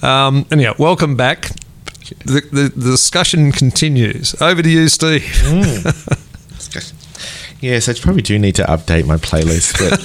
Um, 0.03 0.45
anyhow, 0.51 0.73
welcome 0.77 1.15
back. 1.15 1.51
The, 2.25 2.41
the, 2.51 2.71
the 2.75 2.91
discussion 2.91 3.51
continues. 3.51 4.33
Over 4.41 4.61
to 4.61 4.69
you, 4.69 4.87
Steve. 4.89 5.23
Yes, 7.61 7.89
I 7.89 7.93
probably 7.93 8.21
do 8.21 8.39
need 8.39 8.55
to 8.55 8.63
update 8.63 9.05
my 9.05 9.17
playlist, 9.17 9.77
but 9.77 9.99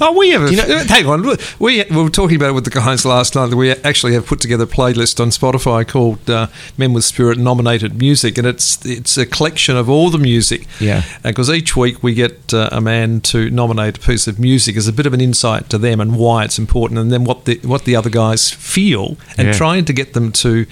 Oh, 0.00 0.12
we 0.18 0.30
have. 0.30 0.42
A, 0.42 0.50
You 0.50 0.56
know- 0.56 0.84
hang 0.88 1.06
on. 1.06 1.22
We, 1.58 1.84
we 1.84 1.84
were 2.02 2.10
talking 2.10 2.36
about 2.36 2.50
it 2.50 2.52
with 2.54 2.64
the 2.64 2.70
guys 2.70 3.04
last 3.04 3.34
night. 3.34 3.46
That 3.50 3.56
we 3.56 3.70
actually 3.70 4.14
have 4.14 4.26
put 4.26 4.40
together 4.40 4.64
a 4.64 4.66
playlist 4.66 5.20
on 5.20 5.30
Spotify 5.30 5.86
called 5.86 6.28
uh, 6.28 6.48
"Men 6.76 6.92
with 6.92 7.04
Spirit" 7.04 7.38
nominated 7.38 7.98
music, 7.98 8.38
and 8.38 8.46
it's 8.46 8.84
it's 8.84 9.16
a 9.16 9.26
collection 9.26 9.76
of 9.76 9.88
all 9.88 10.10
the 10.10 10.18
music. 10.18 10.66
Yeah. 10.80 11.02
Because 11.22 11.50
each 11.50 11.76
week 11.76 12.02
we 12.02 12.14
get 12.14 12.52
uh, 12.52 12.68
a 12.72 12.80
man 12.80 13.20
to 13.22 13.50
nominate 13.50 13.96
a 13.98 14.00
piece 14.00 14.26
of 14.26 14.38
music 14.38 14.76
as 14.76 14.86
a 14.88 14.92
bit 14.92 15.06
of 15.06 15.14
an 15.14 15.20
insight 15.20 15.68
to 15.70 15.78
them 15.78 16.00
and 16.00 16.16
why 16.16 16.44
it's 16.44 16.58
important, 16.58 16.98
and 17.00 17.10
then 17.12 17.24
what 17.24 17.44
the 17.44 17.58
what 17.64 17.84
the 17.84 17.96
other 17.96 18.10
guys 18.10 18.50
feel, 18.50 19.16
and 19.38 19.48
Yeah. 19.48 19.52
trying 19.52 19.84
to 19.86 19.92
get 19.92 20.12
them 20.14 20.32
to 20.32 20.66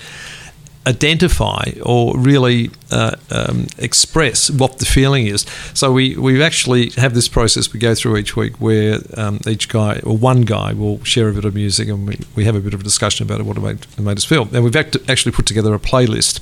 identify 0.86 1.64
or 1.82 2.16
really 2.18 2.70
uh, 2.90 3.16
um, 3.30 3.66
express 3.78 4.50
what 4.50 4.78
the 4.78 4.84
feeling 4.84 5.26
is. 5.26 5.46
So 5.72 5.90
we, 5.92 6.16
we 6.16 6.42
actually 6.42 6.90
have 6.90 7.14
this 7.14 7.28
process 7.28 7.72
we 7.72 7.80
go 7.80 7.94
through 7.94 8.18
each 8.18 8.36
week 8.36 8.60
where 8.60 8.98
um, 9.16 9.40
each 9.46 9.68
guy 9.68 10.00
or 10.04 10.16
one 10.16 10.42
guy 10.42 10.72
will 10.74 11.02
share 11.02 11.28
a 11.28 11.32
bit 11.32 11.44
of 11.44 11.54
music 11.54 11.88
and 11.88 12.06
we, 12.06 12.18
we 12.36 12.44
have 12.44 12.54
a 12.54 12.60
bit 12.60 12.74
of 12.74 12.80
a 12.80 12.84
discussion 12.84 13.24
about 13.26 13.40
it, 13.40 13.44
what 13.46 13.56
it 13.56 13.60
made, 13.60 13.78
it 13.96 14.00
made 14.00 14.18
us 14.18 14.24
feel. 14.24 14.42
And 14.52 14.62
we've 14.62 14.76
act- 14.76 14.96
actually 15.08 15.32
put 15.32 15.46
together 15.46 15.72
a 15.74 15.78
playlist 15.78 16.40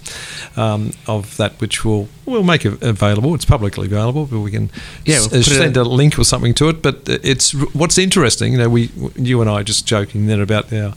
um, 0.59 0.93
of 1.07 1.37
that 1.37 1.61
which 1.61 1.85
we'll, 1.85 2.09
we'll 2.27 2.43
make 2.43 2.65
available. 2.65 3.35
It's 3.35 3.45
publicly 3.45 3.87
available, 3.87 4.27
but 4.27 4.41
we 4.41 4.51
can 4.51 4.71
Yeah, 5.05 5.21
we'll 5.31 5.41
s- 5.41 5.47
send 5.47 5.77
a 5.77 5.85
link 5.85 6.19
or 6.19 6.25
something 6.25 6.55
to 6.55 6.69
it. 6.69 6.83
But 6.83 7.03
it's 7.07 7.53
what's 7.75 7.97
interesting, 7.99 8.53
you 8.53 8.59
know, 8.59 8.69
we 8.69 8.91
you 9.17 9.41
and 9.41 9.49
I 9.49 9.61
are 9.61 9.65
just 9.65 9.87
joking 9.87 10.27
then 10.27 10.41
about 10.41 10.73
our 10.73 10.95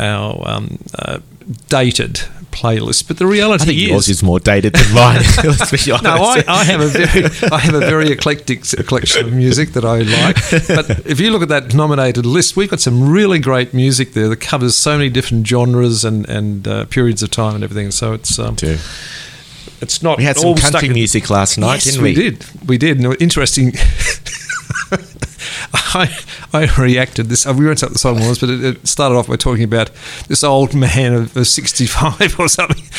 our 0.00 0.48
um, 0.48 0.78
uh, 0.98 1.18
dated 1.68 2.22
playlist, 2.50 3.08
but 3.08 3.18
the 3.18 3.26
reality 3.26 3.62
I 3.62 3.66
think 3.66 3.78
is, 3.78 3.88
yours 3.88 4.08
is 4.08 4.22
more 4.22 4.40
dated 4.40 4.74
than 4.74 4.94
mine. 4.94 5.16
Let's 5.44 5.70
be 5.84 5.92
honest. 5.92 6.04
no, 6.04 6.16
I, 6.16 6.44
I 6.46 6.64
have 6.64 6.80
a 6.80 6.88
very 6.88 7.24
I 7.52 7.58
have 7.58 7.74
a 7.74 7.80
very 7.80 8.10
eclectic 8.10 8.62
collection 8.86 9.26
of 9.26 9.32
music 9.32 9.72
that 9.72 9.84
I 9.84 9.98
like. 10.02 10.36
But 10.68 11.06
if 11.06 11.20
you 11.20 11.30
look 11.30 11.42
at 11.42 11.48
that 11.48 11.74
nominated 11.74 12.26
list, 12.26 12.56
we've 12.56 12.70
got 12.70 12.80
some 12.80 13.10
really 13.10 13.38
great 13.38 13.72
music 13.74 14.12
there 14.12 14.28
that 14.28 14.40
covers 14.40 14.74
so 14.76 14.96
many 14.96 15.10
different 15.10 15.46
genres 15.46 16.04
and 16.04 16.28
and 16.28 16.66
uh, 16.66 16.84
periods 16.86 17.22
of 17.22 17.30
time 17.30 17.54
and 17.54 17.64
everything. 17.64 17.90
So 17.90 18.12
it's 18.12 18.38
um, 18.38 18.56
it's 19.80 20.02
not 20.02 20.18
We 20.18 20.24
had 20.24 20.36
some 20.36 20.56
country 20.56 20.88
in- 20.88 20.94
music 20.94 21.30
last 21.30 21.58
night, 21.58 21.74
yes, 21.76 21.84
didn't 21.84 22.02
we? 22.02 22.10
we? 22.10 22.14
did. 22.14 22.68
We 22.68 22.78
did. 22.78 23.00
And 23.00 23.22
interesting. 23.22 23.72
I, 25.74 26.14
I 26.52 26.66
reacted 26.80 27.26
this. 27.28 27.46
We 27.46 27.64
won't 27.66 27.78
say 27.78 27.86
what 27.86 27.92
the 27.92 27.98
song 27.98 28.16
was, 28.26 28.38
but 28.38 28.50
it, 28.50 28.64
it 28.64 28.86
started 28.86 29.14
off 29.16 29.28
by 29.28 29.36
talking 29.36 29.64
about 29.64 29.90
this 30.28 30.44
old 30.44 30.74
man 30.74 31.14
of, 31.14 31.36
of 31.36 31.46
65 31.46 32.38
or 32.38 32.48
something. 32.48 32.84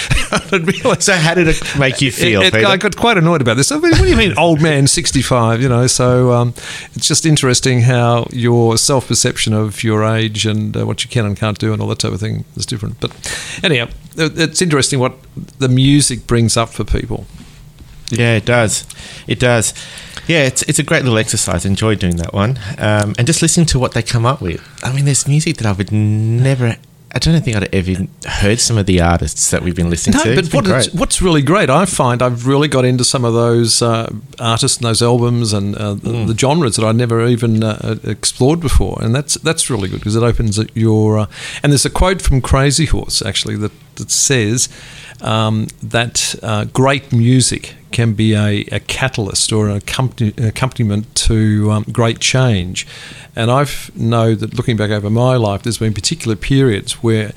So, 1.00 1.14
how 1.14 1.34
did 1.34 1.48
it 1.48 1.62
make 1.78 2.02
you 2.02 2.12
feel, 2.12 2.42
it, 2.42 2.54
it-? 2.54 2.66
I 2.66 2.78
got 2.78 2.96
quite 2.96 3.18
annoyed 3.18 3.42
about 3.42 3.56
this. 3.58 3.72
I 3.72 3.76
mean, 3.80 3.92
what 3.92 4.02
do 4.02 4.08
you 4.10 4.16
mean, 4.18 4.38
old 4.38 4.62
man, 4.62 4.88
65? 4.88 5.62
You 5.62 5.70
know, 5.70 5.88
so 5.88 6.32
um, 6.34 6.54
it's 6.94 7.08
just 7.08 7.26
interesting 7.26 7.82
how 7.82 8.28
your 8.32 8.78
self 8.78 9.08
perception 9.08 9.54
of 9.54 9.84
your 9.84 10.04
age 10.04 10.46
and 10.46 10.76
uh, 10.76 10.86
what 10.86 11.04
you 11.04 11.10
can 11.10 11.26
and 11.26 11.36
can't 11.38 11.58
do 11.58 11.74
and 11.74 11.82
all 11.82 11.88
that 11.88 12.00
type 12.00 12.12
of 12.14 12.20
thing 12.20 12.46
is 12.56 12.66
different. 12.66 13.00
But 13.00 13.12
anyhow, 13.64 13.88
it- 14.16 14.38
it's 14.40 14.62
interesting 14.62 15.00
what 15.00 15.16
the 15.60 15.70
music 15.70 16.28
brings 16.28 16.58
up 16.58 16.70
for 16.70 16.84
people. 16.84 17.26
Yeah, 18.12 18.36
it 18.36 18.46
does. 18.46 18.86
It 19.28 19.40
does. 19.40 19.74
Yeah, 20.30 20.44
it's 20.46 20.62
it's 20.64 20.78
a 20.78 20.84
great 20.84 21.04
little 21.04 21.18
exercise. 21.18 21.66
Enjoy 21.66 21.96
doing 21.96 22.18
that 22.18 22.34
one, 22.34 22.60
um, 22.78 23.16
and 23.18 23.26
just 23.26 23.42
listening 23.42 23.66
to 23.68 23.80
what 23.80 23.94
they 23.96 24.04
come 24.04 24.28
up 24.28 24.42
with. 24.42 24.62
I 24.84 24.94
mean, 24.94 25.06
there's 25.06 25.28
music 25.28 25.58
that 25.58 25.66
I 25.66 25.72
would 25.72 25.92
never. 25.92 26.78
I 27.12 27.18
don't 27.18 27.42
think 27.44 27.58
I'd 27.58 27.74
ever 27.74 28.06
heard 28.28 28.60
some 28.60 28.78
of 28.78 28.86
the 28.86 29.02
artists 29.02 29.50
that 29.50 29.64
we've 29.64 29.76
been 29.76 29.90
listening 29.90 30.16
No, 30.18 30.24
to. 30.26 30.30
but 30.36 30.40
It's 30.46 30.50
been 30.50 31.00
what 31.00 31.10
is, 31.10 31.22
really 31.24 31.42
great, 31.42 31.68
I 31.68 31.86
find 31.86 32.22
I've 32.22 32.46
really 32.46 32.68
got 32.68 32.86
into 32.86 33.04
some 33.04 33.26
of 33.26 33.34
those 33.34 33.82
uh, 33.82 34.14
artists 34.40 34.78
and 34.78 34.86
those 34.86 35.02
albums 35.02 35.52
and 35.52 35.76
uh, 35.76 35.96
the, 35.96 36.26
the 36.26 36.38
genres 36.38 36.76
that 36.76 36.86
I 36.86 36.92
never 36.92 37.26
even 37.26 37.64
uh, 37.64 37.96
explored 38.04 38.60
before, 38.60 39.00
and 39.02 39.16
that's 39.16 39.34
that's 39.36 39.72
really 39.72 39.90
good 39.90 40.00
because 40.02 40.16
it 40.16 40.22
opens 40.22 40.60
your. 40.76 41.18
Uh, 41.22 41.26
and 41.64 41.72
there's 41.72 41.86
a 41.86 41.90
quote 41.90 42.22
from 42.22 42.42
Crazy 42.42 42.86
Horse 42.86 43.24
actually 43.24 43.56
that 43.58 43.72
that 44.00 44.12
says 44.12 44.68
um, 45.22 45.68
that 45.84 46.36
uh, 46.42 46.66
great 46.66 47.14
music 47.14 47.76
can 47.92 48.14
be 48.14 48.34
a, 48.34 48.62
a 48.72 48.80
catalyst 48.80 49.52
or 49.52 49.70
an 49.70 49.78
accompaniment 49.78 51.16
to 51.16 51.72
um, 51.72 51.84
great 51.92 52.20
change. 52.20 52.86
And 53.36 53.50
I've 53.50 53.96
know 53.96 54.36
that 54.36 54.56
looking 54.56 54.78
back 54.78 54.92
over 54.92 55.10
my 55.10 55.36
life, 55.36 55.64
there's 55.64 55.78
been 55.78 55.94
particular 55.94 56.36
periods 56.36 57.04
where 57.04 57.32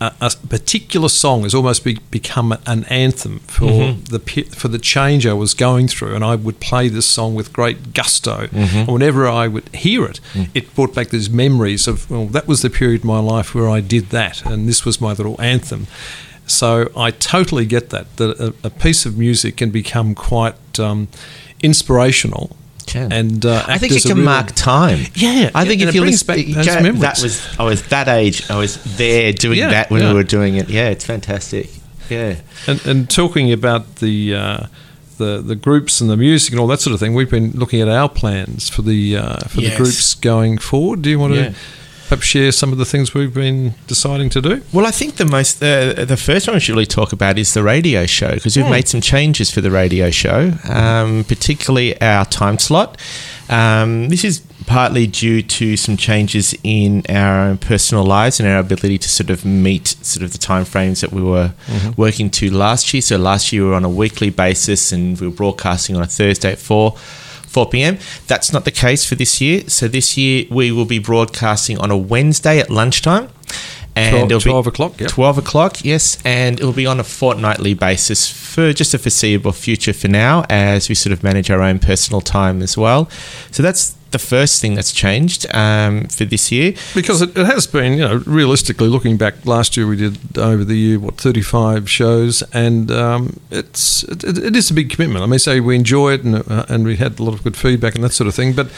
a, 0.00 0.12
a 0.20 0.30
particular 0.48 1.08
song 1.08 1.42
has 1.42 1.54
almost 1.54 1.84
be, 1.84 1.98
become 2.10 2.52
an 2.66 2.84
anthem 2.84 3.38
for 3.40 3.64
mm-hmm. 3.64 4.04
the 4.04 4.42
for 4.54 4.68
the 4.68 4.78
change 4.78 5.26
I 5.26 5.32
was 5.32 5.54
going 5.54 5.88
through, 5.88 6.14
and 6.14 6.24
I 6.24 6.34
would 6.34 6.60
play 6.60 6.88
this 6.88 7.06
song 7.06 7.34
with 7.34 7.52
great 7.52 7.94
gusto. 7.94 8.46
Mm-hmm. 8.46 8.78
And 8.78 8.88
whenever 8.88 9.26
I 9.26 9.48
would 9.48 9.68
hear 9.74 10.04
it, 10.04 10.20
mm. 10.32 10.48
it 10.54 10.74
brought 10.74 10.94
back 10.94 11.08
these 11.08 11.30
memories 11.30 11.88
of 11.88 12.10
well, 12.10 12.26
that 12.26 12.46
was 12.46 12.62
the 12.62 12.70
period 12.70 13.00
of 13.00 13.04
my 13.06 13.20
life 13.20 13.54
where 13.54 13.68
I 13.68 13.80
did 13.80 14.10
that, 14.10 14.44
and 14.44 14.68
this 14.68 14.84
was 14.84 15.00
my 15.00 15.12
little 15.12 15.40
anthem. 15.40 15.86
So 16.46 16.90
I 16.96 17.10
totally 17.10 17.66
get 17.66 17.90
that 17.90 18.16
that 18.16 18.38
a, 18.38 18.54
a 18.66 18.70
piece 18.70 19.06
of 19.06 19.16
music 19.16 19.56
can 19.56 19.70
become 19.70 20.14
quite 20.14 20.78
um, 20.78 21.08
inspirational. 21.62 22.56
Can. 22.86 23.12
And 23.12 23.44
uh, 23.44 23.64
I 23.66 23.78
think 23.78 23.92
it 23.94 24.02
can 24.02 24.22
mark 24.22 24.52
time. 24.54 25.00
Yeah, 25.14 25.50
I 25.54 25.64
think 25.64 25.82
if 25.82 25.94
you 25.94 26.02
listen, 26.02 26.26
back 26.26 26.46
those 26.46 26.64
Jack, 26.64 26.82
memories. 26.82 27.00
that 27.02 27.20
was 27.22 27.58
I 27.58 27.64
was 27.64 27.82
that 27.88 28.08
age. 28.08 28.48
I 28.50 28.56
was 28.58 28.82
there 28.96 29.32
doing 29.32 29.58
Yeah, 29.58 29.70
that 29.70 29.90
when 29.90 30.02
yeah. 30.02 30.08
we 30.10 30.14
were 30.14 30.22
doing 30.24 30.56
it. 30.56 30.68
Yeah, 30.68 30.88
it's 30.90 31.04
fantastic. 31.04 31.68
Yeah. 32.08 32.36
And, 32.68 32.86
and 32.86 33.10
talking 33.10 33.52
about 33.52 33.96
the, 33.96 34.34
uh, 34.36 34.66
the 35.18 35.42
the 35.42 35.56
groups 35.56 36.00
and 36.00 36.08
the 36.08 36.16
music 36.16 36.52
and 36.52 36.60
all 36.60 36.68
that 36.68 36.80
sort 36.80 36.94
of 36.94 37.00
thing, 37.00 37.14
we've 37.14 37.30
been 37.30 37.50
looking 37.52 37.80
at 37.80 37.88
our 37.88 38.08
plans 38.08 38.68
for 38.68 38.82
the 38.82 39.16
uh, 39.16 39.38
for 39.48 39.60
Yes. 39.60 39.72
the 39.72 39.76
groups 39.76 40.14
going 40.14 40.58
forward. 40.58 41.02
Do 41.02 41.10
you 41.10 41.18
want 41.18 41.34
to 41.34 41.54
perhaps 42.08 42.26
share 42.26 42.52
some 42.52 42.72
of 42.72 42.78
the 42.78 42.84
things 42.84 43.14
we've 43.14 43.34
been 43.34 43.74
deciding 43.86 44.30
to 44.30 44.40
do? 44.40 44.62
Well, 44.72 44.86
I 44.86 44.90
think 44.90 45.16
the 45.16 45.24
most 45.26 45.62
uh, 45.62 46.04
the 46.04 46.16
first 46.16 46.46
one 46.46 46.54
we 46.54 46.60
should 46.60 46.72
really 46.74 46.86
talk 46.86 47.12
about 47.12 47.38
is 47.38 47.54
the 47.54 47.62
radio 47.62 48.06
show 48.06 48.34
because 48.34 48.54
Hmm. 48.54 48.62
we've 48.62 48.70
made 48.70 48.88
some 48.88 49.00
changes 49.00 49.50
for 49.50 49.60
the 49.60 49.70
radio 49.70 50.10
show, 50.10 50.52
um, 50.68 51.24
particularly 51.24 52.00
our 52.00 52.24
time 52.24 52.58
slot. 52.58 52.98
Um, 53.48 54.08
this 54.08 54.24
is 54.24 54.42
partly 54.66 55.06
due 55.06 55.40
to 55.42 55.76
some 55.76 55.96
changes 55.96 56.52
in 56.64 57.04
our 57.08 57.42
own 57.42 57.58
personal 57.58 58.02
lives 58.04 58.40
and 58.40 58.48
our 58.48 58.58
ability 58.58 58.98
to 58.98 59.08
sort 59.08 59.30
of 59.30 59.44
meet 59.44 59.86
sort 60.02 60.24
of 60.24 60.32
the 60.32 60.38
timeframes 60.38 61.00
that 61.02 61.12
we 61.12 61.22
were 61.22 61.52
working 61.96 62.28
to 62.30 62.50
last 62.50 62.92
year. 62.92 63.00
So 63.00 63.16
last 63.16 63.52
year 63.52 63.62
we 63.62 63.68
were 63.68 63.76
on 63.76 63.84
a 63.84 63.88
weekly 63.88 64.30
basis 64.30 64.90
and 64.90 65.20
we 65.20 65.28
were 65.28 65.32
broadcasting 65.32 65.94
on 65.94 66.02
a 66.02 66.06
Thursday 66.06 66.50
at 66.50 66.58
four. 66.58 66.96
4 67.56 67.70
p.m. 67.70 67.96
That's 68.26 68.52
not 68.52 68.66
the 68.66 68.70
case 68.70 69.06
for 69.06 69.14
this 69.14 69.40
year. 69.40 69.66
So 69.66 69.88
this 69.88 70.14
year 70.18 70.44
we 70.50 70.70
will 70.70 70.84
be 70.84 70.98
broadcasting 70.98 71.78
on 71.78 71.90
a 71.90 71.96
Wednesday 71.96 72.58
at 72.58 72.68
lunchtime. 72.68 73.30
And 73.94 74.28
12 74.28 74.30
it'll 74.30 74.38
be 74.40 74.50
12 74.50 74.66
o'clock, 74.66 75.00
yep. 75.00 75.08
12 75.08 75.38
o'clock, 75.38 75.82
yes. 75.82 76.18
And 76.22 76.60
it'll 76.60 76.74
be 76.74 76.84
on 76.84 77.00
a 77.00 77.04
fortnightly 77.04 77.72
basis 77.72 78.28
for 78.28 78.74
just 78.74 78.92
a 78.92 78.98
foreseeable 78.98 79.52
future 79.52 79.94
for 79.94 80.08
now 80.08 80.44
as 80.50 80.90
we 80.90 80.94
sort 80.94 81.14
of 81.14 81.22
manage 81.22 81.50
our 81.50 81.62
own 81.62 81.78
personal 81.78 82.20
time 82.20 82.60
as 82.60 82.76
well. 82.76 83.08
So 83.52 83.62
that's 83.62 83.96
the 84.16 84.26
first 84.26 84.60
thing 84.60 84.74
that's 84.74 84.92
changed 84.92 85.46
um, 85.54 86.04
for 86.08 86.24
this 86.24 86.50
year. 86.50 86.74
Because 86.94 87.20
it, 87.22 87.36
it 87.36 87.46
has 87.46 87.66
been, 87.66 87.92
you 87.98 88.04
know, 88.06 88.16
realistically 88.26 88.88
looking 88.88 89.16
back, 89.16 89.34
last 89.44 89.76
year 89.76 89.86
we 89.86 89.96
did 89.96 90.38
over 90.38 90.64
the 90.64 90.76
year 90.76 90.98
what 90.98 91.16
thirty 91.16 91.42
five 91.42 91.88
shows, 91.88 92.42
and 92.52 92.90
um, 92.90 93.40
it's 93.50 94.04
it, 94.04 94.24
it 94.24 94.56
is 94.56 94.70
a 94.70 94.74
big 94.74 94.90
commitment. 94.90 95.22
I 95.22 95.26
mean, 95.26 95.38
say 95.38 95.60
we 95.60 95.76
enjoy 95.76 96.14
it, 96.14 96.24
and 96.24 96.34
uh, 96.36 96.64
and 96.68 96.84
we 96.84 96.96
had 96.96 97.20
a 97.20 97.22
lot 97.22 97.34
of 97.34 97.42
good 97.42 97.56
feedback 97.56 97.94
and 97.94 98.04
that 98.04 98.12
sort 98.12 98.28
of 98.28 98.34
thing, 98.34 98.54
but 98.54 98.68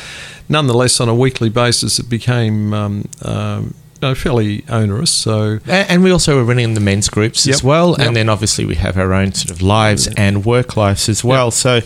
nonetheless, 0.48 1.00
on 1.00 1.08
a 1.08 1.14
weekly 1.14 1.50
basis, 1.50 1.98
it 1.98 2.08
became. 2.08 2.74
Um, 2.74 3.08
um, 3.22 3.74
you 4.00 4.14
fairly 4.14 4.64
onerous, 4.68 5.10
so 5.10 5.58
And 5.66 6.04
we 6.04 6.12
also 6.12 6.36
were 6.36 6.44
running 6.44 6.74
the 6.74 6.80
men's 6.80 7.08
groups 7.08 7.48
as 7.48 7.64
well. 7.64 7.96
Yep. 7.98 8.06
And 8.06 8.16
then 8.16 8.28
obviously 8.28 8.64
we 8.64 8.76
have 8.76 8.96
our 8.96 9.12
own 9.12 9.32
sort 9.32 9.50
of 9.50 9.60
lives 9.60 10.06
and 10.16 10.44
work 10.44 10.76
lives 10.76 11.08
as 11.08 11.24
well. 11.24 11.50
So 11.50 11.80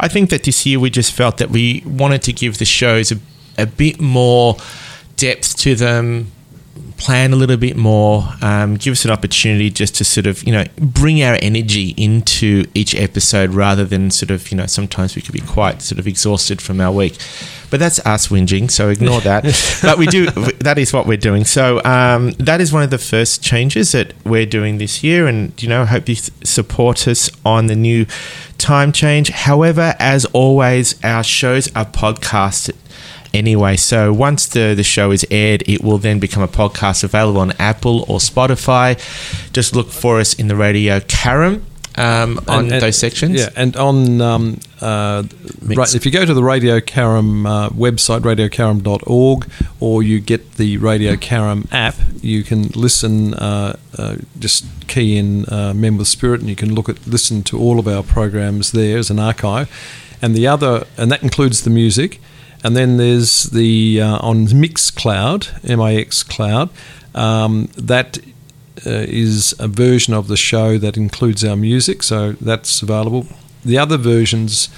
I 0.00 0.08
think 0.08 0.30
that 0.30 0.44
this 0.44 0.64
year 0.64 0.80
we 0.80 0.88
just 0.88 1.12
felt 1.12 1.36
that 1.36 1.50
we 1.50 1.82
wanted 1.86 2.22
to 2.22 2.32
give 2.32 2.58
the 2.58 2.64
shows 2.64 3.12
a, 3.12 3.18
a 3.58 3.66
bit 3.66 4.00
more 4.00 4.56
depth 5.16 5.56
to 5.58 5.74
them, 5.74 6.32
plan 7.00 7.32
a 7.32 7.36
little 7.36 7.56
bit 7.56 7.78
more, 7.78 8.28
um, 8.42 8.76
give 8.76 8.92
us 8.92 9.06
an 9.06 9.10
opportunity 9.10 9.70
just 9.70 9.94
to 9.94 10.04
sort 10.04 10.26
of, 10.26 10.44
you 10.44 10.52
know, 10.52 10.64
bring 10.76 11.22
our 11.22 11.38
energy 11.40 11.94
into 11.96 12.66
each 12.74 12.94
episode 12.94 13.50
rather 13.50 13.86
than 13.86 14.10
sort 14.10 14.30
of, 14.30 14.50
you 14.50 14.56
know, 14.58 14.66
sometimes 14.66 15.16
we 15.16 15.22
could 15.22 15.32
be 15.32 15.40
quite 15.40 15.80
sort 15.80 15.98
of 15.98 16.06
exhausted 16.06 16.60
from 16.60 16.78
our 16.78 16.92
week. 16.92 17.16
But 17.70 17.80
that's 17.80 18.00
us 18.00 18.28
whinging, 18.28 18.70
so 18.70 18.90
ignore 18.90 19.22
that. 19.22 19.44
but 19.82 19.96
we 19.96 20.06
do, 20.06 20.26
that 20.26 20.76
is 20.76 20.92
what 20.92 21.06
we're 21.06 21.16
doing. 21.16 21.46
So 21.46 21.82
um, 21.84 22.32
that 22.32 22.60
is 22.60 22.70
one 22.70 22.82
of 22.82 22.90
the 22.90 22.98
first 22.98 23.42
changes 23.42 23.92
that 23.92 24.12
we're 24.26 24.44
doing 24.44 24.76
this 24.76 25.02
year. 25.02 25.26
And, 25.26 25.60
you 25.62 25.70
know, 25.70 25.82
I 25.82 25.86
hope 25.86 26.06
you 26.06 26.16
th- 26.16 26.46
support 26.46 27.08
us 27.08 27.30
on 27.46 27.66
the 27.66 27.76
new 27.76 28.04
time 28.58 28.92
change. 28.92 29.30
However, 29.30 29.94
as 29.98 30.26
always, 30.26 31.02
our 31.02 31.24
shows 31.24 31.68
are 31.74 31.86
podcasted 31.86 32.76
anyway. 33.34 33.76
So 33.76 34.12
once 34.12 34.46
the, 34.46 34.74
the 34.74 34.82
show 34.82 35.10
is 35.10 35.26
aired, 35.30 35.62
it 35.66 35.82
will 35.82 35.98
then 35.98 36.18
become 36.18 36.42
a 36.42 36.48
podcast 36.48 37.04
available 37.04 37.40
on 37.40 37.52
Apple 37.58 38.04
or 38.08 38.18
Spotify. 38.18 38.96
Just 39.52 39.74
look 39.74 39.88
for 39.90 40.20
us 40.20 40.34
in 40.34 40.48
the 40.48 40.56
radio 40.56 41.00
Carrum 41.00 41.62
um, 41.96 42.38
on 42.48 42.64
And- 42.64 42.72
and- 42.72 42.82
those 42.82 42.96
sections. 42.98 43.40
Yeah, 43.40 43.48
and 43.56 43.76
on 43.76 44.20
um, 44.20 44.60
uh, 44.80 45.24
right, 45.62 45.94
if 45.94 46.06
you 46.06 46.12
go 46.12 46.24
to 46.24 46.32
the 46.32 46.42
Radio 46.42 46.80
Carrum 46.80 47.46
uh, 47.46 47.68
website, 47.70 48.20
radiocarrum.org, 48.20 49.50
or 49.80 50.02
you 50.02 50.20
get 50.20 50.54
the 50.54 50.76
Radio 50.78 51.16
Carrum 51.16 51.66
app, 51.72 51.96
you 52.22 52.42
can 52.44 52.68
listen. 52.74 53.34
Uh, 53.34 53.76
uh, 53.98 54.16
just 54.38 54.64
key 54.88 55.16
in 55.18 55.44
uh, 55.52 55.72
Men 55.74 55.96
with 55.98 56.08
Spirit, 56.08 56.40
and 56.40 56.48
you 56.48 56.56
can 56.56 56.74
look 56.74 56.88
at 56.88 57.06
listen 57.06 57.42
to 57.44 57.58
all 57.58 57.78
of 57.78 57.86
our 57.88 58.02
programs 58.02 58.72
there 58.72 58.96
as 58.98 59.10
an 59.10 59.18
archive. 59.18 59.68
And 60.22 60.34
the 60.34 60.46
other, 60.46 60.86
and 60.96 61.10
that 61.10 61.22
includes 61.22 61.62
the 61.64 61.70
music. 61.70 62.20
And 62.62 62.76
then 62.76 62.98
there's 62.98 63.44
the 63.44 64.00
uh, 64.02 64.18
on 64.18 64.46
Mixcloud, 64.46 65.68
M-I-X 65.68 66.22
Cloud. 66.22 66.70
Um, 67.14 67.68
that 67.76 68.18
uh, 68.86 68.90
is 68.90 69.54
a 69.58 69.66
version 69.68 70.14
of 70.14 70.28
the 70.28 70.36
show 70.36 70.78
that 70.78 70.96
includes 70.96 71.44
our 71.44 71.56
music, 71.56 72.02
so 72.02 72.32
that's 72.32 72.82
available. 72.82 73.26
The 73.64 73.78
other 73.78 73.96
versions 73.96 74.68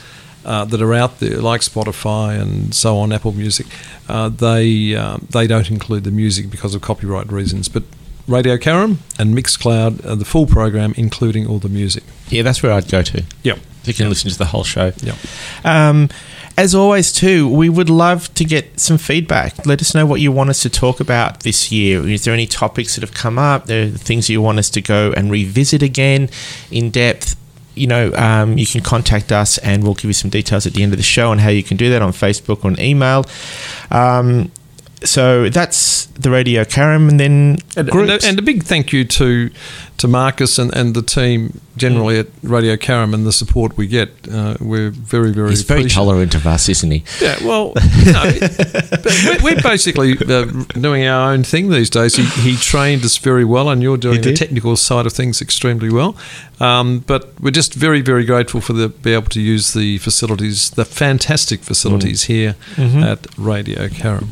uh, 0.44 0.64
that 0.64 0.80
are 0.80 0.94
out 0.94 1.20
there, 1.20 1.40
like 1.40 1.60
Spotify 1.60 2.40
and 2.40 2.74
so 2.74 2.98
on, 2.98 3.12
Apple 3.12 3.32
Music, 3.32 3.66
uh, 4.08 4.28
they 4.28 4.94
um, 4.96 5.26
they 5.30 5.46
don't 5.46 5.70
include 5.70 6.04
the 6.04 6.10
music 6.10 6.50
because 6.50 6.74
of 6.74 6.82
copyright 6.82 7.30
reasons. 7.30 7.68
But 7.68 7.84
Radio 8.28 8.56
Carrum 8.56 8.98
and 9.18 9.36
Mixcloud, 9.36 10.04
uh, 10.06 10.14
the 10.14 10.24
full 10.24 10.46
program, 10.46 10.94
including 10.96 11.46
all 11.46 11.58
the 11.58 11.68
music. 11.68 12.04
Yeah, 12.28 12.42
that's 12.42 12.62
where 12.62 12.72
I'd 12.72 12.90
go 12.90 13.02
to. 13.02 13.24
Yep. 13.42 13.58
You 13.84 13.94
can 13.94 14.08
listen 14.08 14.30
to 14.30 14.38
the 14.38 14.46
whole 14.46 14.64
show. 14.64 14.92
Yep. 15.02 15.16
Um, 15.64 16.08
as 16.56 16.74
always, 16.74 17.12
too, 17.12 17.48
we 17.48 17.68
would 17.68 17.90
love 17.90 18.32
to 18.34 18.44
get 18.44 18.78
some 18.78 18.98
feedback. 18.98 19.66
Let 19.66 19.80
us 19.80 19.94
know 19.94 20.06
what 20.06 20.20
you 20.20 20.30
want 20.30 20.50
us 20.50 20.60
to 20.62 20.70
talk 20.70 21.00
about 21.00 21.40
this 21.40 21.72
year. 21.72 22.06
Is 22.06 22.24
there 22.24 22.34
any 22.34 22.46
topics 22.46 22.94
that 22.94 23.00
have 23.00 23.14
come 23.14 23.38
up? 23.38 23.66
There 23.66 23.86
are 23.86 23.90
things 23.90 24.28
you 24.28 24.42
want 24.42 24.58
us 24.58 24.70
to 24.70 24.82
go 24.82 25.12
and 25.16 25.30
revisit 25.30 25.82
again 25.82 26.28
in 26.70 26.90
depth. 26.90 27.36
You 27.74 27.86
know, 27.86 28.12
um, 28.14 28.58
you 28.58 28.66
can 28.66 28.82
contact 28.82 29.32
us 29.32 29.56
and 29.58 29.82
we'll 29.82 29.94
give 29.94 30.04
you 30.04 30.12
some 30.12 30.30
details 30.30 30.66
at 30.66 30.74
the 30.74 30.82
end 30.82 30.92
of 30.92 30.98
the 30.98 31.02
show 31.02 31.30
on 31.30 31.38
how 31.38 31.48
you 31.48 31.62
can 31.62 31.78
do 31.78 31.88
that 31.88 32.02
on 32.02 32.12
Facebook 32.12 32.64
or 32.64 32.70
an 32.70 32.78
email. 32.78 33.24
Um, 33.90 34.52
so 35.04 35.48
that's 35.48 36.06
the 36.06 36.30
Radio 36.30 36.64
Carrum, 36.64 37.08
and 37.08 37.18
then 37.18 37.58
And, 37.76 37.88
and, 37.88 37.90
groups. 37.90 38.24
a, 38.24 38.28
and 38.28 38.38
a 38.38 38.42
big 38.42 38.62
thank 38.64 38.92
you 38.92 39.04
to 39.04 39.50
to 40.02 40.08
Marcus 40.08 40.58
and, 40.58 40.74
and 40.74 40.94
the 40.94 41.02
team 41.02 41.60
generally 41.76 42.18
at 42.18 42.26
Radio 42.42 42.74
Carrum 42.74 43.14
and 43.14 43.24
the 43.24 43.32
support 43.32 43.76
we 43.76 43.86
get. 43.86 44.10
Uh, 44.28 44.56
we're 44.60 44.90
very, 44.90 45.30
very 45.32 45.50
He's 45.50 45.62
very 45.62 45.84
tolerant 45.84 46.34
of 46.34 46.44
us, 46.44 46.68
isn't 46.68 46.90
he? 46.90 47.04
Yeah, 47.20 47.36
well, 47.44 47.72
no, 48.06 48.32
we're, 49.24 49.42
we're 49.44 49.62
basically 49.62 50.16
uh, 50.18 50.46
doing 50.72 51.06
our 51.06 51.32
own 51.32 51.44
thing 51.44 51.70
these 51.70 51.88
days. 51.88 52.16
He, 52.16 52.24
he 52.42 52.56
trained 52.56 53.04
us 53.04 53.16
very 53.16 53.44
well, 53.44 53.68
and 53.70 53.80
you're 53.80 53.96
doing 53.96 54.20
the 54.22 54.34
technical 54.34 54.76
side 54.76 55.06
of 55.06 55.12
things 55.12 55.40
extremely 55.40 55.88
well. 55.88 56.16
Um, 56.58 57.00
but 57.00 57.40
we're 57.40 57.50
just 57.52 57.72
very, 57.74 58.00
very 58.00 58.24
grateful 58.24 58.60
for 58.60 58.72
the 58.72 58.88
be 58.88 59.14
able 59.14 59.28
to 59.30 59.40
use 59.40 59.72
the 59.72 59.98
facilities, 59.98 60.70
the 60.70 60.84
fantastic 60.84 61.60
facilities 61.60 62.24
here 62.24 62.56
at 62.76 63.26
Radio 63.38 63.86
Carrum. 63.88 64.30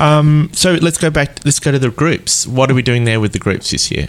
Um, 0.00 0.50
so 0.52 0.74
let's 0.74 0.98
go 0.98 1.10
back. 1.10 1.44
Let's 1.44 1.60
go 1.60 1.70
to 1.70 1.78
the 1.78 1.90
groups. 1.90 2.46
What 2.46 2.70
are 2.70 2.74
we 2.74 2.82
doing 2.82 3.04
there 3.04 3.20
with 3.20 3.32
the 3.32 3.38
groups 3.38 3.70
this 3.70 3.90
year? 3.90 4.08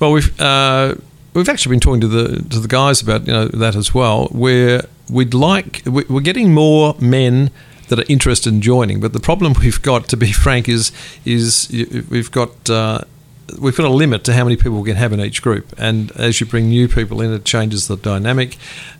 Well, 0.00 0.12
we've 0.12 0.40
uh, 0.40 0.94
we've 1.34 1.48
actually 1.48 1.74
been 1.74 1.80
talking 1.80 2.00
to 2.00 2.08
the 2.08 2.42
to 2.50 2.58
the 2.60 2.68
guys 2.68 3.00
about 3.00 3.26
you 3.26 3.32
know 3.32 3.46
that 3.48 3.76
as 3.76 3.94
well. 3.94 4.26
Where 4.32 4.82
we'd 5.08 5.34
like 5.34 5.82
we- 5.86 6.04
we're 6.08 6.20
getting 6.20 6.52
more 6.52 6.96
men 7.00 7.50
that 7.88 7.98
are 7.98 8.04
interested 8.08 8.52
in 8.52 8.60
joining, 8.60 9.00
but 9.00 9.12
the 9.12 9.20
problem 9.20 9.52
we've 9.60 9.82
got, 9.82 10.08
to 10.08 10.16
be 10.16 10.32
frank, 10.32 10.68
is 10.68 10.92
is 11.24 11.68
we've 12.10 12.30
got. 12.30 12.68
Uh, 12.68 13.02
We've 13.58 13.76
got 13.76 13.86
a 13.86 13.92
limit 13.92 14.22
to 14.24 14.32
how 14.32 14.44
many 14.44 14.54
people 14.54 14.80
we 14.80 14.88
can 14.90 14.96
have 14.96 15.12
in 15.12 15.18
each 15.20 15.42
group, 15.42 15.74
and 15.76 16.12
as 16.12 16.40
you 16.40 16.46
bring 16.46 16.68
new 16.68 16.86
people 16.86 17.20
in, 17.20 17.32
it 17.32 17.44
changes 17.44 17.88
the 17.88 17.96
dynamic. 17.96 18.56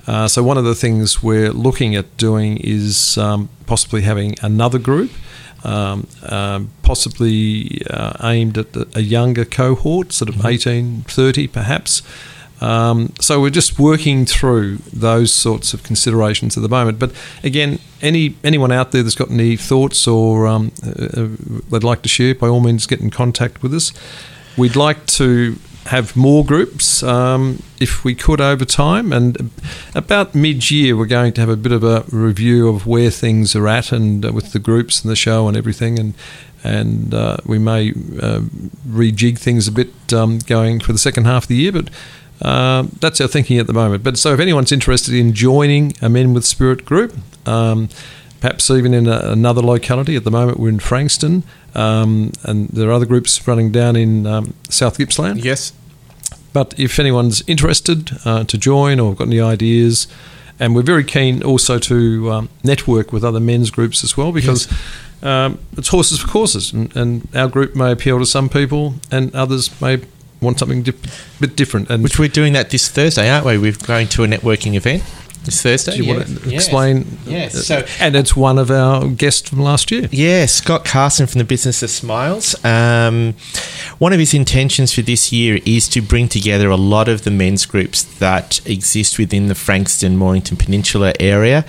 Uh, 0.08 0.26
so 0.26 0.42
one 0.42 0.58
of 0.58 0.64
the 0.64 0.74
things 0.74 1.22
we're 1.22 1.52
looking 1.52 1.94
at 1.94 2.16
doing 2.16 2.56
is 2.56 3.16
um, 3.16 3.48
possibly 3.66 4.02
having 4.02 4.34
another 4.42 4.80
group, 4.80 5.12
um, 5.64 6.06
um, 6.28 6.70
possibly 6.82 7.82
uh, 7.90 8.12
aimed 8.22 8.56
at 8.58 8.72
the- 8.72 8.88
a 8.94 9.00
younger 9.00 9.44
cohort, 9.44 10.12
sort 10.12 10.28
of 10.28 10.44
18, 10.44 11.02
30 11.02 11.46
perhaps. 11.48 12.02
Um, 12.60 13.12
so 13.20 13.40
we're 13.40 13.48
just 13.50 13.78
working 13.78 14.26
through 14.26 14.78
those 14.92 15.32
sorts 15.32 15.72
of 15.72 15.82
considerations 15.82 16.58
at 16.58 16.62
the 16.62 16.68
moment. 16.68 16.98
But 16.98 17.12
again, 17.42 17.78
any 18.02 18.36
anyone 18.44 18.70
out 18.70 18.92
there 18.92 19.02
that's 19.02 19.14
got 19.14 19.30
any 19.30 19.56
thoughts 19.56 20.06
or 20.06 20.46
um, 20.46 20.70
uh, 20.86 20.90
uh, 21.22 21.28
they'd 21.70 21.84
like 21.84 22.02
to 22.02 22.08
share, 22.08 22.34
by 22.34 22.48
all 22.48 22.60
means, 22.60 22.86
get 22.86 23.00
in 23.00 23.08
contact 23.10 23.62
with 23.62 23.72
us. 23.74 23.92
We'd 24.58 24.76
like 24.76 25.06
to 25.06 25.56
have 25.86 26.16
more 26.16 26.44
groups 26.44 27.02
um, 27.02 27.62
if 27.80 28.04
we 28.04 28.14
could 28.14 28.40
over 28.40 28.64
time. 28.64 29.12
And 29.12 29.50
about 29.94 30.34
mid 30.34 30.70
year, 30.70 30.96
we're 30.96 31.06
going 31.06 31.32
to 31.34 31.40
have 31.40 31.50
a 31.50 31.56
bit 31.56 31.72
of 31.72 31.82
a 31.82 32.04
review 32.10 32.68
of 32.68 32.86
where 32.86 33.10
things 33.10 33.56
are 33.56 33.68
at 33.68 33.92
and 33.92 34.24
uh, 34.24 34.32
with 34.32 34.52
the 34.52 34.58
groups 34.58 35.02
and 35.02 35.10
the 35.10 35.16
show 35.16 35.48
and 35.48 35.56
everything. 35.56 35.98
And 35.98 36.14
and 36.62 37.14
uh, 37.14 37.38
we 37.46 37.58
may 37.58 37.90
uh, 37.90 38.40
rejig 38.86 39.38
things 39.38 39.66
a 39.66 39.72
bit 39.72 40.12
um, 40.12 40.40
going 40.40 40.80
for 40.80 40.92
the 40.92 40.98
second 40.98 41.24
half 41.24 41.44
of 41.44 41.48
the 41.48 41.56
year, 41.56 41.72
but. 41.72 41.90
Uh, 42.42 42.86
that's 43.00 43.20
our 43.20 43.28
thinking 43.28 43.58
at 43.58 43.66
the 43.66 43.72
moment. 43.74 44.02
But 44.02 44.16
so, 44.16 44.32
if 44.32 44.40
anyone's 44.40 44.72
interested 44.72 45.12
in 45.12 45.34
joining 45.34 45.92
a 46.00 46.08
Men 46.08 46.32
with 46.32 46.46
Spirit 46.46 46.86
group, 46.86 47.14
um, 47.46 47.90
perhaps 48.40 48.70
even 48.70 48.94
in 48.94 49.06
a, 49.06 49.18
another 49.24 49.60
locality. 49.60 50.16
At 50.16 50.24
the 50.24 50.30
moment, 50.30 50.58
we're 50.58 50.70
in 50.70 50.78
Frankston, 50.78 51.44
um, 51.74 52.32
and 52.42 52.68
there 52.68 52.88
are 52.88 52.92
other 52.92 53.06
groups 53.06 53.46
running 53.46 53.70
down 53.72 53.96
in 53.96 54.26
um, 54.26 54.54
South 54.68 54.98
Gippsland. 54.98 55.44
Yes. 55.44 55.72
But 56.52 56.78
if 56.78 56.98
anyone's 56.98 57.42
interested 57.48 58.10
uh, 58.24 58.44
to 58.44 58.58
join 58.58 58.98
or 58.98 59.14
got 59.14 59.28
any 59.28 59.40
ideas, 59.40 60.08
and 60.58 60.74
we're 60.74 60.82
very 60.82 61.04
keen 61.04 61.42
also 61.42 61.78
to 61.78 62.30
um, 62.30 62.48
network 62.64 63.12
with 63.12 63.24
other 63.24 63.40
men's 63.40 63.70
groups 63.70 64.02
as 64.04 64.16
well 64.16 64.32
because 64.32 64.66
yes. 64.66 65.22
um, 65.22 65.58
it's 65.76 65.88
horses 65.88 66.20
for 66.20 66.28
courses, 66.28 66.72
and, 66.72 66.94
and, 66.96 67.28
our 67.34 67.48
group 67.48 67.76
may 67.76 67.92
appeal 67.92 68.18
to 68.18 68.26
some 68.26 68.48
people, 68.48 68.94
and 69.10 69.34
others 69.34 69.80
may 69.80 70.02
want 70.40 70.58
something 70.58 70.80
a 70.88 70.92
bit 71.40 71.56
different. 71.56 71.88
And 71.90 72.02
Which 72.02 72.18
we're 72.18 72.28
doing 72.28 72.52
that 72.54 72.70
this 72.70 72.88
Thursday, 72.88 73.30
aren't 73.30 73.46
we? 73.46 73.58
We're 73.58 73.72
going 73.72 74.08
to 74.08 74.24
a 74.24 74.26
networking 74.26 74.74
event. 74.74 75.02
It's 75.46 75.62
Thursday. 75.62 75.96
Do 75.96 76.02
you 76.04 76.14
want 76.14 76.26
to 76.26 76.54
explain? 76.54 77.06
Yes. 77.24 77.54
yes. 77.54 77.66
So, 77.66 77.84
and 77.98 78.14
it's 78.14 78.36
one 78.36 78.58
of 78.58 78.70
our 78.70 79.08
guests 79.08 79.48
from 79.48 79.60
last 79.60 79.90
year. 79.90 80.08
Yeah, 80.10 80.46
Scott 80.46 80.84
Carson 80.84 81.26
from 81.26 81.38
the 81.38 81.44
Business 81.44 81.82
of 81.82 81.90
Smiles. 81.90 82.62
Um, 82.64 83.34
one 83.98 84.12
of 84.12 84.18
his 84.18 84.34
intentions 84.34 84.94
for 84.94 85.02
this 85.02 85.32
year 85.32 85.60
is 85.64 85.88
to 85.88 86.02
bring 86.02 86.28
together 86.28 86.68
a 86.68 86.76
lot 86.76 87.08
of 87.08 87.24
the 87.24 87.30
men's 87.30 87.64
groups 87.64 88.02
that 88.18 88.66
exist 88.66 89.18
within 89.18 89.48
the 89.48 89.54
Frankston 89.54 90.16
Mornington 90.16 90.56
Peninsula 90.56 91.14
area 91.18 91.64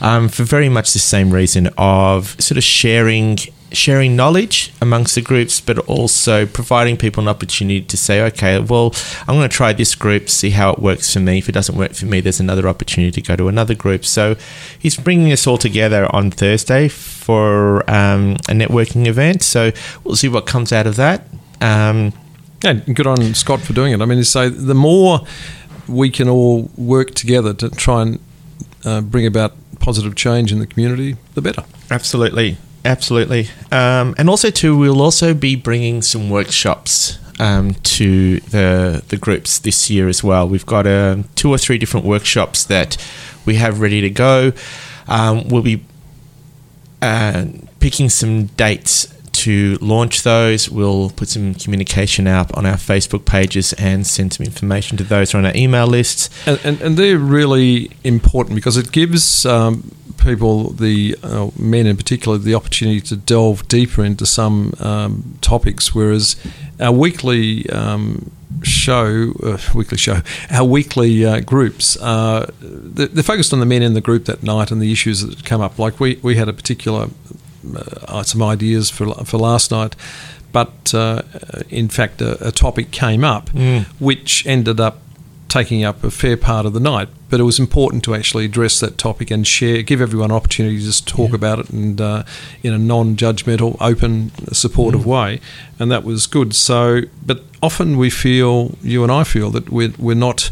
um, 0.00 0.28
for 0.28 0.44
very 0.44 0.68
much 0.68 0.92
the 0.92 0.98
same 0.98 1.32
reason 1.32 1.68
of 1.76 2.40
sort 2.40 2.58
of 2.58 2.64
sharing 2.64 3.38
sharing 3.72 4.16
knowledge 4.16 4.72
amongst 4.80 5.14
the 5.14 5.20
groups, 5.20 5.60
but 5.60 5.78
also 5.80 6.46
providing 6.46 6.96
people 6.96 7.22
an 7.22 7.28
opportunity 7.28 7.80
to 7.80 7.96
say, 7.96 8.22
okay, 8.22 8.60
well, 8.60 8.94
I'm 9.26 9.36
going 9.36 9.48
to 9.48 9.54
try 9.54 9.72
this 9.72 9.94
group, 9.94 10.28
see 10.28 10.50
how 10.50 10.70
it 10.70 10.78
works 10.78 11.12
for 11.12 11.20
me. 11.20 11.38
If 11.38 11.48
it 11.48 11.52
doesn't 11.52 11.76
work 11.76 11.92
for 11.92 12.06
me, 12.06 12.20
there's 12.20 12.40
another 12.40 12.68
opportunity 12.68 13.20
to 13.20 13.26
go 13.26 13.36
to 13.36 13.48
another 13.48 13.74
group. 13.74 14.04
So 14.04 14.36
he's 14.78 14.96
bringing 14.96 15.32
us 15.32 15.46
all 15.46 15.58
together 15.58 16.08
on 16.14 16.30
Thursday 16.30 16.88
for 16.88 17.88
um, 17.90 18.32
a 18.48 18.52
networking 18.52 19.06
event. 19.06 19.42
So 19.42 19.72
we'll 20.04 20.16
see 20.16 20.28
what 20.28 20.46
comes 20.46 20.72
out 20.72 20.86
of 20.86 20.96
that. 20.96 21.26
Um, 21.60 22.12
and 22.64 22.96
good 22.96 23.06
on 23.06 23.34
Scott 23.34 23.60
for 23.60 23.72
doing 23.72 23.92
it. 23.92 24.00
I 24.00 24.06
mean, 24.06 24.22
so 24.24 24.48
the 24.48 24.74
more 24.74 25.20
we 25.88 26.10
can 26.10 26.28
all 26.28 26.70
work 26.76 27.14
together 27.14 27.54
to 27.54 27.70
try 27.70 28.02
and 28.02 28.20
uh, 28.84 29.00
bring 29.00 29.26
about 29.26 29.54
positive 29.78 30.14
change 30.16 30.52
in 30.52 30.58
the 30.58 30.66
community, 30.66 31.16
the 31.34 31.42
better. 31.42 31.62
Absolutely. 31.90 32.56
Absolutely. 32.86 33.48
Um, 33.72 34.14
and 34.16 34.30
also, 34.30 34.50
too, 34.50 34.76
we'll 34.76 35.02
also 35.02 35.34
be 35.34 35.56
bringing 35.56 36.02
some 36.02 36.30
workshops 36.30 37.18
um, 37.38 37.74
to 37.74 38.40
the 38.40 39.02
the 39.08 39.16
groups 39.16 39.58
this 39.58 39.90
year 39.90 40.08
as 40.08 40.22
well. 40.22 40.48
We've 40.48 40.66
got 40.66 40.86
uh, 40.86 41.18
two 41.34 41.50
or 41.50 41.58
three 41.58 41.78
different 41.78 42.06
workshops 42.06 42.64
that 42.64 42.96
we 43.44 43.56
have 43.56 43.80
ready 43.80 44.00
to 44.00 44.10
go. 44.10 44.52
Um, 45.08 45.48
we'll 45.48 45.62
be 45.62 45.84
uh, 47.02 47.46
picking 47.80 48.08
some 48.08 48.46
dates 48.46 49.12
to 49.32 49.76
launch 49.80 50.22
those. 50.22 50.70
We'll 50.70 51.10
put 51.10 51.28
some 51.28 51.54
communication 51.54 52.26
out 52.26 52.52
on 52.56 52.66
our 52.66 52.76
Facebook 52.76 53.26
pages 53.26 53.72
and 53.74 54.06
send 54.06 54.32
some 54.32 54.46
information 54.46 54.96
to 54.98 55.04
those 55.04 55.34
on 55.34 55.44
our 55.44 55.54
email 55.54 55.86
lists. 55.86 56.30
And, 56.46 56.58
and, 56.64 56.80
and 56.80 56.96
they're 56.96 57.18
really 57.18 57.90
important 58.02 58.54
because 58.54 58.76
it 58.76 58.92
gives 58.92 59.44
um, 59.44 59.92
people, 60.16 60.70
the 60.70 61.16
uh, 61.22 61.50
men 61.58 61.86
in 61.86 61.96
particular, 61.96 62.38
the 62.38 62.54
opportunity 62.54 63.00
to 63.02 63.16
delve 63.16 63.66
deeper 63.68 64.04
into 64.04 64.26
some 64.26 64.72
um, 64.80 65.38
topics, 65.40 65.94
whereas 65.94 66.36
our 66.80 66.92
weekly 66.92 67.68
um, 67.70 68.30
show, 68.62 69.32
uh, 69.42 69.58
weekly 69.74 69.98
show, 69.98 70.20
our 70.50 70.64
weekly 70.64 71.24
uh, 71.24 71.40
groups, 71.40 71.96
uh, 72.00 72.50
they're, 72.60 73.06
they're, 73.08 73.22
focused 73.22 73.52
on 73.52 73.60
the 73.60 73.66
men 73.66 73.82
in 73.82 73.94
the 73.94 74.00
group 74.00 74.24
that 74.26 74.42
night 74.42 74.70
and 74.70 74.80
the 74.80 74.92
issues 74.92 75.20
that 75.20 75.44
come 75.44 75.60
up. 75.60 75.78
Like 75.78 76.00
we, 76.00 76.16
we 76.22 76.36
had 76.36 76.48
a 76.48 76.52
particular, 76.52 77.08
uh, 78.08 78.22
some 78.22 78.42
ideas 78.42 78.90
for, 78.90 79.12
for 79.24 79.38
last 79.38 79.70
night 79.70 79.96
but 80.52 80.94
uh, 80.94 81.20
in 81.68 81.86
fact, 81.88 82.22
a, 82.22 82.48
a, 82.48 82.50
topic 82.50 82.90
came 82.90 83.22
up 83.22 83.50
mm. 83.50 83.84
which 83.98 84.46
ended 84.46 84.80
up 84.80 85.00
taking 85.56 85.84
up 85.84 86.04
a 86.04 86.10
fair 86.10 86.36
part 86.36 86.66
of 86.66 86.74
the 86.74 86.80
night. 86.80 87.08
But 87.30 87.40
it 87.40 87.44
was 87.44 87.58
important 87.58 88.04
to 88.04 88.14
actually 88.14 88.44
address 88.44 88.78
that 88.80 88.98
topic 88.98 89.30
and 89.30 89.46
share, 89.46 89.82
give 89.82 90.00
everyone 90.00 90.30
an 90.30 90.36
opportunity 90.36 90.78
to 90.78 90.84
just 90.84 91.08
talk 91.08 91.30
yeah. 91.30 91.36
about 91.36 91.58
it 91.58 91.70
and 91.70 92.00
uh, 92.00 92.24
in 92.62 92.72
a 92.72 92.78
non-judgmental, 92.78 93.76
open, 93.80 94.30
supportive 94.52 95.02
mm. 95.02 95.06
way, 95.06 95.40
and 95.78 95.90
that 95.90 96.04
was 96.04 96.26
good. 96.26 96.54
So, 96.54 97.02
but 97.24 97.42
often 97.62 97.96
we 97.96 98.10
feel, 98.10 98.76
you 98.82 99.02
and 99.02 99.10
I 99.10 99.24
feel 99.24 99.50
that 99.50 99.70
we're 99.70 99.92
we're 99.98 100.14
not. 100.14 100.50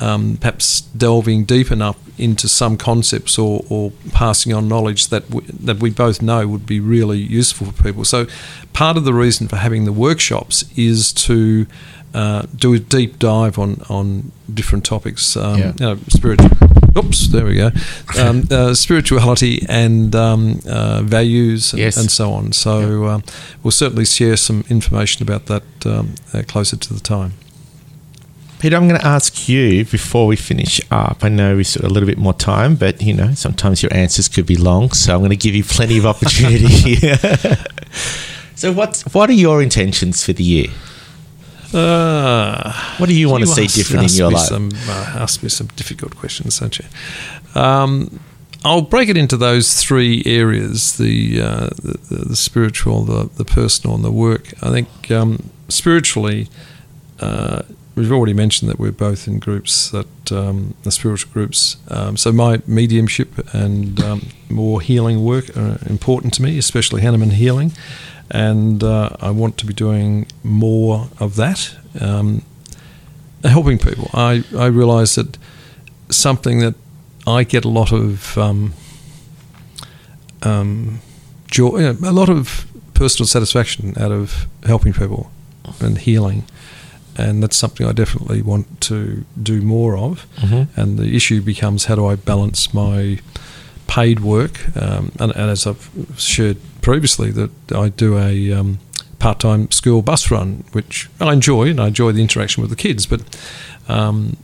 Um, 0.00 0.36
perhaps 0.36 0.80
delving 0.80 1.44
deep 1.44 1.70
enough 1.70 1.96
into 2.18 2.48
some 2.48 2.76
concepts 2.76 3.38
or, 3.38 3.64
or 3.70 3.92
passing 4.10 4.52
on 4.52 4.66
knowledge 4.66 5.08
that 5.08 5.30
we, 5.30 5.42
that 5.44 5.78
we 5.78 5.90
both 5.90 6.20
know 6.20 6.48
would 6.48 6.66
be 6.66 6.80
really 6.80 7.18
useful 7.18 7.70
for 7.70 7.84
people. 7.84 8.04
So, 8.04 8.26
part 8.72 8.96
of 8.96 9.04
the 9.04 9.14
reason 9.14 9.46
for 9.46 9.56
having 9.56 9.84
the 9.84 9.92
workshops 9.92 10.64
is 10.76 11.12
to 11.28 11.68
uh, 12.14 12.42
do 12.54 12.74
a 12.74 12.78
deep 12.78 13.18
dive 13.18 13.58
on, 13.58 13.82
on 13.88 14.32
different 14.52 14.84
topics. 14.84 15.36
Um, 15.36 15.58
yeah. 15.58 15.72
you 15.78 15.86
know, 15.86 15.98
spiritual. 16.08 16.50
Oops, 16.96 17.28
there 17.28 17.44
we 17.44 17.56
go. 17.56 17.70
Um, 18.18 18.44
uh, 18.50 18.74
spirituality 18.74 19.64
and 19.70 20.14
um, 20.14 20.60
uh, 20.68 21.00
values 21.02 21.72
and, 21.72 21.80
yes. 21.80 21.96
and, 21.96 22.10
so 22.10 22.32
on. 22.32 22.52
So 22.52 23.04
yeah. 23.04 23.14
Um, 23.14 23.24
we'll 23.62 23.70
certainly 23.70 24.04
share 24.04 24.36
some 24.36 24.64
information 24.68 25.22
about 25.22 25.46
that 25.46 25.62
um, 25.86 26.14
uh, 26.34 26.42
closer 26.46 26.76
to 26.76 26.92
the 26.92 27.00
time. 27.00 27.32
Peter, 28.62 28.76
I'm 28.76 28.86
going 28.86 29.00
to 29.00 29.06
ask 29.06 29.48
you 29.48 29.84
before 29.86 30.26
we 30.26 30.36
finish 30.36 30.80
up. 30.90 31.24
I 31.24 31.28
know 31.28 31.56
we've 31.56 31.74
got 31.74 31.84
a 31.84 31.88
little 31.88 32.06
bit 32.06 32.18
more 32.18 32.34
time, 32.34 32.76
but 32.76 33.02
you 33.02 33.12
know 33.12 33.34
sometimes 33.34 33.82
your 33.82 33.92
answers 33.92 34.28
could 34.28 34.46
be 34.46 34.56
long, 34.56 34.92
so 34.92 35.14
I'm 35.14 35.20
going 35.20 35.30
to 35.30 35.36
give 35.36 35.54
you 35.54 35.64
plenty 35.64 35.98
of 35.98 36.06
opportunity 36.06 36.68
here. 36.68 37.16
so, 38.54 38.72
what 38.72 39.02
what 39.12 39.30
are 39.30 39.32
your 39.32 39.62
intentions 39.62 40.24
for 40.24 40.32
the 40.32 40.44
year? 40.44 40.68
Uh, 41.74 42.72
what 42.98 43.08
do 43.08 43.14
you 43.14 43.28
want 43.28 43.42
to 43.42 43.46
see 43.46 43.66
different 43.66 44.10
in 44.10 44.16
your 44.16 44.30
life? 44.30 44.46
Some, 44.46 44.70
uh, 44.88 45.14
ask 45.16 45.42
me 45.42 45.48
some 45.48 45.68
difficult 45.68 46.16
questions, 46.16 46.58
don't 46.60 46.78
you? 46.78 46.84
Um, 47.54 48.20
I'll 48.64 48.82
break 48.82 49.08
it 49.08 49.16
into 49.16 49.36
those 49.36 49.74
three 49.74 50.22
areas: 50.24 50.96
the 50.96 51.40
uh, 51.40 51.68
the, 51.82 51.98
the, 52.28 52.36
spiritual, 52.36 53.04
the 53.04 53.28
the 53.36 53.44
personal, 53.44 53.96
and 53.96 54.04
the 54.04 54.12
work. 54.12 54.52
I 54.62 54.70
think 54.70 55.10
um, 55.10 55.50
spiritually, 55.68 56.48
uh, 57.20 57.62
we've 57.94 58.12
already 58.12 58.34
mentioned 58.34 58.70
that 58.70 58.78
we're 58.78 58.92
both 58.92 59.26
in 59.26 59.38
groups 59.38 59.90
that 59.90 60.30
um, 60.30 60.74
the 60.82 60.92
spiritual 60.92 61.32
groups. 61.32 61.76
Um, 61.88 62.16
so 62.16 62.32
my 62.32 62.62
mediumship 62.66 63.52
and 63.52 64.00
um, 64.00 64.28
more 64.48 64.80
healing 64.80 65.24
work 65.24 65.56
are 65.56 65.78
important 65.86 66.34
to 66.34 66.42
me, 66.42 66.58
especially 66.58 67.02
Hahnemann 67.02 67.30
healing 67.30 67.72
and 68.32 68.82
uh, 68.82 69.10
I 69.20 69.30
want 69.30 69.58
to 69.58 69.66
be 69.66 69.74
doing 69.74 70.26
more 70.42 71.08
of 71.20 71.36
that, 71.36 71.76
um, 72.00 72.42
helping 73.44 73.78
people. 73.78 74.08
I, 74.14 74.42
I 74.56 74.66
realise 74.66 75.16
that 75.16 75.36
something 76.08 76.60
that 76.60 76.74
I 77.26 77.44
get 77.44 77.66
a 77.66 77.68
lot 77.68 77.92
of 77.92 78.36
um, 78.38 78.72
um, 80.42 81.00
joy, 81.46 81.90
a 81.90 81.92
lot 81.92 82.30
of 82.30 82.66
personal 82.94 83.26
satisfaction 83.26 83.94
out 83.98 84.12
of 84.12 84.46
helping 84.64 84.94
people 84.94 85.30
and 85.80 85.98
healing. 85.98 86.44
And 87.18 87.42
that's 87.42 87.58
something 87.58 87.86
I 87.86 87.92
definitely 87.92 88.40
want 88.40 88.80
to 88.82 89.26
do 89.40 89.60
more 89.60 89.98
of. 89.98 90.26
Mm-hmm. 90.36 90.80
And 90.80 90.98
the 90.98 91.14
issue 91.14 91.42
becomes 91.42 91.84
how 91.84 91.96
do 91.96 92.06
I 92.06 92.16
balance 92.16 92.72
my 92.72 93.18
paid 93.92 94.20
work? 94.20 94.74
Um, 94.74 95.12
and, 95.20 95.32
and, 95.32 95.50
as 95.50 95.66
I've 95.66 95.90
shared 96.16 96.56
previously 96.80 97.30
that 97.32 97.50
I 97.72 97.90
do 97.90 98.18
a 98.18 98.50
um, 98.52 98.78
part-time 99.18 99.70
school 99.70 100.00
bus 100.00 100.30
run, 100.30 100.64
which 100.72 101.10
I 101.20 101.34
enjoy, 101.34 101.68
and 101.68 101.78
I 101.78 101.88
enjoy 101.88 102.12
the 102.12 102.22
interaction 102.22 102.62
with 102.62 102.70
the 102.70 102.76
kids. 102.76 103.04
But 103.04 103.20
um, 103.88 104.38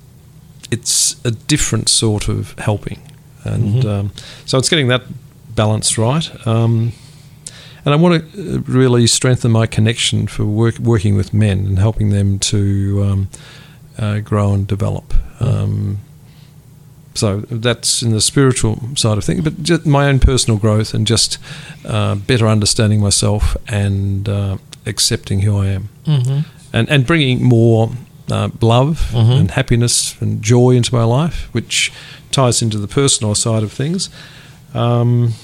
it's 0.70 1.16
a 1.24 1.30
different 1.30 1.88
sort 1.88 2.28
of 2.28 2.58
helping, 2.58 3.00
and 3.44 3.82
mm-hmm. 3.82 3.88
um, 3.88 4.12
so 4.44 4.58
it's 4.58 4.68
getting 4.68 4.88
that 4.88 5.04
balance 5.54 5.96
right. 5.96 6.46
Um, 6.46 6.92
and 7.86 7.94
I 7.94 7.96
want 7.96 8.30
to 8.34 8.60
really 8.66 9.06
strengthen 9.06 9.50
my 9.50 9.66
connection 9.66 10.26
for 10.26 10.44
work, 10.44 10.78
working 10.78 11.14
with 11.14 11.32
men 11.32 11.64
and 11.64 11.78
helping 11.78 12.10
them 12.10 12.38
to 12.40 13.02
um, 13.02 13.28
uh, 13.96 14.18
grow 14.20 14.52
and 14.52 14.66
develop. 14.66 15.14
Mm. 15.38 15.96
So 17.18 17.40
that's 17.50 18.02
in 18.02 18.12
the 18.12 18.20
spiritual 18.20 18.80
side 18.94 19.18
of 19.18 19.24
things, 19.24 19.42
but 19.42 19.62
just 19.62 19.86
my 19.86 20.08
own 20.08 20.18
personal 20.20 20.58
growth 20.58 20.94
and 20.94 21.06
just 21.06 21.38
uh, 21.84 22.14
better 22.14 22.46
understanding 22.46 23.00
myself 23.00 23.56
and 23.66 24.28
uh, 24.28 24.56
accepting 24.86 25.40
who 25.40 25.58
I 25.58 25.66
am, 25.66 25.88
mm-hmm. 26.04 26.40
and 26.72 26.88
and 26.88 27.06
bringing 27.06 27.42
more 27.42 27.90
uh, 28.30 28.50
love 28.60 29.10
mm-hmm. 29.12 29.32
and 29.32 29.50
happiness 29.50 30.16
and 30.20 30.42
joy 30.42 30.76
into 30.76 30.94
my 30.94 31.04
life, 31.04 31.48
which 31.52 31.92
ties 32.30 32.62
into 32.62 32.78
the 32.78 32.88
personal 32.88 33.34
side 33.34 33.62
of 33.62 33.72
things. 33.72 34.10
Um, 34.74 35.34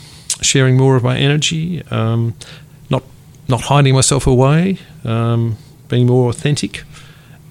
sharing 0.41 0.77
more 0.77 0.97
of 0.97 1.03
my 1.03 1.17
energy, 1.17 1.83
um, 1.91 2.35
not 2.91 3.03
not 3.49 3.63
hiding 3.63 3.95
myself 3.95 4.27
away, 4.27 4.79
um, 5.05 5.57
being 5.89 6.07
more 6.07 6.29
authentic, 6.31 6.85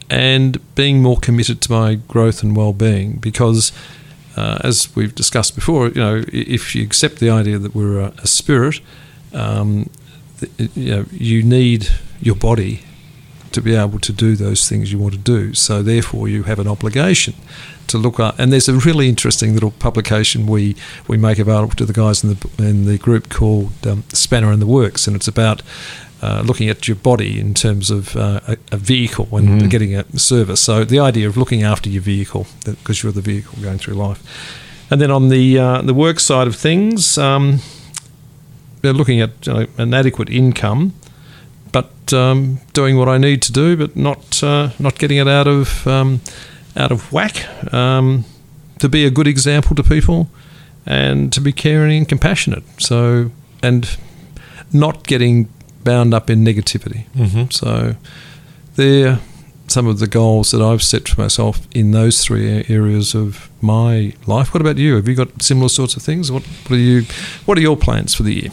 and 0.10 0.58
being 0.76 1.02
more 1.02 1.18
committed 1.18 1.62
to 1.62 1.72
my 1.72 1.96
growth 1.96 2.44
and 2.44 2.56
well-being. 2.56 3.18
Because, 3.22 3.72
uh, 4.36 4.60
as 4.64 4.96
we've 4.96 5.14
discussed 5.16 5.56
before, 5.56 5.90
you 5.90 6.02
know, 6.02 6.24
if 6.32 6.76
you 6.76 6.84
accept 6.84 7.20
the 7.20 7.30
idea 7.30 7.58
that 7.60 7.76
we're 7.76 8.00
a, 8.00 8.14
a 8.18 8.28
spirit, 8.28 8.80
um, 9.34 9.90
th- 10.40 10.72
you 10.76 10.96
know, 10.96 11.06
you 11.12 11.44
need 11.44 11.88
your 12.20 12.36
body 12.36 12.82
to 13.52 13.62
be 13.62 13.76
able 13.76 14.00
to 14.00 14.12
do 14.12 14.36
those 14.36 14.68
things 14.68 14.92
you 14.92 14.98
want 14.98 15.14
to 15.14 15.20
do. 15.20 15.54
So 15.54 15.84
therefore, 15.84 16.28
you 16.28 16.44
have 16.44 16.60
an 16.60 16.68
obligation 16.68 17.36
to 17.88 17.98
look 17.98 18.20
up. 18.20 18.40
And 18.40 18.52
there's 18.52 18.68
a 18.68 18.74
really 18.74 19.08
interesting 19.08 19.54
little 19.54 19.72
publication 19.72 20.48
we 20.48 20.76
we 21.08 21.18
make 21.18 21.40
available 21.40 21.76
to 21.76 21.86
the 21.86 21.94
guys 21.94 22.24
in 22.24 22.34
the 22.34 22.50
in 22.58 22.86
the 22.86 22.98
group 22.98 23.30
called 23.30 23.72
um, 23.86 24.04
Spanner 24.10 24.52
in 24.52 24.60
the 24.60 24.68
Works, 24.68 25.08
and 25.08 25.16
it's 25.16 25.28
about. 25.28 25.62
Uh, 26.24 26.42
looking 26.46 26.70
at 26.70 26.88
your 26.88 26.96
body 26.96 27.38
in 27.38 27.54
terms 27.54 27.92
of 27.92 28.16
uh, 28.16 28.40
a, 28.48 28.56
a, 28.72 28.78
vehicle 28.78 29.28
and 29.38 29.62
Mm. 29.62 29.70
getting 29.70 29.94
a 29.94 30.04
service. 30.18 30.62
So 30.62 30.86
the 30.86 31.00
idea 31.10 31.28
of 31.28 31.36
looking 31.36 31.64
after 31.64 31.90
your 31.90 32.02
vehicle 32.04 32.46
because 32.64 33.04
you're 33.04 33.12
the 33.12 33.32
vehicle 33.34 33.58
going 33.62 33.78
through 33.78 33.96
life. 34.08 34.22
And 34.90 35.02
then 35.02 35.12
on 35.12 35.30
the 35.30 35.60
uh, 35.60 35.82
the 35.82 35.94
work 35.94 36.20
side 36.20 36.48
of 36.48 36.56
things, 36.56 37.18
um, 37.18 37.60
they're 38.82 38.98
looking 38.98 39.22
at 39.22 39.32
you 39.46 39.54
know, 39.54 39.66
an 39.78 39.94
adequate 39.94 40.30
income, 40.30 40.94
but 41.72 42.14
um, 42.14 42.60
doing 42.72 42.98
what 42.98 43.10
I 43.10 43.18
need 43.18 43.42
to 43.42 43.52
do, 43.52 43.76
but 43.76 43.96
not 43.96 44.42
uh, 44.44 44.70
not 44.80 44.98
getting 45.00 45.18
it 45.18 45.28
out 45.28 45.48
of 45.48 45.86
um, 45.88 46.20
out 46.78 46.92
of 46.92 47.12
whack. 47.12 47.36
Um, 47.74 48.24
to 48.80 48.88
be 48.88 49.06
a 49.06 49.12
good 49.12 49.28
example 49.28 49.76
to 49.76 49.84
people, 49.84 50.28
and 50.86 51.34
to 51.34 51.42
be 51.42 51.52
caring 51.52 51.98
and 51.98 52.08
compassionate. 52.08 52.64
So 52.78 53.32
and 53.62 53.98
not 54.72 55.08
getting 55.08 55.50
bound 55.84 56.14
up 56.14 56.30
in 56.30 56.44
negativity. 56.44 57.06
Mm-hmm. 57.12 57.50
So 57.52 57.96
they're 58.76 59.20
some 59.68 59.88
of 59.88 60.00
the 60.00 60.08
goals 60.08 60.52
that 60.52 60.62
I've 60.62 60.84
set 60.84 61.08
for 61.08 61.22
myself 61.22 61.68
in 61.74 61.92
those 61.92 62.24
three 62.24 62.66
areas 62.70 63.16
of 63.16 63.50
my 63.62 64.14
life. 64.28 64.54
What 64.54 64.62
about 64.62 64.78
you? 64.78 64.96
Have 64.96 65.08
you 65.08 65.16
got 65.16 65.42
similar 65.42 65.70
sorts 65.70 65.96
of 65.96 66.04
things? 66.04 66.32
What, 66.32 66.44
what 66.44 66.72
are 66.72 66.78
you? 66.78 67.04
What 67.46 67.58
are 67.58 67.62
your 67.62 67.78
plans 67.78 68.14
for 68.14 68.24
the 68.24 68.34
year? 68.34 68.52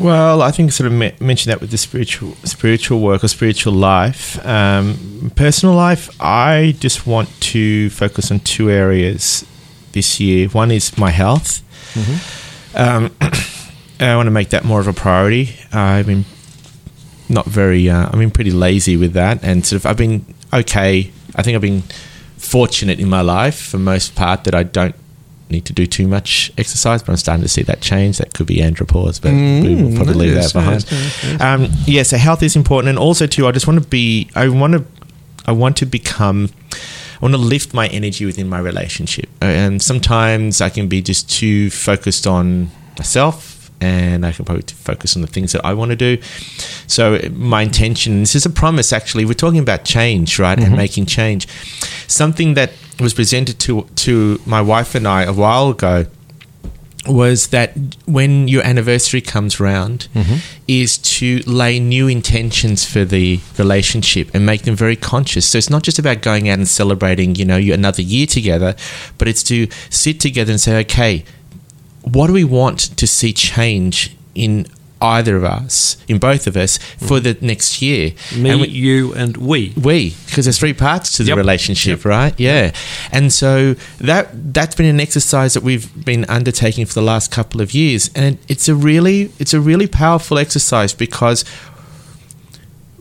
Well, 0.00 0.42
I 0.42 0.50
think 0.50 0.72
sort 0.72 0.88
of 0.88 0.92
me- 0.92 1.14
mentioned 1.20 1.52
that 1.52 1.60
with 1.60 1.70
the 1.70 1.78
spiritual 1.78 2.34
spiritual 2.44 3.00
work 3.00 3.22
or 3.22 3.28
spiritual 3.28 3.72
life. 3.72 4.44
Um, 4.44 5.30
personal 5.36 5.74
life, 5.74 6.10
I 6.20 6.74
just 6.80 7.06
want 7.06 7.28
to 7.52 7.90
focus 7.90 8.30
on 8.30 8.40
two 8.40 8.70
areas 8.70 9.44
this 9.92 10.18
year. 10.18 10.48
One 10.48 10.70
is 10.70 10.96
my 10.98 11.10
health. 11.10 11.62
Um, 12.74 13.14
I 14.00 14.16
want 14.16 14.26
to 14.26 14.32
make 14.32 14.50
that 14.50 14.64
more 14.64 14.80
of 14.80 14.88
a 14.88 14.92
priority. 14.92 15.56
I've 15.72 16.06
been 16.06 16.24
not 17.28 17.46
very. 17.46 17.88
Uh, 17.88 18.06
I've 18.06 18.18
been 18.18 18.30
pretty 18.30 18.50
lazy 18.50 18.96
with 18.96 19.12
that, 19.14 19.42
and 19.42 19.64
sort 19.64 19.80
of 19.82 19.86
I've 19.86 19.96
been 19.96 20.24
okay. 20.52 21.10
I 21.36 21.42
think 21.42 21.54
I've 21.54 21.62
been 21.62 21.82
fortunate 22.36 23.00
in 23.00 23.08
my 23.08 23.22
life 23.22 23.58
for 23.58 23.78
most 23.78 24.14
part 24.14 24.44
that 24.44 24.54
I 24.54 24.62
don't 24.62 24.94
need 25.50 25.64
to 25.66 25.72
do 25.72 25.86
too 25.86 26.06
much 26.06 26.52
exercise, 26.58 27.02
but 27.02 27.12
I'm 27.12 27.16
starting 27.16 27.42
to 27.42 27.48
see 27.48 27.62
that 27.62 27.80
change. 27.80 28.18
That 28.18 28.34
could 28.34 28.46
be 28.46 28.56
andropause, 28.58 29.20
but 29.20 29.32
we 29.32 29.82
will 29.82 29.94
probably 29.96 30.26
leave 30.26 30.34
that 30.34 30.52
behind. 30.52 30.86
yes. 30.90 31.40
Um, 31.40 31.68
yeah, 31.86 32.02
so 32.02 32.16
health 32.16 32.42
is 32.42 32.56
important, 32.56 32.88
and 32.90 32.98
also 32.98 33.26
too, 33.26 33.46
I 33.46 33.52
just 33.52 33.66
want 33.66 33.82
to 33.82 33.88
be. 33.88 34.30
I 34.34 34.48
want 34.48 34.74
to. 34.74 34.84
I 35.46 35.52
want 35.52 35.76
to 35.78 35.86
become. 35.86 36.50
I 36.72 37.18
want 37.20 37.34
to 37.34 37.40
lift 37.40 37.72
my 37.72 37.86
energy 37.88 38.26
within 38.26 38.48
my 38.48 38.58
relationship, 38.58 39.28
and 39.40 39.80
sometimes 39.80 40.60
I 40.60 40.68
can 40.68 40.88
be 40.88 41.00
just 41.00 41.30
too 41.30 41.70
focused 41.70 42.26
on 42.26 42.70
myself, 42.98 43.53
and 43.84 44.26
I 44.26 44.32
can 44.32 44.44
probably 44.44 44.64
focus 44.66 45.16
on 45.16 45.22
the 45.22 45.28
things 45.28 45.52
that 45.52 45.64
I 45.64 45.74
want 45.74 45.90
to 45.90 45.96
do. 45.96 46.18
So 46.86 47.18
my 47.32 47.62
intention. 47.62 48.20
This 48.20 48.34
is 48.34 48.46
a 48.46 48.50
promise. 48.50 48.92
Actually, 48.92 49.24
we're 49.24 49.34
talking 49.34 49.60
about 49.60 49.84
change, 49.84 50.38
right, 50.38 50.58
and 50.58 50.68
mm-hmm. 50.68 50.76
making 50.76 51.06
change. 51.06 51.48
Something 52.06 52.54
that 52.54 52.72
was 53.00 53.14
presented 53.14 53.58
to 53.60 53.82
to 53.96 54.40
my 54.46 54.60
wife 54.60 54.94
and 54.94 55.06
I 55.06 55.24
a 55.24 55.32
while 55.32 55.70
ago 55.70 56.06
was 57.06 57.48
that 57.48 57.72
when 58.06 58.48
your 58.48 58.62
anniversary 58.62 59.20
comes 59.20 59.60
round 59.60 60.08
mm-hmm. 60.14 60.36
is 60.66 60.96
to 60.98 61.40
lay 61.46 61.78
new 61.78 62.08
intentions 62.08 62.84
for 62.84 63.04
the 63.04 63.40
relationship 63.58 64.30
and 64.32 64.46
make 64.46 64.62
them 64.62 64.74
very 64.74 64.96
conscious 64.96 65.46
so 65.46 65.58
it's 65.58 65.70
not 65.70 65.82
just 65.82 65.98
about 65.98 66.22
going 66.22 66.48
out 66.48 66.58
and 66.58 66.68
celebrating 66.68 67.34
you 67.34 67.44
know 67.44 67.58
another 67.58 68.00
year 68.00 68.26
together 68.26 68.74
but 69.18 69.28
it's 69.28 69.42
to 69.42 69.68
sit 69.90 70.18
together 70.18 70.50
and 70.50 70.60
say 70.60 70.80
okay 70.80 71.24
what 72.04 72.28
do 72.28 72.32
we 72.32 72.44
want 72.44 72.78
to 72.96 73.06
see 73.06 73.32
change 73.32 74.14
in 74.34 74.66
either 75.00 75.36
of 75.36 75.44
us 75.44 75.98
in 76.08 76.18
both 76.18 76.46
of 76.46 76.56
us 76.56 76.78
for 76.78 77.20
the 77.20 77.36
next 77.42 77.82
year? 77.82 78.12
Me, 78.36 78.50
And 78.50 78.60
we- 78.62 78.68
you, 78.68 79.12
and 79.14 79.36
we. 79.36 79.72
we 79.76 80.14
because 80.26 80.46
there's 80.46 80.58
three 80.58 80.72
parts 80.72 81.12
to 81.16 81.22
the 81.22 81.28
Yep. 81.30 81.36
relationship 81.38 82.04
right? 82.06 82.32
Yeah. 82.38 82.70
And 83.12 83.30
so 83.32 83.74
that 83.98 84.54
that's 84.54 84.74
been 84.74 84.86
an 84.86 85.00
exercise 85.00 85.52
that 85.54 85.62
we've 85.62 85.88
been 86.04 86.24
undertaking 86.28 86.86
for 86.86 86.94
the 86.94 87.02
last 87.02 87.30
couple 87.30 87.60
of 87.60 87.74
years. 87.74 88.08
And 88.14 88.38
it's 88.48 88.68
a 88.68 88.74
really 88.74 89.30
it's 89.38 89.52
a 89.52 89.60
really 89.60 89.86
powerful 89.86 90.38
exercise 90.38 90.94
because 90.94 91.44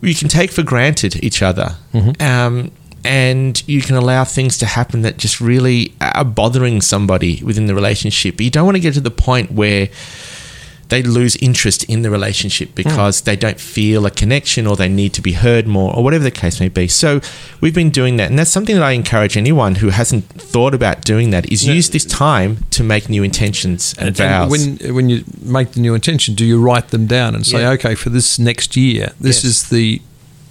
you 0.01 0.13
can 0.15 0.27
take 0.27 0.51
for 0.51 0.63
granted 0.63 1.23
each 1.23 1.41
other. 1.41 1.75
Um, 2.19 2.71
and 3.03 3.67
you 3.67 3.81
can 3.81 3.95
allow 3.95 4.23
things 4.23 4.57
to 4.57 4.65
happen 4.65 5.01
that 5.01 5.17
just 5.17 5.41
really 5.41 5.93
are 5.99 6.25
bothering 6.25 6.81
somebody 6.81 7.41
within 7.43 7.65
the 7.65 7.75
relationship 7.75 8.37
but 8.37 8.43
you 8.43 8.51
don't 8.51 8.65
want 8.65 8.75
to 8.75 8.81
get 8.81 8.93
to 8.93 9.01
the 9.01 9.11
point 9.11 9.51
where 9.51 9.89
they 10.93 11.01
lose 11.01 11.35
interest 11.37 11.83
in 11.85 12.03
the 12.03 12.11
relationship 12.11 12.69
hmm. 12.69 12.75
because 12.75 13.21
they 13.21 13.35
don't 13.35 13.59
feel 13.59 14.05
a 14.05 14.11
connection 14.11 14.67
or 14.67 14.75
they 14.75 14.87
need 14.87 15.11
to 15.13 15.21
be 15.21 15.33
heard 15.33 15.65
more 15.65 15.95
or 15.95 16.03
whatever 16.03 16.23
the 16.23 16.29
case 16.31 16.59
may 16.59 16.69
be. 16.69 16.87
So 16.87 17.19
we've 17.61 17.73
been 17.73 17.89
doing 17.89 18.17
that 18.17 18.29
and 18.29 18.37
that's 18.37 18.51
something 18.51 18.75
that 18.75 18.83
I 18.83 18.91
encourage 18.91 19.35
anyone 19.35 19.75
who 19.75 19.89
hasn't 19.89 20.25
thought 20.25 20.75
about 20.75 21.01
doing 21.01 21.31
that 21.31 21.51
is 21.51 21.65
Yeah. 21.65 21.73
use 21.73 21.89
this 21.89 22.05
time 22.05 22.65
to 22.71 22.83
make 22.83 23.09
new 23.09 23.23
intentions 23.23 23.95
and, 23.97 24.15
vows. 24.15 24.51
when 24.51 24.77
when 24.93 25.09
you 25.09 25.23
make 25.41 25.71
the 25.71 25.79
new 25.79 25.95
intention, 25.95 26.35
do 26.35 26.45
you 26.45 26.61
write 26.61 26.89
them 26.89 27.07
down 27.07 27.33
and 27.33 27.43
say, 27.45 27.61
Yeah. 27.61 27.71
okay, 27.71 27.95
for 27.95 28.09
this 28.09 28.37
next 28.37 28.77
year, 28.77 29.13
this 29.19 29.43
Yes. 29.43 29.51
is 29.51 29.63
the 29.69 30.01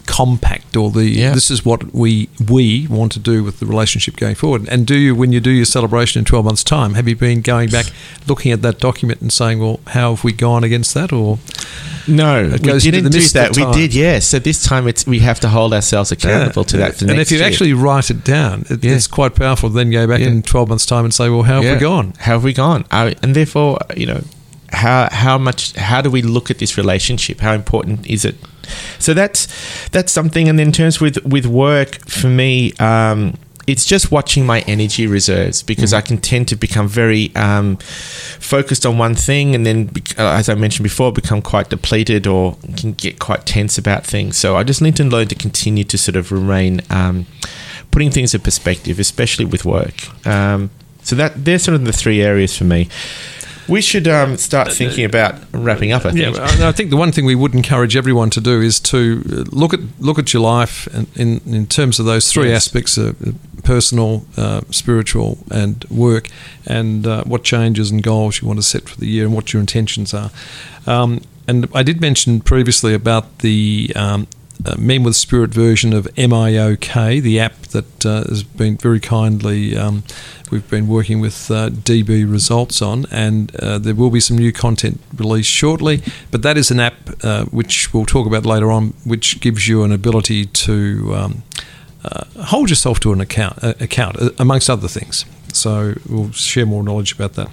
compact 0.07 0.76
or 0.76 0.90
the 0.90 1.05
Yeah. 1.05 1.32
this 1.32 1.50
is 1.50 1.64
what 1.64 1.94
we 1.94 2.28
we 2.50 2.86
want 2.88 3.12
to 3.12 3.18
do 3.18 3.44
with 3.44 3.61
the 3.61 3.66
relationship 3.66 4.16
going 4.16 4.34
forward. 4.34 4.68
And 4.68 4.86
do 4.86 4.96
you, 4.96 5.14
when 5.14 5.32
you 5.32 5.40
do 5.40 5.50
your 5.50 5.64
celebration 5.64 6.18
in 6.18 6.24
twelve 6.24 6.44
months' 6.44 6.64
time, 6.64 6.94
have 6.94 7.07
you 7.09 7.16
been 7.16 7.40
going 7.40 7.70
back, 7.70 7.86
looking 8.26 8.53
at 8.53 8.62
that 8.62 8.78
document 8.78 9.20
and 9.20 9.32
saying, 9.32 9.61
well, 9.61 9.80
how 9.88 10.14
have 10.14 10.24
we 10.24 10.32
gone 10.32 10.64
against 10.64 10.94
that? 10.94 11.12
Or 11.12 11.38
no, 12.09 12.48
we 12.50 12.59
didn't 12.59 13.05
the 13.05 13.11
do 13.11 13.20
that. 13.28 13.57
We 13.57 13.64
did, 13.72 13.94
yes. 13.94 14.26
So 14.26 14.38
this 14.38 14.62
time 14.62 14.88
it's 14.88 15.07
we 15.07 15.20
have 15.20 15.38
to 15.40 15.48
hold 15.48 15.72
ourselves 15.72 16.11
accountable 16.12 16.64
to 16.64 16.76
that. 16.78 17.00
And 17.03 17.12
if 17.20 17.30
you 17.30 17.38
year. 17.38 17.46
actually 17.46 17.72
write 17.72 18.11
it 18.11 18.24
down, 18.24 18.64
it, 18.70 18.82
Yeah. 18.84 18.92
it's 18.94 19.07
quite 19.07 19.34
powerful. 19.36 19.68
Then 19.70 19.90
go 19.90 20.07
back 20.07 20.20
Yeah. 20.20 20.28
in 20.28 20.42
twelve 20.42 20.68
months' 20.68 20.86
time 20.86 21.05
and 21.05 21.14
say, 21.14 21.28
well, 21.28 21.42
how 21.42 21.57
have 21.57 21.64
Yeah. 21.64 21.74
we 21.74 21.80
gone? 21.80 22.14
How 22.18 22.32
have 22.32 22.44
we 22.44 22.53
gone? 22.53 22.84
Uh, 22.90 23.12
and 23.22 23.36
therefore, 23.36 23.78
you 23.96 24.07
know, 24.07 24.22
how 24.72 25.09
how 25.12 25.38
much 25.38 25.74
how 25.76 26.00
do 26.00 26.11
we 26.11 26.22
look 26.22 26.50
at 26.50 26.59
this 26.59 26.76
relationship? 26.76 27.40
How 27.40 27.53
important 27.53 28.07
is 28.07 28.24
it? 28.24 28.36
So 28.98 29.14
that's 29.14 29.48
that's 29.90 30.12
something. 30.12 30.48
And 30.48 30.58
then 30.58 30.68
in 30.68 30.72
terms 30.72 31.00
with 31.00 31.24
with 31.24 31.46
work 31.46 31.98
for 32.08 32.28
me. 32.28 32.72
Um, 32.74 33.38
it's 33.66 33.84
just 33.84 34.10
watching 34.10 34.44
my 34.44 34.60
energy 34.62 35.06
reserves 35.06 35.62
because 35.62 35.92
I 35.92 36.00
can 36.00 36.18
tend 36.18 36.48
to 36.48 36.56
become 36.56 36.88
very 36.88 37.34
um, 37.36 37.76
focused 37.76 38.84
on 38.84 38.98
one 38.98 39.14
thing, 39.14 39.54
and 39.54 39.64
then, 39.64 39.90
uh, 40.18 40.32
as 40.32 40.48
I 40.48 40.54
mentioned 40.54 40.82
before, 40.82 41.12
become 41.12 41.42
quite 41.42 41.70
depleted 41.70 42.26
or 42.26 42.56
can 42.76 42.92
get 42.94 43.18
quite 43.18 43.46
tense 43.46 43.78
about 43.78 44.04
things. 44.04 44.36
So 44.36 44.56
I 44.56 44.64
just 44.64 44.82
need 44.82 44.96
to 44.96 45.04
learn 45.04 45.28
to 45.28 45.34
continue 45.34 45.84
to 45.84 45.96
sort 45.96 46.16
of 46.16 46.32
remain 46.32 46.80
um, 46.90 47.26
putting 47.90 48.10
things 48.10 48.34
in 48.34 48.40
perspective, 48.40 48.98
especially 48.98 49.44
with 49.44 49.64
work. 49.64 50.26
Um, 50.26 50.70
so 51.02 51.16
that 51.16 51.44
they're 51.44 51.58
sort 51.58 51.74
of 51.74 51.84
the 51.84 51.92
three 51.92 52.20
areas 52.22 52.56
for 52.56 52.64
me. 52.64 52.88
We 53.68 53.80
should 53.80 54.08
um, 54.08 54.36
start 54.36 54.72
thinking 54.72 55.04
about 55.04 55.34
wrapping 55.52 55.92
up. 55.92 56.04
I 56.04 56.12
think. 56.12 56.36
and 56.36 56.62
I 56.64 56.72
think 56.72 56.90
the 56.90 56.96
one 56.96 57.12
thing 57.12 57.24
we 57.24 57.34
would 57.34 57.54
encourage 57.54 57.96
everyone 57.96 58.30
to 58.30 58.40
do 58.40 58.60
is 58.60 58.80
to 58.80 59.22
uh, 59.30 59.44
look 59.52 59.72
at 59.74 59.80
look 60.00 60.18
at 60.18 60.32
your 60.32 60.42
life 60.42 60.88
in 60.94 61.06
in, 61.16 61.40
in 61.54 61.66
terms 61.66 61.98
of 62.00 62.06
those 62.06 62.32
three 62.32 62.48
Yes. 62.48 62.66
aspects: 62.66 62.98
uh, 62.98 63.12
personal, 63.62 64.24
uh, 64.36 64.60
spiritual, 64.70 65.38
and 65.50 65.84
work, 65.90 66.28
and 66.66 67.06
uh, 67.06 67.22
what 67.24 67.44
changes 67.44 67.90
and 67.90 68.02
goals 68.02 68.40
you 68.42 68.48
want 68.48 68.58
to 68.58 68.62
set 68.64 68.88
for 68.88 68.98
the 68.98 69.06
year, 69.06 69.24
and 69.26 69.34
what 69.34 69.52
your 69.52 69.60
intentions 69.60 70.12
are. 70.14 70.30
Um, 70.86 71.20
and 71.48 71.66
I 71.74 71.82
did 71.82 72.00
mention 72.00 72.40
previously 72.40 72.94
about 72.94 73.38
the 73.38 73.92
um, 73.96 74.26
Men 74.78 75.02
with 75.02 75.16
Spirit 75.16 75.50
version 75.50 75.92
of 75.92 76.06
MIOK, 76.16 77.22
the 77.22 77.40
app 77.40 77.56
that 77.68 78.06
uh, 78.06 78.24
has 78.28 78.42
been 78.42 78.76
very 78.76 79.00
kindly 79.00 79.76
um, 79.76 80.04
we've 80.52 80.68
been 80.68 80.86
working 80.86 81.18
with 81.18 81.50
uh, 81.50 81.70
DB 81.70 82.30
Results 82.30 82.82
on, 82.82 83.06
and 83.10 83.56
uh, 83.56 83.78
there 83.78 83.94
will 83.94 84.10
be 84.10 84.20
some 84.20 84.36
new 84.36 84.52
content 84.52 85.00
released 85.16 85.50
shortly. 85.50 86.02
But 86.30 86.42
that 86.42 86.56
is 86.56 86.70
an 86.70 86.78
app 86.78 86.94
uh, 87.24 87.46
which 87.46 87.92
we'll 87.92 88.04
talk 88.04 88.26
about 88.26 88.44
later 88.46 88.70
on, 88.70 88.92
which 89.04 89.40
gives 89.40 89.66
you 89.66 89.82
an 89.82 89.90
ability 89.90 90.44
to 90.44 91.14
um, 91.16 91.42
uh, 92.04 92.24
hold 92.44 92.68
yourself 92.68 93.00
to 93.00 93.12
an 93.12 93.20
account, 93.20 93.64
uh, 93.64 93.72
account 93.80 94.20
uh, 94.20 94.30
amongst 94.38 94.68
other 94.68 94.88
things. 94.88 95.24
So 95.52 95.94
we'll 96.08 96.32
share 96.32 96.66
more 96.66 96.82
knowledge 96.82 97.14
about 97.14 97.32
that. 97.34 97.48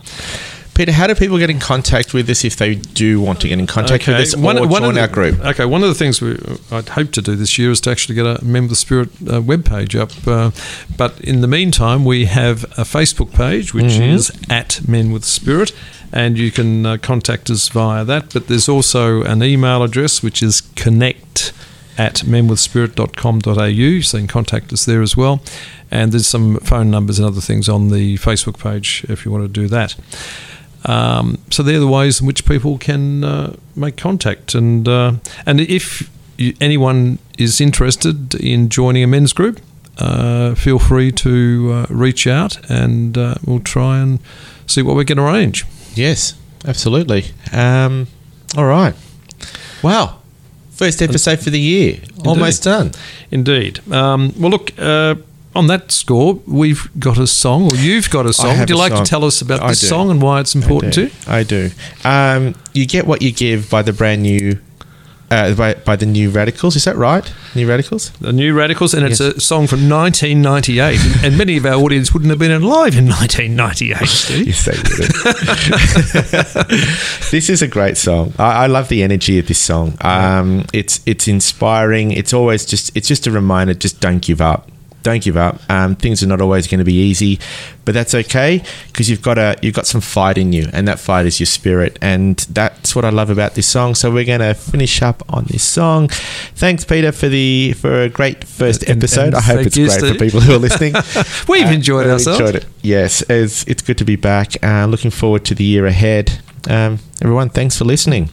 Peter, 0.80 0.93
how 0.93 1.07
do 1.07 1.13
people 1.13 1.38
get 1.38 1.49
in 1.49 1.59
contact 1.59 2.13
with 2.13 2.30
us 2.30 2.45
if 2.45 2.55
they 2.55 2.75
do 2.75 3.19
want 3.19 3.41
to 3.41 3.49
get 3.49 3.59
in 3.59 3.67
contact 3.67 4.07
with 4.07 4.15
us 4.15 4.34
or 4.34 4.38
join 4.38 4.86
of 4.86 4.93
the, 4.95 5.01
our 5.01 5.09
group? 5.09 5.38
Okay, 5.41 5.65
one 5.65 5.84
of 5.84 5.89
the 5.89 5.93
things 5.93 6.21
we, 6.21 6.39
I'd 6.71 6.88
hope 6.88 7.11
to 7.11 7.21
do 7.21 7.36
this 7.36 7.59
year 7.59 7.71
is 7.71 7.82
to 7.82 7.91
actually 7.91 8.15
get 8.15 8.25
a 8.25 8.41
Member 8.45 8.67
of 8.67 8.69
the 8.69 8.75
Spirit 8.77 9.09
uh, 9.23 9.41
webpage 9.41 9.99
up. 9.99 10.25
Uh, 10.25 10.51
but 10.95 11.19
in 11.19 11.41
the 11.41 11.49
meantime, 11.49 12.05
we 12.05 12.27
have 12.27 12.63
a 12.63 12.86
Facebook 12.86 13.34
page 13.34 13.73
which 13.73 13.88
Mm-hmm. 13.88 14.03
is 14.03 14.32
at 14.49 14.88
Men 14.88 15.11
with 15.11 15.25
Spirit, 15.25 15.73
and 16.13 16.38
you 16.38 16.49
can 16.49 16.86
uh, 16.86 16.95
contact 16.95 17.49
us 17.49 17.67
via 17.67 18.05
that. 18.05 18.32
But 18.32 18.47
there's 18.47 18.69
also 18.69 19.21
an 19.23 19.43
email 19.43 19.84
address 19.84 20.23
which 20.23 20.41
is 20.41 20.61
connect 20.77 21.51
at 21.97 22.19
menwithspirit.com.au, 22.19 24.01
so 24.01 24.17
you 24.17 24.21
can 24.21 24.27
contact 24.27 24.71
us 24.71 24.86
there 24.86 25.01
as 25.01 25.17
well. 25.17 25.41
And 25.91 26.13
there's 26.13 26.27
some 26.27 26.57
phone 26.59 26.89
numbers 26.89 27.19
and 27.19 27.27
other 27.27 27.41
things 27.41 27.67
on 27.67 27.89
the 27.89 28.15
Facebook 28.19 28.57
page 28.57 29.05
if 29.09 29.25
you 29.25 29.32
want 29.32 29.43
to 29.43 29.49
do 29.49 29.67
that. 29.67 29.97
Um, 30.86 31.38
so 31.49 31.63
they're 31.63 31.80
the 31.80 31.88
ways 31.88 32.21
in 32.21 32.27
which 32.27 32.45
people 32.45 32.77
can 32.77 33.23
uh, 33.23 33.55
make 33.75 33.97
contact, 33.97 34.55
and 34.55 34.88
uh, 34.88 35.13
and 35.45 35.59
if 35.59 36.09
you, 36.38 36.53
anyone 36.61 37.19
is 37.38 37.59
interested 37.59 38.36
in 38.36 38.69
joining 38.69 39.03
a 39.03 39.07
men's 39.07 39.34
group, 39.34 39.59
uh, 39.97 40.55
feel 40.55 40.80
free 40.80 41.11
to 41.11 41.71
uh, 41.73 41.86
reach 41.89 42.27
out, 42.27 42.57
and 42.69 43.17
uh, 43.17 43.36
we'll 43.45 43.59
try 43.59 43.99
and 43.99 44.19
see 44.67 44.82
what 44.82 44.95
we 44.95 45.03
can 45.03 45.19
arrange. 45.19 45.65
Yes, 45.95 46.34
absolutely. 46.65 47.25
Um, 47.51 48.07
all 48.55 48.65
right. 48.65 48.95
Wow. 49.84 50.19
First 50.71 51.01
episode 51.01 51.39
for 51.39 51.49
the 51.49 51.59
year. 51.59 51.99
Almost 52.25 52.63
done. 52.63 52.91
Indeed. 53.32 53.82
Um, 53.91 54.34
well, 54.38 54.51
look. 54.51 54.71
On 55.60 55.68
that 55.68 55.91
score, 55.91 56.36
we've 56.47 56.89
got 56.97 57.18
a 57.18 57.28
song, 57.28 57.70
or 57.72 57.76
you've 57.76 58.10
got 58.10 58.26
a 58.26 58.32
song. 58.32 58.60
Would 58.60 58.70
you 58.70 58.78
like 58.78 58.93
song. 58.93 59.03
to 59.03 59.10
tell 59.10 59.26
us 59.26 59.41
about 59.41 59.62
I 59.62 59.68
this 59.70 59.82
do. 59.82 59.88
song 59.88 60.10
and 60.10 60.22
why 60.22 60.39
it's 60.39 60.55
important 60.55 60.97
I 60.97 61.01
do. 61.01 61.10
to? 61.10 61.32
I 61.32 61.43
do. 61.43 61.72
Um, 62.05 62.55
you 62.74 62.86
get 62.86 63.05
what 63.05 63.22
you 63.22 63.34
give 63.34 63.70
by 63.70 63.82
the 63.82 63.91
brand 63.91 64.22
new, 64.24 64.57
uh, 65.30 65.53
by, 65.55 65.74
by 65.74 65.97
the 65.97 66.05
new 66.05 66.30
Radicals. 66.30 66.78
Is 66.78 66.86
that 66.86 66.95
right? 66.95 67.30
New 67.55 67.68
Radicals. 67.68 68.12
The 68.22 68.32
New 68.32 68.53
Radicals, 68.53 68.93
and 68.93 69.05
it's 69.05 69.20
Yes. 69.20 69.36
a 69.36 69.39
song 69.41 69.68
from 69.68 69.89
1998. 69.89 71.26
and 71.26 71.38
many 71.38 71.57
of 71.57 71.66
our 71.66 71.74
audience 71.76 72.14
wouldn't 72.14 72.30
have 72.30 72.39
been 72.39 72.51
alive 72.51 72.95
in 72.97 73.07
1998, 73.10 74.07
Steve. 74.07 74.47
Yes, 74.47 74.64
they 74.64 74.78
would. 74.78 76.70
this 77.32 77.49
is 77.49 77.62
a 77.62 77.68
great 77.68 77.97
song. 77.97 78.34
I, 78.39 78.64
I 78.64 78.68
love 78.68 78.88
the 78.88 79.03
energy 79.03 79.38
of 79.39 79.47
this 79.47 79.60
song. 79.60 79.97
Um, 80.01 80.66
it's 80.74 81.01
it's 81.05 81.28
inspiring. 81.28 82.12
It's 82.12 82.32
always 82.34 82.66
just 82.66 82.95
it's 82.95 83.10
just 83.10 83.28
a 83.28 83.32
reminder. 83.32 83.74
Just 83.74 83.99
don't 83.99 84.22
give 84.22 84.39
up. 84.41 84.70
Don't 85.02 85.24
give 85.24 85.38
up. 85.38 85.60
Um, 85.70 85.95
things 85.95 86.22
are 86.22 86.28
not 86.28 86.41
always 86.41 86.68
going 86.68 86.80
to 86.80 86.84
be 86.86 86.93
easy, 86.93 87.39
but 87.86 87.93
that's 87.93 88.14
okay 88.14 88.62
because 88.88 89.10
you've 89.10 89.22
got 89.22 89.38
a 89.38 89.56
you've 89.62 89.74
got 89.74 89.88
some 89.88 90.02
fight 90.02 90.38
in 90.38 90.52
you, 90.52 90.68
and 90.74 90.88
that 90.89 91.00
fight 91.00 91.26
is 91.26 91.39
your 91.39 91.47
spirit, 91.47 91.97
and 92.02 92.38
that's 92.50 92.95
what 92.95 93.06
I 93.06 93.10
love 93.10 93.30
about 93.30 93.56
this 93.56 93.66
song. 93.66 93.95
So 93.95 94.12
we're 94.12 94.26
going 94.26 94.41
to 94.41 94.54
finish 94.54 95.02
up 95.02 95.24
on 95.30 95.45
this 95.45 95.64
song. 95.64 96.10
Thanks, 96.10 96.84
Peter, 96.84 97.12
for 97.14 97.30
the 97.30 97.74
for 97.80 98.02
a 98.02 98.10
great 98.10 98.43
first 98.43 98.84
And- 98.84 98.97
episode. 98.97 99.28
and 99.28 99.36
I 99.36 99.41
hope 99.41 99.66
it's 99.68 99.78
you, 99.78 99.88
great 99.88 100.02
for 100.02 100.20
people 100.20 100.41
who 100.41 100.54
are 100.56 100.58
listening. 100.60 100.93
We've 101.47 101.66
Uh, 101.68 101.72
enjoyed 101.72 102.06
we've 102.06 102.14
ourselves. 102.14 102.39
enjoyed 102.41 102.56
it. 102.56 102.66
Yes, 102.82 103.22
it's, 103.30 103.64
it's 103.68 103.82
good 103.82 103.97
to 104.00 104.06
be 104.06 104.16
back. 104.18 104.62
Uh, 104.64 104.86
looking 104.86 105.12
forward 105.12 105.45
to 105.45 105.56
the 105.56 105.64
year 105.64 105.86
ahead. 105.86 106.39
Um, 106.70 107.00
everyone, 107.22 107.50
thanks 107.50 107.78
for 107.78 107.86
listening. 107.86 108.30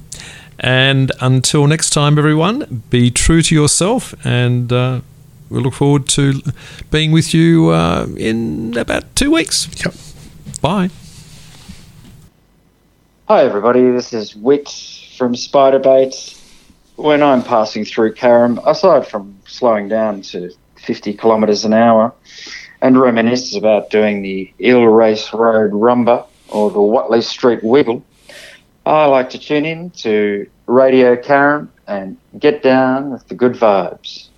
And 0.58 1.12
until 1.20 1.66
next 1.66 1.90
time, 1.90 2.18
everyone, 2.18 2.82
be 2.90 3.10
true 3.10 3.42
to 3.42 3.54
yourself, 3.54 4.14
and 4.24 4.72
uh, 4.72 5.00
we 5.50 5.60
look 5.60 5.74
forward 5.74 6.08
to 6.08 6.40
being 6.90 7.12
with 7.12 7.32
you 7.34 7.70
uh, 7.70 8.06
in 8.16 8.76
about 8.76 9.14
two 9.14 9.30
weeks. 9.30 9.68
Yep. 9.84 9.94
Bye. 10.60 10.90
Hi, 13.28 13.44
everybody. 13.44 13.90
This 13.90 14.12
is 14.12 14.36
Whitt 14.36 14.68
from 15.16 15.34
Spiderbait. 15.34 16.40
When 16.96 17.22
I'm 17.22 17.42
passing 17.42 17.84
through 17.84 18.14
Carrum, 18.14 18.58
aside 18.66 19.06
from 19.06 19.38
slowing 19.46 19.88
down 19.88 20.22
to 20.22 20.50
50 20.76 21.14
kilometres 21.14 21.64
an 21.64 21.72
hour 21.72 22.14
and 22.80 23.00
reminisce 23.00 23.54
about 23.54 23.90
doing 23.90 24.22
the 24.22 24.52
Eel 24.60 24.84
Race 24.84 25.32
Road 25.32 25.72
Rumba 25.72 26.26
or 26.48 26.70
the 26.70 26.80
Watley 26.80 27.20
Street 27.20 27.62
Wiggle, 27.62 28.02
I 28.86 29.06
like 29.06 29.30
to 29.30 29.38
tune 29.38 29.66
in 29.66 29.90
to 29.90 30.48
Radio 30.66 31.16
Carrum 31.16 31.68
and 31.86 32.16
get 32.38 32.62
down 32.62 33.10
with 33.10 33.26
the 33.28 33.34
good 33.34 33.54
vibes. 33.54 34.28